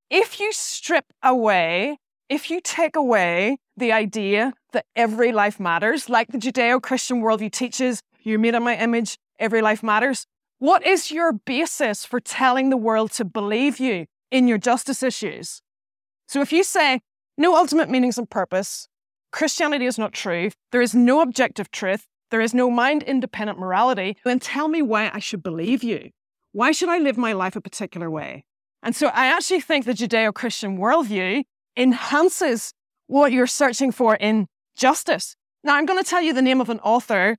if 0.10 0.40
you 0.40 0.52
strip 0.54 1.06
away, 1.22 1.98
if 2.30 2.50
you 2.50 2.60
take 2.62 2.96
away 2.96 3.58
the 3.76 3.92
idea 3.92 4.54
that 4.74 4.86
every 4.96 5.32
life 5.32 5.60
matters, 5.60 6.10
like 6.10 6.30
the 6.30 6.38
Judeo 6.38 6.82
Christian 6.82 7.22
worldview 7.22 7.52
teaches, 7.52 8.02
you're 8.24 8.40
made 8.40 8.56
in 8.56 8.64
my 8.64 8.76
image, 8.76 9.18
every 9.40 9.62
life 9.62 9.84
matters. 9.84 10.26
What 10.60 10.86
is 10.86 11.12
your 11.12 11.34
basis 11.34 12.04
for 12.04 12.20
telling 12.20 12.72
the 12.72 12.78
world 12.78 13.12
to 13.12 13.26
believe 13.26 13.80
you 13.80 14.08
in 14.32 14.48
your 14.48 14.58
justice 14.58 15.04
issues? 15.04 15.62
So 16.28 16.42
if 16.42 16.52
you 16.52 16.64
say, 16.64 17.02
no 17.38 17.56
ultimate 17.56 17.92
meanings 17.92 18.18
and 18.18 18.28
purpose, 18.28 18.88
Christianity 19.32 19.86
is 19.86 20.00
not 20.00 20.14
true, 20.14 20.50
there 20.72 20.82
is 20.82 20.96
no 20.96 21.22
objective 21.22 21.70
truth, 21.70 22.08
there 22.32 22.42
is 22.42 22.56
no 22.56 22.72
mind 22.72 23.04
independent 23.04 23.60
morality, 23.60 24.18
then 24.26 24.40
tell 24.40 24.68
me 24.68 24.82
why 24.82 25.12
I 25.14 25.20
should 25.20 25.44
believe 25.44 25.84
you. 25.84 26.10
Why 26.54 26.72
should 26.72 26.90
I 26.90 26.98
live 26.98 27.18
my 27.18 27.34
life 27.34 27.56
a 27.56 27.62
particular 27.62 28.10
way? 28.10 28.44
And 28.82 28.96
so 28.96 29.08
I 29.10 29.28
actually 29.28 29.62
think 29.62 29.86
the 29.86 29.94
Judeo 29.94 30.34
Christian 30.34 30.80
worldview 30.80 31.44
enhances 31.78 32.74
what 33.06 33.32
you're 33.32 33.46
searching 33.46 33.92
for 33.92 34.16
in 34.16 34.48
justice. 34.76 35.36
Now, 35.64 35.76
I'm 35.76 35.86
going 35.86 36.04
to 36.04 36.10
tell 36.10 36.22
you 36.22 36.34
the 36.34 36.42
name 36.42 36.62
of 36.62 36.70
an 36.72 36.80
author, 36.80 37.38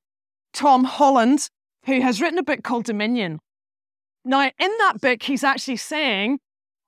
Tom 0.53 0.85
Holland, 0.85 1.49
who 1.89 2.03
has 2.03 2.20
written 2.20 2.39
a 2.39 2.43
book 2.43 2.62
called 2.62 2.84
Dominion. 2.84 3.41
Now, 4.22 4.43
in 4.43 4.70
that 4.78 5.01
book, 5.01 5.22
he's 5.22 5.43
actually 5.43 5.78
saying 5.78 6.39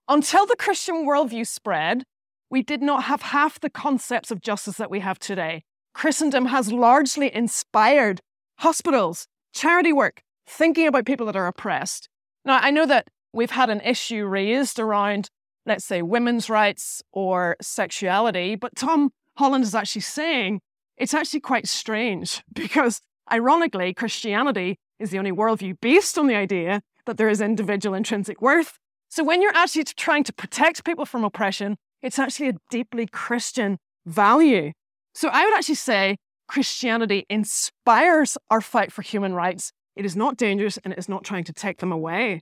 until 0.08 0.44
the 0.44 0.56
Christian 0.56 1.06
worldview 1.06 1.46
spread, 1.46 2.04
we 2.50 2.62
did 2.62 2.82
not 2.82 3.04
have 3.04 3.22
half 3.22 3.58
the 3.58 3.70
concepts 3.70 4.30
of 4.30 4.42
justice 4.42 4.76
that 4.76 4.90
we 4.90 5.00
have 5.00 5.18
today. 5.18 5.62
Christendom 5.94 6.46
has 6.46 6.70
largely 6.70 7.34
inspired 7.34 8.20
hospitals, 8.58 9.26
charity 9.54 9.92
work, 9.92 10.20
thinking 10.46 10.86
about 10.86 11.06
people 11.06 11.24
that 11.26 11.36
are 11.36 11.46
oppressed. 11.46 12.10
Now, 12.44 12.58
I 12.60 12.70
know 12.70 12.84
that 12.84 13.08
we've 13.32 13.52
had 13.52 13.70
an 13.70 13.80
issue 13.80 14.26
raised 14.26 14.78
around, 14.78 15.30
let's 15.64 15.86
say, 15.86 16.02
women's 16.02 16.50
rights 16.50 17.02
or 17.12 17.56
sexuality, 17.62 18.54
but 18.54 18.76
Tom 18.76 19.12
Holland 19.38 19.64
is 19.64 19.74
actually 19.74 20.02
saying 20.02 20.60
it's 20.98 21.14
actually 21.14 21.40
quite 21.40 21.66
strange 21.66 22.42
because, 22.52 23.00
ironically, 23.32 23.94
Christianity 23.94 24.78
is 25.00 25.10
the 25.10 25.18
only 25.18 25.32
worldview 25.32 25.80
based 25.80 26.18
on 26.18 26.26
the 26.28 26.34
idea 26.34 26.82
that 27.06 27.16
there 27.16 27.28
is 27.28 27.40
individual 27.40 27.94
intrinsic 27.94 28.40
worth 28.40 28.78
so 29.10 29.24
when 29.24 29.42
you're 29.42 29.56
actually 29.56 29.82
trying 29.84 30.22
to 30.24 30.32
protect 30.32 30.84
people 30.84 31.04
from 31.04 31.24
oppression, 31.24 31.76
it's 32.00 32.18
actually 32.18 32.50
a 32.50 32.54
deeply 32.70 33.08
Christian 33.08 33.78
value. 34.06 34.72
So 35.14 35.28
I 35.28 35.44
would 35.44 35.54
actually 35.54 35.74
say 35.74 36.16
Christianity 36.46 37.26
inspires 37.28 38.38
our 38.50 38.60
fight 38.60 38.92
for 38.92 39.02
human 39.02 39.34
rights. 39.34 39.72
It 39.96 40.04
is 40.04 40.14
not 40.14 40.36
dangerous 40.36 40.78
and 40.84 40.92
it 40.92 40.98
is 40.98 41.08
not 41.08 41.24
trying 41.24 41.42
to 41.44 41.52
take 41.52 41.78
them 41.78 41.90
away. 41.90 42.40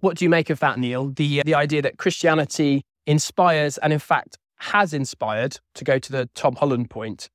What 0.00 0.16
do 0.16 0.24
you 0.24 0.30
make 0.30 0.48
of 0.48 0.60
that, 0.60 0.78
Neil? 0.78 1.10
The, 1.10 1.40
uh, 1.40 1.42
the 1.44 1.54
idea 1.54 1.82
that 1.82 1.98
Christianity 1.98 2.82
inspires 3.06 3.76
and, 3.78 3.92
in 3.92 3.98
fact, 3.98 4.38
has 4.60 4.94
inspired, 4.94 5.58
to 5.74 5.84
go 5.84 5.98
to 5.98 6.10
the 6.10 6.30
Tom 6.34 6.56
Holland 6.56 6.88
point, 6.88 7.28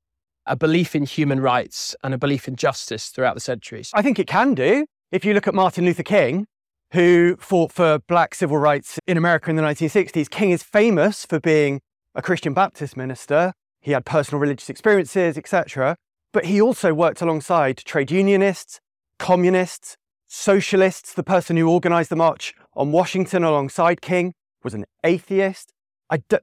a 0.46 0.56
belief 0.56 0.94
in 0.94 1.04
human 1.04 1.40
rights 1.40 1.96
and 2.02 2.14
a 2.14 2.18
belief 2.18 2.46
in 2.48 2.56
justice 2.56 3.08
throughout 3.08 3.34
the 3.34 3.40
centuries. 3.40 3.90
I 3.94 4.02
think 4.02 4.18
it 4.18 4.26
can 4.26 4.54
do. 4.54 4.86
If 5.10 5.24
you 5.24 5.34
look 5.34 5.46
at 5.46 5.54
Martin 5.54 5.84
Luther 5.84 6.02
King, 6.02 6.46
who 6.94 7.36
fought 7.40 7.72
for 7.72 7.98
black 7.98 8.36
civil 8.36 8.56
rights 8.56 9.00
in 9.06 9.16
America 9.16 9.50
in 9.50 9.56
the 9.56 9.62
1960s. 9.62 10.30
King 10.30 10.50
is 10.50 10.62
famous 10.62 11.26
for 11.26 11.40
being 11.40 11.80
a 12.14 12.22
Christian 12.22 12.54
Baptist 12.54 12.96
minister. 12.96 13.52
He 13.80 13.90
had 13.90 14.04
personal 14.04 14.40
religious 14.40 14.70
experiences, 14.70 15.36
etc. 15.36 15.96
But 16.32 16.44
he 16.44 16.60
also 16.60 16.94
worked 16.94 17.20
alongside 17.20 17.78
trade 17.78 18.12
unionists, 18.12 18.80
communists, 19.18 19.96
socialists. 20.28 21.12
The 21.12 21.24
person 21.24 21.56
who 21.56 21.68
organized 21.68 22.10
the 22.10 22.16
march 22.16 22.54
on 22.74 22.92
Washington 22.92 23.42
alongside 23.42 24.00
King 24.00 24.32
was 24.62 24.72
an 24.72 24.84
atheist. 25.02 25.72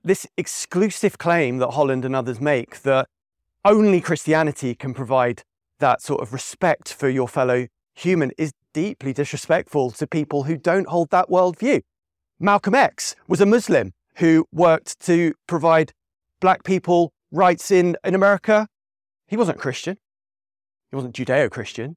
this 0.04 0.28
exclusive 0.36 1.18
claim 1.18 1.60
that 1.60 1.72
Holland 1.72 2.04
and 2.04 2.14
others 2.14 2.41
make 2.41 2.82
that 2.82 3.08
only 3.64 4.01
Christianity 4.01 4.76
can 4.76 4.93
provide 4.93 5.43
that 5.80 6.01
sort 6.01 6.22
of 6.22 6.34
respect 6.34 6.93
for 6.93 7.09
your 7.09 7.28
fellow 7.28 7.68
human 7.95 8.32
is 8.38 8.53
deeply 8.74 9.14
disrespectful 9.14 9.91
to 9.91 10.07
people 10.07 10.43
who 10.43 10.57
don't 10.57 10.88
hold 10.88 11.09
that 11.12 11.30
worldview. 11.30 11.82
Malcolm 12.39 12.74
X 12.74 13.16
was 13.28 13.41
a 13.41 13.45
Muslim 13.45 13.91
who 14.16 14.45
worked 14.51 14.99
to 15.01 15.34
provide 15.47 15.91
black 16.39 16.64
people 16.64 17.14
rights 17.32 17.72
in, 17.72 17.95
in 18.03 18.16
America. 18.16 18.68
He 19.28 19.38
wasn't 19.38 19.59
Christian. 19.59 19.97
He 20.89 20.95
wasn't 20.95 21.16
Judeo 21.16 21.49
Christian. 21.49 21.95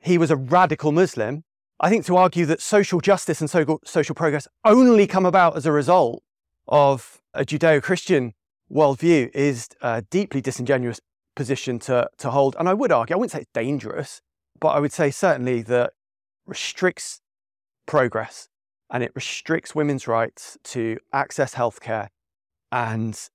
He 0.00 0.18
was 0.18 0.30
a 0.30 0.36
radical 0.36 0.92
Muslim. 0.92 1.44
I 1.80 1.90
think 1.90 2.04
to 2.06 2.16
argue 2.16 2.46
that 2.46 2.60
social 2.60 3.00
justice 3.00 3.40
and 3.40 3.50
social, 3.50 3.80
social 3.84 4.14
progress 4.14 4.48
only 4.64 5.06
come 5.06 5.26
about 5.26 5.56
as 5.56 5.66
a 5.66 5.72
result 5.72 6.22
of 6.68 7.20
a 7.34 7.44
Judeo 7.44 7.82
Christian 7.82 8.32
worldview 8.72 9.30
is 9.34 9.68
a 9.80 10.02
deeply 10.02 10.40
disingenuous 10.40 11.00
position 11.34 11.78
to, 11.80 12.08
to 12.18 12.30
hold. 12.30 12.56
And 12.58 12.68
I 12.68 12.74
would 12.74 12.92
argue, 12.92 13.14
I 13.14 13.18
wouldn't 13.18 13.32
say 13.32 13.40
it's 13.40 13.50
dangerous, 13.52 14.20
but 14.60 14.68
I 14.68 14.80
would 14.80 14.92
say 14.92 15.10
certainly 15.10 15.62
that 15.62 15.92
restricts 16.46 17.20
progress 17.86 18.48
and 18.90 19.02
it 19.02 19.12
restricts 19.14 19.74
women's 19.74 20.06
rights 20.06 20.56
to 20.64 20.98
access 21.12 21.54
healthcare 21.54 22.08
and 22.70 23.28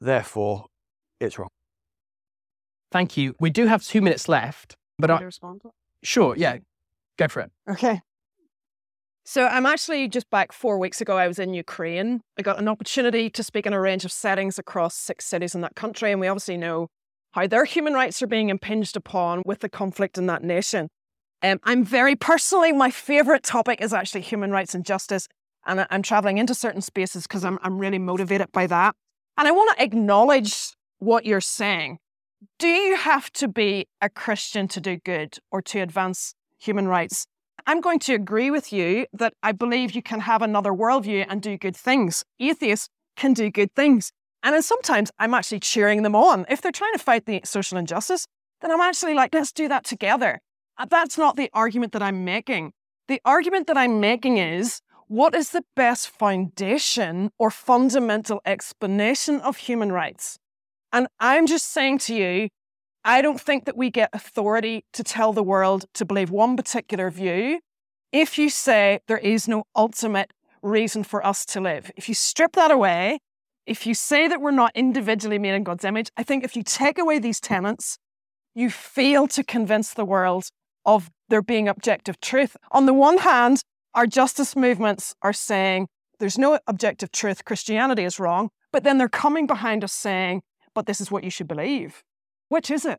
therefore 0.00 0.66
it's 1.20 1.38
wrong. 1.38 1.48
Thank 2.92 3.16
you. 3.16 3.34
We 3.40 3.50
do 3.50 3.66
have 3.66 3.82
two 3.82 4.00
minutes 4.00 4.28
left, 4.28 4.76
but 4.98 5.10
I, 5.10 5.20
respond? 5.20 5.62
sure, 6.02 6.34
yeah, 6.36 6.58
go 7.16 7.28
for 7.28 7.40
it. 7.40 7.50
Okay. 7.68 8.00
So 9.28 9.44
I'm 9.44 9.66
actually 9.66 10.06
just 10.06 10.30
back 10.30 10.52
four 10.52 10.78
weeks 10.78 11.00
ago. 11.00 11.18
I 11.18 11.26
was 11.26 11.40
in 11.40 11.52
Ukraine. 11.52 12.20
I 12.38 12.42
got 12.42 12.60
an 12.60 12.68
opportunity 12.68 13.28
to 13.30 13.42
speak 13.42 13.66
in 13.66 13.72
a 13.72 13.80
range 13.80 14.04
of 14.04 14.12
settings 14.12 14.56
across 14.56 14.94
six 14.94 15.26
cities 15.26 15.52
in 15.52 15.62
that 15.62 15.74
country, 15.74 16.12
and 16.12 16.20
we 16.20 16.28
obviously 16.28 16.56
know 16.56 16.86
how 17.32 17.48
their 17.48 17.64
human 17.64 17.92
rights 17.92 18.22
are 18.22 18.28
being 18.28 18.50
impinged 18.50 18.96
upon 18.96 19.42
with 19.44 19.58
the 19.60 19.68
conflict 19.68 20.16
in 20.16 20.26
that 20.26 20.44
nation. 20.44 20.86
Um, 21.42 21.58
I'm 21.64 21.84
very 21.84 22.14
personally, 22.14 22.70
my 22.72 22.92
favorite 22.92 23.42
topic 23.42 23.80
is 23.80 23.92
actually 23.92 24.20
human 24.20 24.52
rights 24.52 24.76
and 24.76 24.86
justice. 24.86 25.26
And 25.66 25.84
I'm 25.90 26.02
traveling 26.02 26.38
into 26.38 26.54
certain 26.54 26.80
spaces 26.80 27.24
because 27.24 27.44
I'm, 27.44 27.58
I'm 27.62 27.78
really 27.78 27.98
motivated 27.98 28.52
by 28.52 28.68
that. 28.68 28.94
And 29.36 29.48
I 29.48 29.50
want 29.50 29.76
to 29.76 29.82
acknowledge 29.82 30.76
what 31.00 31.26
you're 31.26 31.40
saying. 31.40 31.98
Do 32.60 32.68
you 32.68 32.96
have 32.96 33.32
to 33.32 33.48
be 33.48 33.88
a 34.00 34.08
Christian 34.08 34.68
to 34.68 34.80
do 34.80 34.98
good 34.98 35.38
or 35.50 35.60
to 35.62 35.80
advance 35.80 36.34
human 36.58 36.86
rights? 36.86 37.26
I'm 37.68 37.80
going 37.80 37.98
to 38.00 38.14
agree 38.14 38.52
with 38.52 38.72
you 38.72 39.06
that 39.12 39.34
I 39.42 39.50
believe 39.50 39.90
you 39.90 40.02
can 40.02 40.20
have 40.20 40.40
another 40.40 40.70
worldview 40.70 41.26
and 41.28 41.42
do 41.42 41.58
good 41.58 41.76
things. 41.76 42.24
Atheists 42.38 42.88
can 43.16 43.32
do 43.32 43.50
good 43.50 43.74
things. 43.74 44.12
And 44.44 44.54
then 44.54 44.62
sometimes 44.62 45.10
I'm 45.18 45.34
actually 45.34 45.58
cheering 45.58 46.02
them 46.02 46.14
on. 46.14 46.46
If 46.48 46.62
they're 46.62 46.70
trying 46.70 46.92
to 46.92 47.00
fight 47.00 47.26
the 47.26 47.40
social 47.44 47.76
injustice, 47.76 48.26
then 48.60 48.70
I'm 48.70 48.80
actually 48.80 49.14
like, 49.14 49.34
let's 49.34 49.50
do 49.50 49.66
that 49.66 49.84
together. 49.84 50.40
Uh, 50.78 50.86
that's 50.88 51.18
not 51.18 51.34
the 51.34 51.50
argument 51.52 51.92
that 51.92 52.02
I'm 52.02 52.24
making. 52.24 52.72
The 53.08 53.20
argument 53.24 53.66
that 53.66 53.76
I'm 53.76 53.98
making 53.98 54.38
is 54.38 54.80
what 55.08 55.34
is 55.34 55.50
the 55.50 55.64
best 55.74 56.08
foundation 56.08 57.30
or 57.36 57.50
fundamental 57.50 58.40
explanation 58.44 59.40
of 59.40 59.56
human 59.56 59.90
rights? 59.90 60.38
And 60.92 61.08
I'm 61.18 61.46
just 61.46 61.72
saying 61.72 61.98
to 61.98 62.14
you, 62.14 62.48
I 63.08 63.22
don't 63.22 63.40
think 63.40 63.64
that 63.64 63.76
we 63.76 63.88
get 63.88 64.10
authority 64.12 64.84
to 64.92 65.04
tell 65.04 65.32
the 65.32 65.42
world 65.42 65.86
to 65.94 66.04
believe 66.04 66.30
one 66.30 66.56
particular 66.56 67.08
view 67.10 67.60
if 68.12 68.36
you 68.36 68.50
say 68.50 69.00
there 69.06 69.18
is 69.18 69.46
no 69.46 69.64
ultimate 69.74 70.32
reason 70.60 71.04
for 71.04 71.24
us 71.24 71.46
to 71.46 71.60
live. 71.60 71.90
If 71.96 72.08
you 72.08 72.14
strip 72.14 72.52
that 72.52 72.70
away 72.70 73.20
if 73.66 73.84
you 73.84 73.94
say 73.94 74.28
that 74.28 74.40
we're 74.40 74.52
not 74.52 74.70
individually 74.74 75.38
made 75.38 75.54
in 75.54 75.64
God's 75.64 75.84
image, 75.84 76.10
I 76.16 76.22
think 76.22 76.44
if 76.44 76.54
you 76.54 76.62
take 76.62 76.98
away 76.98 77.18
these 77.18 77.40
tenets, 77.40 77.98
you 78.54 78.70
fail 78.70 79.26
to 79.28 79.42
convince 79.42 79.92
the 79.92 80.04
world 80.04 80.48
of 80.84 81.10
there 81.28 81.42
being 81.42 81.66
objective 81.68 82.20
truth. 82.20 82.56
On 82.70 82.86
the 82.86 82.94
one 82.94 83.18
hand, 83.18 83.62
our 83.92 84.06
justice 84.06 84.54
movements 84.54 85.14
are 85.20 85.32
saying 85.32 85.88
there's 86.20 86.38
no 86.38 86.60
objective 86.66 87.10
truth, 87.10 87.44
Christianity 87.44 88.04
is 88.04 88.20
wrong, 88.20 88.50
but 88.72 88.84
then 88.84 88.98
they're 88.98 89.08
coming 89.08 89.46
behind 89.46 89.82
us 89.82 89.92
saying, 89.92 90.42
but 90.74 90.86
this 90.86 91.00
is 91.00 91.10
what 91.10 91.24
you 91.24 91.30
should 91.30 91.48
believe. 91.48 92.04
Which 92.48 92.70
is 92.70 92.84
it? 92.84 92.98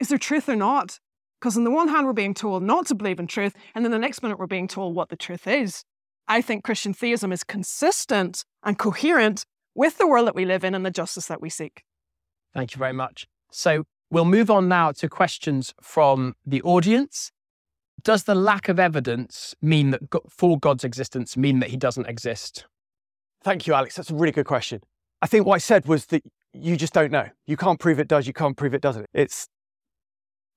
Is 0.00 0.08
there 0.08 0.18
truth 0.18 0.48
or 0.48 0.56
not? 0.56 0.98
Because 1.40 1.56
on 1.56 1.64
the 1.64 1.70
one 1.70 1.88
hand, 1.88 2.06
we're 2.06 2.12
being 2.12 2.34
told 2.34 2.62
not 2.62 2.86
to 2.86 2.94
believe 2.94 3.20
in 3.20 3.26
truth, 3.26 3.54
and 3.74 3.84
then 3.84 3.92
the 3.92 3.98
next 3.98 4.22
minute, 4.22 4.38
we're 4.38 4.46
being 4.46 4.68
told 4.68 4.94
what 4.94 5.10
the 5.10 5.16
truth 5.16 5.46
is. 5.46 5.84
I 6.26 6.40
think 6.40 6.64
Christian 6.64 6.94
theism 6.94 7.32
is 7.32 7.44
consistent 7.44 8.44
and 8.62 8.78
coherent 8.78 9.44
with 9.74 9.98
the 9.98 10.06
world 10.06 10.26
that 10.26 10.34
we 10.34 10.44
live 10.46 10.64
in 10.64 10.74
and 10.74 10.86
the 10.86 10.90
justice 10.90 11.26
that 11.26 11.42
we 11.42 11.50
seek. 11.50 11.82
Thank 12.54 12.74
you 12.74 12.78
very 12.78 12.94
much. 12.94 13.26
So 13.50 13.84
we'll 14.10 14.24
move 14.24 14.50
on 14.50 14.68
now 14.68 14.92
to 14.92 15.08
questions 15.08 15.74
from 15.82 16.34
the 16.46 16.62
audience. 16.62 17.30
does 18.02 18.24
the 18.24 18.34
lack 18.34 18.68
of 18.68 18.78
evidence 18.78 19.54
mean 19.60 19.90
that 19.90 20.00
for 20.28 20.58
God's 20.58 20.84
existence 20.84 21.36
mean 21.36 21.60
that 21.60 21.70
he 21.70 21.76
doesn't 21.76 22.06
exist? 22.06 22.66
Thank 23.42 23.66
you, 23.66 23.74
Alex. 23.74 23.96
That's 23.96 24.10
a 24.10 24.14
really 24.14 24.32
good 24.32 24.46
question. 24.46 24.80
I 25.22 25.26
think 25.26 25.46
what 25.46 25.54
I 25.54 25.58
said 25.58 25.86
was 25.86 26.06
that 26.06 26.22
you 26.54 26.76
just 26.76 26.92
don't 26.92 27.10
know. 27.10 27.28
You 27.46 27.56
can't 27.56 27.78
prove 27.78 27.98
it 27.98 28.08
does, 28.08 28.26
you 28.26 28.32
can't 28.32 28.56
prove 28.56 28.74
it 28.74 28.80
doesn't. 28.80 29.06
It's 29.12 29.48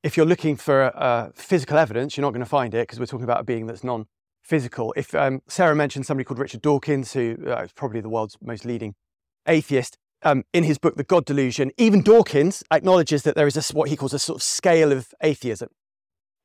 if 0.03 0.15
you're 0.15 0.25
looking 0.25 0.55
for 0.55 0.95
uh, 0.95 1.31
physical 1.35 1.77
evidence, 1.77 2.15
you're 2.15 2.21
not 2.21 2.31
going 2.31 2.39
to 2.39 2.49
find 2.49 2.73
it 2.73 2.83
because 2.83 2.99
we're 2.99 3.07
talking 3.07 3.23
about 3.23 3.41
a 3.41 3.43
being 3.43 3.65
that's 3.65 3.83
non 3.83 4.05
physical. 4.43 4.93
If 4.95 5.13
um, 5.15 5.41
Sara 5.47 5.75
mentioned 5.75 6.05
somebody 6.05 6.23
called 6.23 6.39
Richard 6.39 6.61
Dawkins, 6.61 7.13
who 7.13 7.35
uh, 7.47 7.63
is 7.63 7.73
probably 7.73 7.99
the 7.99 8.09
world's 8.09 8.37
most 8.41 8.63
leading 8.63 8.95
atheist, 9.47 9.97
um, 10.23 10.43
in 10.53 10.63
his 10.63 10.77
book, 10.77 10.95
The 10.95 11.03
God 11.03 11.25
Delusion, 11.25 11.71
even 11.77 12.01
Dawkins 12.01 12.63
acknowledges 12.71 13.23
that 13.23 13.35
there 13.35 13.47
is 13.47 13.57
a, 13.57 13.75
what 13.75 13.89
he 13.89 13.95
calls 13.95 14.13
a 14.13 14.19
sort 14.19 14.37
of 14.37 14.43
scale 14.43 14.91
of 14.91 15.13
atheism. 15.21 15.69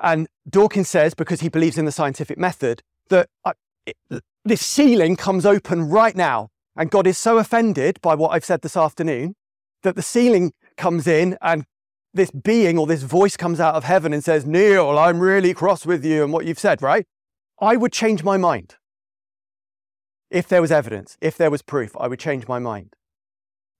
And 0.00 0.28
Dawkins 0.48 0.88
says, 0.88 1.14
because 1.14 1.40
he 1.40 1.48
believes 1.48 1.78
in 1.78 1.84
the 1.84 1.92
scientific 1.92 2.36
method, 2.36 2.82
that 3.08 3.28
uh, 3.44 3.52
it, 3.86 3.96
this 4.44 4.60
ceiling 4.60 5.16
comes 5.16 5.46
open 5.46 5.88
right 5.88 6.16
now. 6.16 6.48
And 6.74 6.90
God 6.90 7.06
is 7.06 7.18
so 7.18 7.38
offended 7.38 8.00
by 8.00 8.14
what 8.14 8.30
I've 8.30 8.44
said 8.44 8.62
this 8.62 8.76
afternoon 8.76 9.36
that 9.82 9.96
the 9.96 10.02
ceiling 10.02 10.52
comes 10.76 11.06
in 11.06 11.36
and 11.40 11.64
this 12.14 12.30
being 12.30 12.78
or 12.78 12.86
this 12.86 13.02
voice 13.02 13.36
comes 13.36 13.60
out 13.60 13.74
of 13.74 13.84
heaven 13.84 14.12
and 14.12 14.22
says, 14.22 14.44
Neil, 14.44 14.98
I'm 14.98 15.18
really 15.18 15.54
cross 15.54 15.86
with 15.86 16.04
you 16.04 16.22
and 16.24 16.32
what 16.32 16.44
you've 16.44 16.58
said, 16.58 16.82
right? 16.82 17.06
I 17.60 17.76
would 17.76 17.92
change 17.92 18.22
my 18.22 18.36
mind. 18.36 18.76
If 20.30 20.48
there 20.48 20.60
was 20.60 20.72
evidence, 20.72 21.16
if 21.20 21.36
there 21.36 21.50
was 21.50 21.62
proof, 21.62 21.92
I 21.98 22.08
would 22.08 22.18
change 22.18 22.48
my 22.48 22.58
mind. 22.58 22.94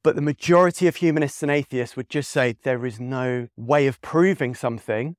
But 0.03 0.17
the 0.17 0.23
majority 0.23 0.87
of 0.87 0.97
humanists 0.97 1.43
and 1.43 1.51
atheists 1.51 1.97
would 1.97 2.11
just 2.11 2.31
say 2.31 2.57
there 2.63 2.85
is 2.85 2.99
no 2.99 3.49
way 3.57 3.87
of 3.87 4.01
proving 4.01 4.55
something 4.55 5.17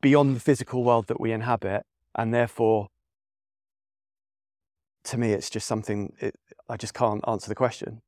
beyond 0.00 0.36
the 0.36 0.40
physical 0.40 0.84
world 0.84 1.08
that 1.08 1.20
we 1.20 1.32
inhabit. 1.32 1.82
And 2.14 2.32
therefore, 2.32 2.88
to 5.04 5.18
me, 5.18 5.32
it's 5.32 5.50
just 5.50 5.66
something 5.66 6.12
it, 6.20 6.36
I 6.68 6.76
just 6.76 6.94
can't 6.94 7.26
answer 7.26 7.48
the 7.48 7.54
question. 7.54 8.02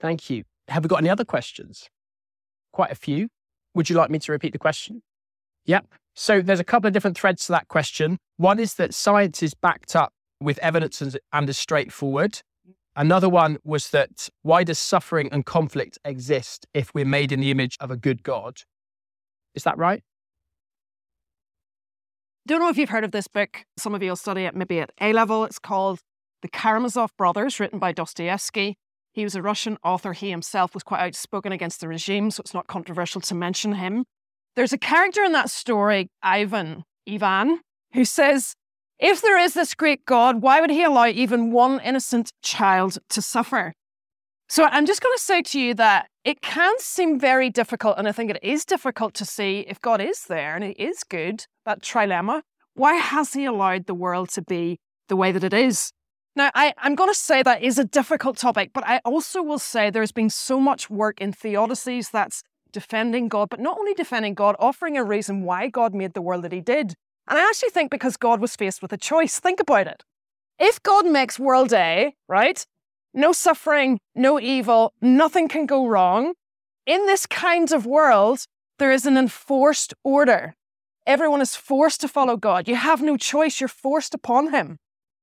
Thank 0.00 0.30
you. 0.30 0.44
Have 0.68 0.84
we 0.84 0.88
got 0.88 1.00
any 1.00 1.10
other 1.10 1.24
questions? 1.24 1.88
Quite 2.72 2.90
a 2.90 2.94
few. 2.94 3.28
Would 3.74 3.90
you 3.90 3.96
like 3.96 4.10
me 4.10 4.18
to 4.20 4.32
repeat 4.32 4.52
the 4.52 4.58
question? 4.58 5.02
Yep. 5.66 5.86
So 6.14 6.40
there's 6.40 6.60
a 6.60 6.64
couple 6.64 6.88
of 6.88 6.92
different 6.92 7.16
threads 7.16 7.46
to 7.46 7.52
that 7.52 7.68
question. 7.68 8.18
One 8.36 8.58
is 8.58 8.74
that 8.74 8.94
science 8.94 9.42
is 9.42 9.54
backed 9.54 9.94
up 9.94 10.12
with 10.40 10.58
evidence 10.58 11.02
and 11.32 11.48
is 11.48 11.58
straightforward. 11.58 12.40
Another 12.96 13.28
one 13.28 13.58
was 13.62 13.90
that 13.90 14.28
why 14.42 14.64
does 14.64 14.78
suffering 14.78 15.28
and 15.30 15.46
conflict 15.46 15.98
exist 16.04 16.66
if 16.74 16.92
we're 16.94 17.04
made 17.04 17.30
in 17.30 17.40
the 17.40 17.50
image 17.50 17.76
of 17.80 17.90
a 17.90 17.96
good 17.96 18.22
God? 18.22 18.62
Is 19.54 19.64
that 19.64 19.78
right? 19.78 20.02
Don't 22.46 22.60
know 22.60 22.68
if 22.68 22.78
you've 22.78 22.88
heard 22.88 23.04
of 23.04 23.12
this 23.12 23.28
book. 23.28 23.64
Some 23.76 23.94
of 23.94 24.02
you 24.02 24.10
will 24.10 24.16
study 24.16 24.44
it 24.44 24.56
maybe 24.56 24.80
at 24.80 24.90
A 25.00 25.12
level. 25.12 25.44
It's 25.44 25.58
called 25.58 26.00
The 26.42 26.48
Karamazov 26.48 27.16
Brothers, 27.16 27.60
written 27.60 27.78
by 27.78 27.92
Dostoevsky. 27.92 28.76
He 29.12 29.24
was 29.24 29.34
a 29.34 29.42
Russian 29.42 29.76
author. 29.82 30.12
He 30.12 30.30
himself 30.30 30.74
was 30.74 30.82
quite 30.82 31.00
outspoken 31.00 31.52
against 31.52 31.80
the 31.80 31.88
regime, 31.88 32.30
so 32.30 32.40
it's 32.40 32.54
not 32.54 32.66
controversial 32.66 33.20
to 33.22 33.34
mention 33.34 33.74
him. 33.74 34.04
There's 34.56 34.72
a 34.72 34.78
character 34.78 35.24
in 35.24 35.32
that 35.32 35.50
story, 35.50 36.08
Ivan, 36.22 36.84
Ivan, 37.08 37.60
who 37.92 38.04
says, 38.04 38.54
If 38.98 39.22
there 39.22 39.38
is 39.38 39.54
this 39.54 39.74
great 39.74 40.04
God, 40.04 40.42
why 40.42 40.60
would 40.60 40.70
he 40.70 40.84
allow 40.84 41.06
even 41.06 41.50
one 41.50 41.80
innocent 41.80 42.32
child 42.42 42.98
to 43.10 43.22
suffer? 43.22 43.72
So 44.48 44.64
I'm 44.64 44.86
just 44.86 45.00
going 45.00 45.16
to 45.16 45.22
say 45.22 45.42
to 45.42 45.60
you 45.60 45.74
that 45.74 46.08
it 46.24 46.42
can 46.42 46.74
seem 46.78 47.20
very 47.20 47.50
difficult, 47.50 47.98
and 47.98 48.08
I 48.08 48.12
think 48.12 48.30
it 48.30 48.38
is 48.42 48.64
difficult 48.64 49.14
to 49.14 49.24
see 49.24 49.60
if 49.68 49.80
God 49.80 50.00
is 50.00 50.24
there 50.24 50.56
and 50.56 50.64
He 50.64 50.70
is 50.72 51.04
good, 51.04 51.46
that 51.64 51.82
trilemma. 51.82 52.42
Why 52.74 52.94
has 52.94 53.32
He 53.32 53.44
allowed 53.44 53.86
the 53.86 53.94
world 53.94 54.28
to 54.30 54.42
be 54.42 54.78
the 55.08 55.14
way 55.14 55.30
that 55.30 55.44
it 55.44 55.54
is? 55.54 55.92
Now, 56.36 56.50
I, 56.54 56.74
am 56.78 56.94
going 56.94 57.10
to 57.10 57.18
say 57.18 57.42
that 57.42 57.62
is 57.62 57.78
a 57.78 57.84
difficult 57.84 58.36
topic, 58.36 58.70
but 58.72 58.86
I 58.86 59.00
also 59.04 59.42
will 59.42 59.58
say 59.58 59.90
there's 59.90 60.12
been 60.12 60.30
so 60.30 60.60
much 60.60 60.88
work 60.88 61.20
in 61.20 61.32
theodicies 61.32 62.10
that's 62.10 62.44
defending 62.72 63.28
God, 63.28 63.50
but 63.50 63.58
not 63.58 63.78
only 63.78 63.94
defending 63.94 64.34
God, 64.34 64.54
offering 64.58 64.96
a 64.96 65.02
reason 65.02 65.42
why 65.42 65.68
God 65.68 65.92
made 65.92 66.14
the 66.14 66.22
world 66.22 66.44
that 66.44 66.52
He 66.52 66.60
did. 66.60 66.94
And 67.28 67.38
I 67.38 67.48
actually 67.48 67.70
think 67.70 67.90
because 67.90 68.16
God 68.16 68.40
was 68.40 68.54
faced 68.54 68.80
with 68.80 68.92
a 68.92 68.96
choice. 68.96 69.40
Think 69.40 69.60
about 69.60 69.88
it. 69.88 70.04
If 70.58 70.82
God 70.82 71.06
makes 71.06 71.38
world 71.38 71.72
A, 71.72 72.14
right? 72.28 72.64
No 73.12 73.32
suffering, 73.32 73.98
no 74.14 74.38
evil, 74.38 74.92
nothing 75.00 75.48
can 75.48 75.66
go 75.66 75.86
wrong. 75.86 76.34
In 76.86 77.06
this 77.06 77.26
kind 77.26 77.72
of 77.72 77.86
world, 77.86 78.44
there 78.78 78.92
is 78.92 79.04
an 79.04 79.16
enforced 79.16 79.94
order. 80.04 80.54
Everyone 81.06 81.40
is 81.40 81.56
forced 81.56 82.00
to 82.02 82.08
follow 82.08 82.36
God. 82.36 82.68
You 82.68 82.76
have 82.76 83.02
no 83.02 83.16
choice, 83.16 83.60
you're 83.60 83.68
forced 83.68 84.14
upon 84.14 84.52
Him. 84.52 84.78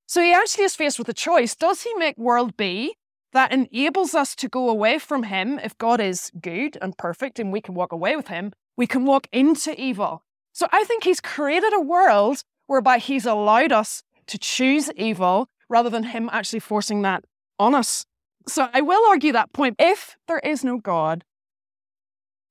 So 0.07 0.21
he 0.21 0.33
actually 0.33 0.63
is 0.63 0.75
faced 0.75 0.97
with 0.97 1.09
a 1.09 1.13
choice. 1.13 1.53
Does 1.53 1.81
he 1.81 1.93
make 1.95 2.17
world 2.17 2.55
B 2.55 2.95
that 3.33 3.51
enables 3.51 4.15
us 4.15 4.35
to 4.37 4.47
go 4.47 4.69
away 4.69 4.99
from 4.99 5.23
him 5.23 5.59
if 5.59 5.77
God 5.77 5.99
is 5.99 6.31
good 6.41 6.77
and 6.81 6.97
perfect 6.97 7.39
and 7.39 7.51
we 7.51 7.59
can 7.59 7.75
walk 7.75 7.91
away 7.91 8.15
with 8.15 8.29
him? 8.29 8.53
We 8.77 8.87
can 8.87 9.03
walk 9.03 9.27
into 9.33 9.79
evil. 9.79 10.23
So 10.53 10.67
I 10.71 10.85
think 10.85 11.03
he's 11.03 11.19
created 11.19 11.73
a 11.73 11.81
world 11.81 12.43
whereby 12.67 12.99
he's 12.99 13.25
allowed 13.25 13.73
us 13.73 14.01
to 14.27 14.37
choose 14.37 14.89
evil 14.95 15.49
rather 15.69 15.89
than 15.89 16.03
him 16.03 16.29
actually 16.31 16.61
forcing 16.61 17.01
that 17.01 17.25
on 17.59 17.75
us. 17.75 18.05
So 18.47 18.69
I 18.73 18.79
will 18.79 19.05
argue 19.09 19.33
that 19.33 19.51
point. 19.51 19.75
If 19.77 20.15
there 20.29 20.39
is 20.39 20.63
no 20.63 20.77
God, 20.77 21.25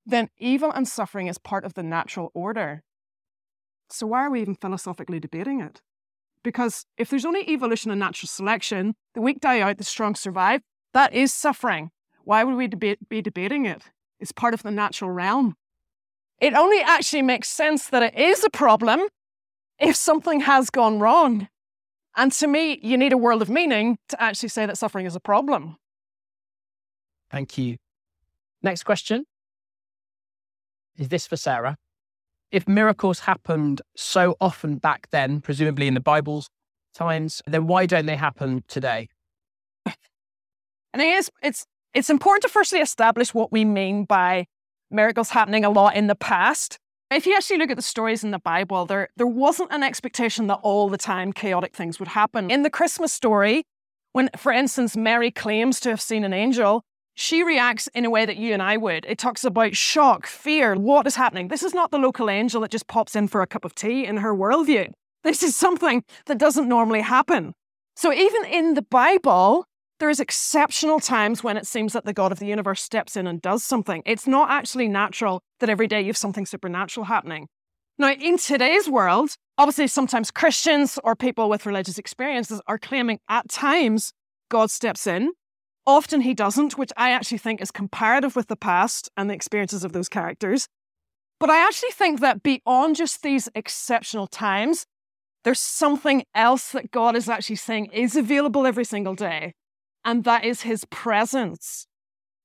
then 0.05 0.29
evil 0.37 0.71
and 0.71 0.87
suffering 0.87 1.27
is 1.27 1.39
part 1.39 1.65
of 1.65 1.73
the 1.73 1.83
natural 1.83 2.31
order. 2.35 2.83
So 3.89 4.07
why 4.09 4.27
are 4.27 4.31
we 4.31 4.43
even 4.43 4.57
philosophically 4.57 5.21
debating 5.21 5.61
it? 5.61 5.81
Because 6.47 6.87
if 6.97 7.11
there's 7.11 7.25
only 7.25 7.41
evolution 7.51 7.91
and 7.91 7.99
natural 7.99 8.29
selection, 8.29 8.95
the 9.15 9.21
weak 9.21 9.41
die 9.41 9.59
out, 9.59 9.79
the 9.79 9.83
strong 9.83 10.15
survive, 10.15 10.61
that 10.95 11.13
is 11.13 11.35
suffering. 11.35 11.91
Why 12.23 12.45
would 12.45 12.55
we 12.55 12.69
be 12.69 13.21
debating 13.21 13.67
it? 13.67 13.83
It's 14.21 14.31
part 14.31 14.55
of 14.55 14.63
the 14.63 14.71
natural 14.71 15.11
realm. 15.11 15.57
It 16.41 16.55
only 16.55 16.81
actually 16.83 17.23
makes 17.23 17.49
sense 17.49 17.89
that 17.89 18.05
it 18.05 18.15
is 18.17 18.45
a 18.45 18.51
problem 18.51 19.01
if 19.81 19.97
something 19.97 20.39
has 20.39 20.71
gone 20.71 21.01
wrong. 21.01 21.49
And 22.17 22.31
to 22.35 22.47
me, 22.47 22.79
you 22.81 22.97
need 22.97 23.13
a 23.13 23.19
world 23.19 23.43
of 23.43 23.51
meaning 23.51 23.99
to 24.11 24.23
actually 24.23 24.51
say 24.51 24.67
that 24.67 24.79
suffering 24.79 25.05
is 25.05 25.17
a 25.17 25.21
problem. 25.21 25.79
Thank 27.29 27.59
you. 27.59 27.79
Next 28.63 28.85
question. 28.85 29.25
Is 30.97 31.09
this 31.09 31.27
for 31.27 31.37
Sara? 31.37 31.77
If 32.51 32.69
miracles 32.69 33.21
happened 33.21 33.83
so 33.97 34.37
often 34.41 34.77
back 34.77 35.09
then, 35.11 35.41
presumably 35.41 35.87
in 35.87 35.95
the 35.95 36.01
Bible's 36.01 36.49
times, 36.95 37.43
then 37.47 37.67
why 37.67 37.87
don't 37.87 38.07
they 38.07 38.17
happen 38.17 38.65
today? 38.69 39.09
I 39.87 39.93
think 40.95 41.29
it's 41.43 41.67
it's 41.95 42.11
important 42.11 42.43
to 42.43 42.49
firstly 42.49 42.81
establish 42.81 43.33
what 43.33 43.51
we 43.51 43.65
mean 43.65 44.05
by 44.05 44.47
miracles 44.91 45.31
happening 45.31 45.65
a 45.65 45.71
lot 45.71 45.97
in 45.97 46.07
the 46.07 46.15
past. 46.15 46.79
If 47.11 47.25
you 47.25 47.35
actually 47.35 47.59
look 47.59 47.71
at 47.71 47.77
the 47.77 47.83
stories 47.83 48.25
in 48.25 48.33
the 48.33 48.39
Bible, 48.39 48.87
there 48.87 49.09
there 49.17 49.27
wasn't 49.27 49.73
an 49.73 49.83
expectation 49.83 50.47
that 50.49 50.61
all 50.63 50.89
the 50.89 50.99
time 50.99 51.33
chaotic 51.33 51.75
things 51.75 51.99
would 51.99 52.09
happen. 52.09 52.51
In 52.51 52.63
the 52.63 52.71
Christmas 52.71 53.13
story, 53.13 53.65
when, 54.13 54.31
for 54.37 54.53
instance, 54.53 54.97
Mary 54.97 55.31
claims 55.31 55.79
to 55.81 55.91
have 55.91 56.01
seen 56.01 56.25
an 56.25 56.33
angel, 56.33 56.85
she 57.17 57.43
reacts 57.43 57.89
in 57.89 58.05
a 58.05 58.11
way 58.11 58.27
that 58.27 58.37
you 58.37 58.53
and 58.53 58.63
I 58.63 58.77
would. 58.77 59.07
It 59.07 59.17
talks 59.17 59.43
about 59.43 59.75
shock, 59.75 60.27
fear, 60.27 60.77
what 60.77 61.07
is 61.07 61.17
happening. 61.17 61.49
This 61.49 61.63
is 61.63 61.73
not 61.73 61.91
the 61.91 61.99
local 61.99 62.29
angel 62.29 62.61
that 62.61 62.71
just 62.71 62.87
pops 62.87 63.17
in 63.17 63.27
for 63.27 63.41
a 63.41 63.47
cup 63.47 63.65
of 63.65 63.75
tea 63.75 64.05
in 64.05 64.19
her 64.19 64.35
worldview. 64.35 64.93
This 65.25 65.43
is 65.43 65.57
something 65.57 66.05
that 66.27 66.37
doesn't 66.37 66.69
normally 66.69 67.01
happen. 67.01 67.55
So 67.97 68.13
even 68.13 68.45
in 68.45 68.75
the 68.75 68.83
Bible, 68.83 69.65
there 69.99 70.11
is 70.11 70.21
exceptional 70.21 71.01
times 71.01 71.43
when 71.43 71.57
it 71.57 71.67
seems 71.67 71.95
that 71.95 72.05
the 72.05 72.13
God 72.13 72.33
of 72.33 72.39
the 72.39 72.47
universe 72.47 72.83
steps 72.83 73.17
in 73.17 73.27
and 73.27 73.41
does 73.41 73.65
something. 73.65 74.03
It's 74.05 74.27
not 74.27 74.51
actually 74.51 74.87
natural 74.87 75.41
that 75.61 75.71
every 75.71 75.89
day 75.89 76.03
you 76.03 76.09
have 76.09 76.19
something 76.19 76.45
supernatural 76.45 77.07
happening. 77.07 77.49
Now, 77.97 78.13
in 78.13 78.37
today's 78.37 78.91
world, 78.91 79.37
obviously 79.57 79.87
sometimes 79.87 80.31
Christians 80.31 80.99
or 81.03 81.17
people 81.17 81.49
with 81.49 81.65
religious 81.65 81.97
experiences 81.97 82.61
are 82.67 82.79
claiming 82.79 83.21
at 83.31 83.49
times 83.49 84.13
God 84.51 84.71
steps 84.71 85.07
in 85.07 85.33
Often 85.87 86.23
he 86.23 86.35
doesn't, 86.35 86.77
which 86.77 86.93
I 86.97 87.13
actually 87.13 87.39
think 87.39 87.61
is 87.61 87.71
comparative 87.71 88.35
with 88.35 88.49
the 88.49 88.57
past 88.57 89.09
and 89.17 89.31
the 89.31 89.35
experiences 89.35 89.85
of 89.85 89.93
those 89.93 90.09
characters. 90.09 90.67
But 91.39 91.51
I 91.51 91.65
actually 91.65 91.93
think 91.93 92.21
that 92.21 92.43
beyond 92.43 92.97
just 92.97 93.23
these 93.23 93.49
exceptional 93.55 94.27
times, 94.27 94.87
there's 95.45 95.61
something 95.61 96.25
else 96.35 96.73
that 96.73 96.91
God 96.91 97.15
is 97.15 97.29
actually 97.29 97.57
saying 97.57 97.87
is 97.93 98.17
available 98.17 98.67
every 98.67 98.85
single 98.85 99.15
day, 99.15 99.55
and 100.05 100.25
that 100.25 100.45
is 100.45 100.63
his 100.63 100.85
presence. 100.87 101.87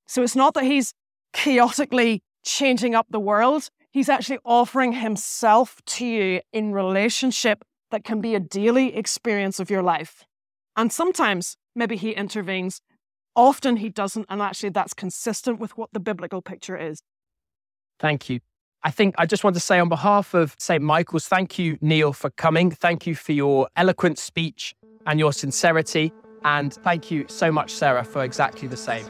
So 0.06 0.22
it's 0.22 0.36
not 0.36 0.54
that 0.54 0.64
he's 0.64 0.94
chaotically 1.32 2.22
changing 2.44 2.94
up 2.94 3.06
the 3.10 3.18
world, 3.18 3.70
he's 3.90 4.08
actually 4.08 4.38
offering 4.44 4.92
himself 4.92 5.80
to 5.86 6.06
you 6.06 6.40
in 6.52 6.72
relationship 6.72 7.64
that 7.90 8.04
can 8.04 8.20
be 8.20 8.34
a 8.34 8.40
daily 8.40 8.94
experience 8.94 9.58
of 9.58 9.70
your 9.70 9.82
life. 9.82 10.24
And 10.76 10.92
sometimes 10.92 11.56
maybe 11.74 11.96
he 11.96 12.12
intervenes 12.12 12.80
Often 13.34 13.78
he 13.78 13.88
doesn't, 13.88 14.26
and 14.28 14.42
actually 14.42 14.70
that's 14.70 14.94
consistent 14.94 15.58
with 15.58 15.76
what 15.78 15.90
the 15.92 16.00
biblical 16.00 16.42
picture 16.42 16.76
is. 16.76 17.02
Thank 17.98 18.28
you. 18.28 18.40
I 18.84 18.90
think 18.90 19.14
I 19.16 19.26
just 19.26 19.44
want 19.44 19.54
to 19.54 19.60
say 19.60 19.78
on 19.78 19.88
behalf 19.88 20.34
of 20.34 20.56
St. 20.58 20.82
Michael's, 20.82 21.28
thank 21.28 21.58
you, 21.58 21.78
Neil, 21.80 22.12
for 22.12 22.30
coming. 22.30 22.70
Thank 22.70 23.06
you 23.06 23.14
for 23.14 23.32
your 23.32 23.68
eloquent 23.76 24.18
speech 24.18 24.74
and 25.06 25.20
your 25.20 25.32
sincerity. 25.32 26.12
And 26.44 26.74
thank 26.74 27.10
you 27.10 27.24
so 27.28 27.52
much, 27.52 27.70
Sara, 27.72 28.04
for 28.04 28.24
exactly 28.24 28.66
the 28.66 28.76
same. 28.76 29.06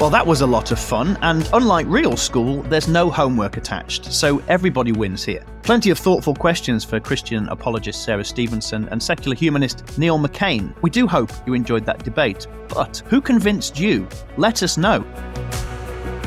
Well, 0.00 0.10
that 0.10 0.26
was 0.26 0.40
a 0.40 0.46
lot 0.46 0.72
of 0.72 0.80
fun, 0.80 1.16
and 1.22 1.48
unlike 1.52 1.86
real 1.88 2.16
school, 2.16 2.62
there's 2.62 2.88
no 2.88 3.08
homework 3.08 3.56
attached, 3.56 4.12
so 4.12 4.42
everybody 4.48 4.90
wins 4.90 5.24
here. 5.24 5.44
Plenty 5.62 5.90
of 5.90 5.98
thoughtful 5.98 6.34
questions 6.34 6.84
for 6.84 6.98
Christian 6.98 7.48
apologist 7.48 8.02
Sara 8.02 8.24
Stevenson 8.24 8.88
and 8.90 9.00
secular 9.00 9.36
humanist 9.36 9.96
Neil 9.96 10.18
McKain. 10.18 10.74
We 10.82 10.90
do 10.90 11.06
hope 11.06 11.30
you 11.46 11.54
enjoyed 11.54 11.86
that 11.86 12.02
debate, 12.02 12.48
but 12.68 13.02
who 13.06 13.20
convinced 13.20 13.78
you? 13.78 14.08
Let 14.36 14.64
us 14.64 14.76
know. 14.76 15.04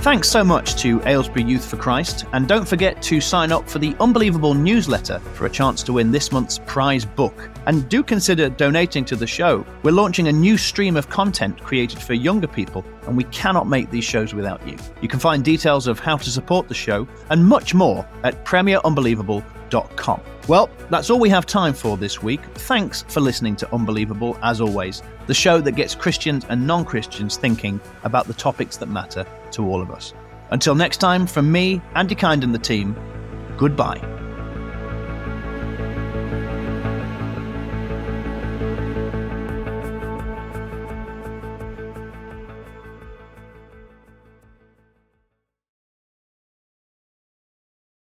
Thanks 0.02 0.30
so 0.30 0.42
much 0.42 0.76
to 0.76 1.02
Aylesbury 1.06 1.44
Youth 1.44 1.66
for 1.66 1.76
Christ, 1.76 2.26
and 2.32 2.48
don't 2.48 2.68
forget 2.68 3.02
to 3.02 3.20
sign 3.20 3.52
up 3.52 3.68
for 3.68 3.80
the 3.80 3.94
Unbelievable 4.00 4.54
newsletter 4.54 5.20
for 5.34 5.48
a 5.48 5.50
chance 5.50 5.84
to 5.84 5.94
win 5.94 6.12
this 6.12 6.32
month's 6.32 6.60
prize 6.66 7.04
book. 7.04 7.50
And 7.66 7.90
do 7.90 8.04
consider 8.04 8.48
donating 8.48 9.04
to 9.06 9.18
the 9.18 9.28
show. 9.28 9.66
We're 9.84 9.92
launching 9.92 10.30
a 10.30 10.32
new 10.32 10.56
stream 10.56 10.96
of 10.96 11.10
content 11.10 11.62
created 11.62 12.00
for 12.00 12.14
younger 12.14 12.48
people, 12.48 12.86
and 13.06 13.18
we 13.18 13.26
cannot 13.26 13.68
make 13.68 13.90
these 13.90 14.06
shows 14.06 14.34
without 14.34 14.66
you. 14.66 14.78
You 15.02 15.10
can 15.10 15.20
find 15.20 15.44
details 15.44 15.88
of 15.88 16.00
how 16.00 16.16
to 16.16 16.30
support 16.30 16.70
the 16.70 16.76
show 16.76 17.06
and 17.30 17.46
much 17.46 17.74
more 17.74 18.08
at 18.24 18.46
premierunbelievable.com. 18.46 20.22
Well, 20.48 20.70
that's 20.90 21.10
all 21.10 21.20
we 21.20 21.30
have 21.30 21.46
time 21.46 21.74
for 21.74 21.98
this 21.98 22.24
week. 22.24 22.40
Thanks 22.54 23.04
for 23.10 23.20
listening 23.20 23.58
to 23.58 23.76
Unbelievable, 23.76 24.38
as 24.42 24.62
always, 24.62 25.04
the 25.26 25.34
show 25.34 25.60
that 25.60 25.74
gets 25.74 25.94
Christians 25.94 26.46
and 26.48 26.66
non 26.66 26.86
Christians 26.86 27.36
thinking 27.36 27.82
about 28.04 28.28
the 28.28 28.34
topics 28.34 28.78
that 28.78 28.88
matter 28.88 29.26
to 29.54 29.68
all 29.68 29.82
of 29.82 29.92
us. 29.92 30.14
Until 30.52 30.76
next 30.76 30.98
time, 30.98 31.28
from 31.28 31.52
me, 31.52 31.82
Andy 31.96 32.16
Kind, 32.16 32.44
and 32.44 32.54
the 32.54 32.60
team, 32.60 32.96
goodbye. 33.58 34.00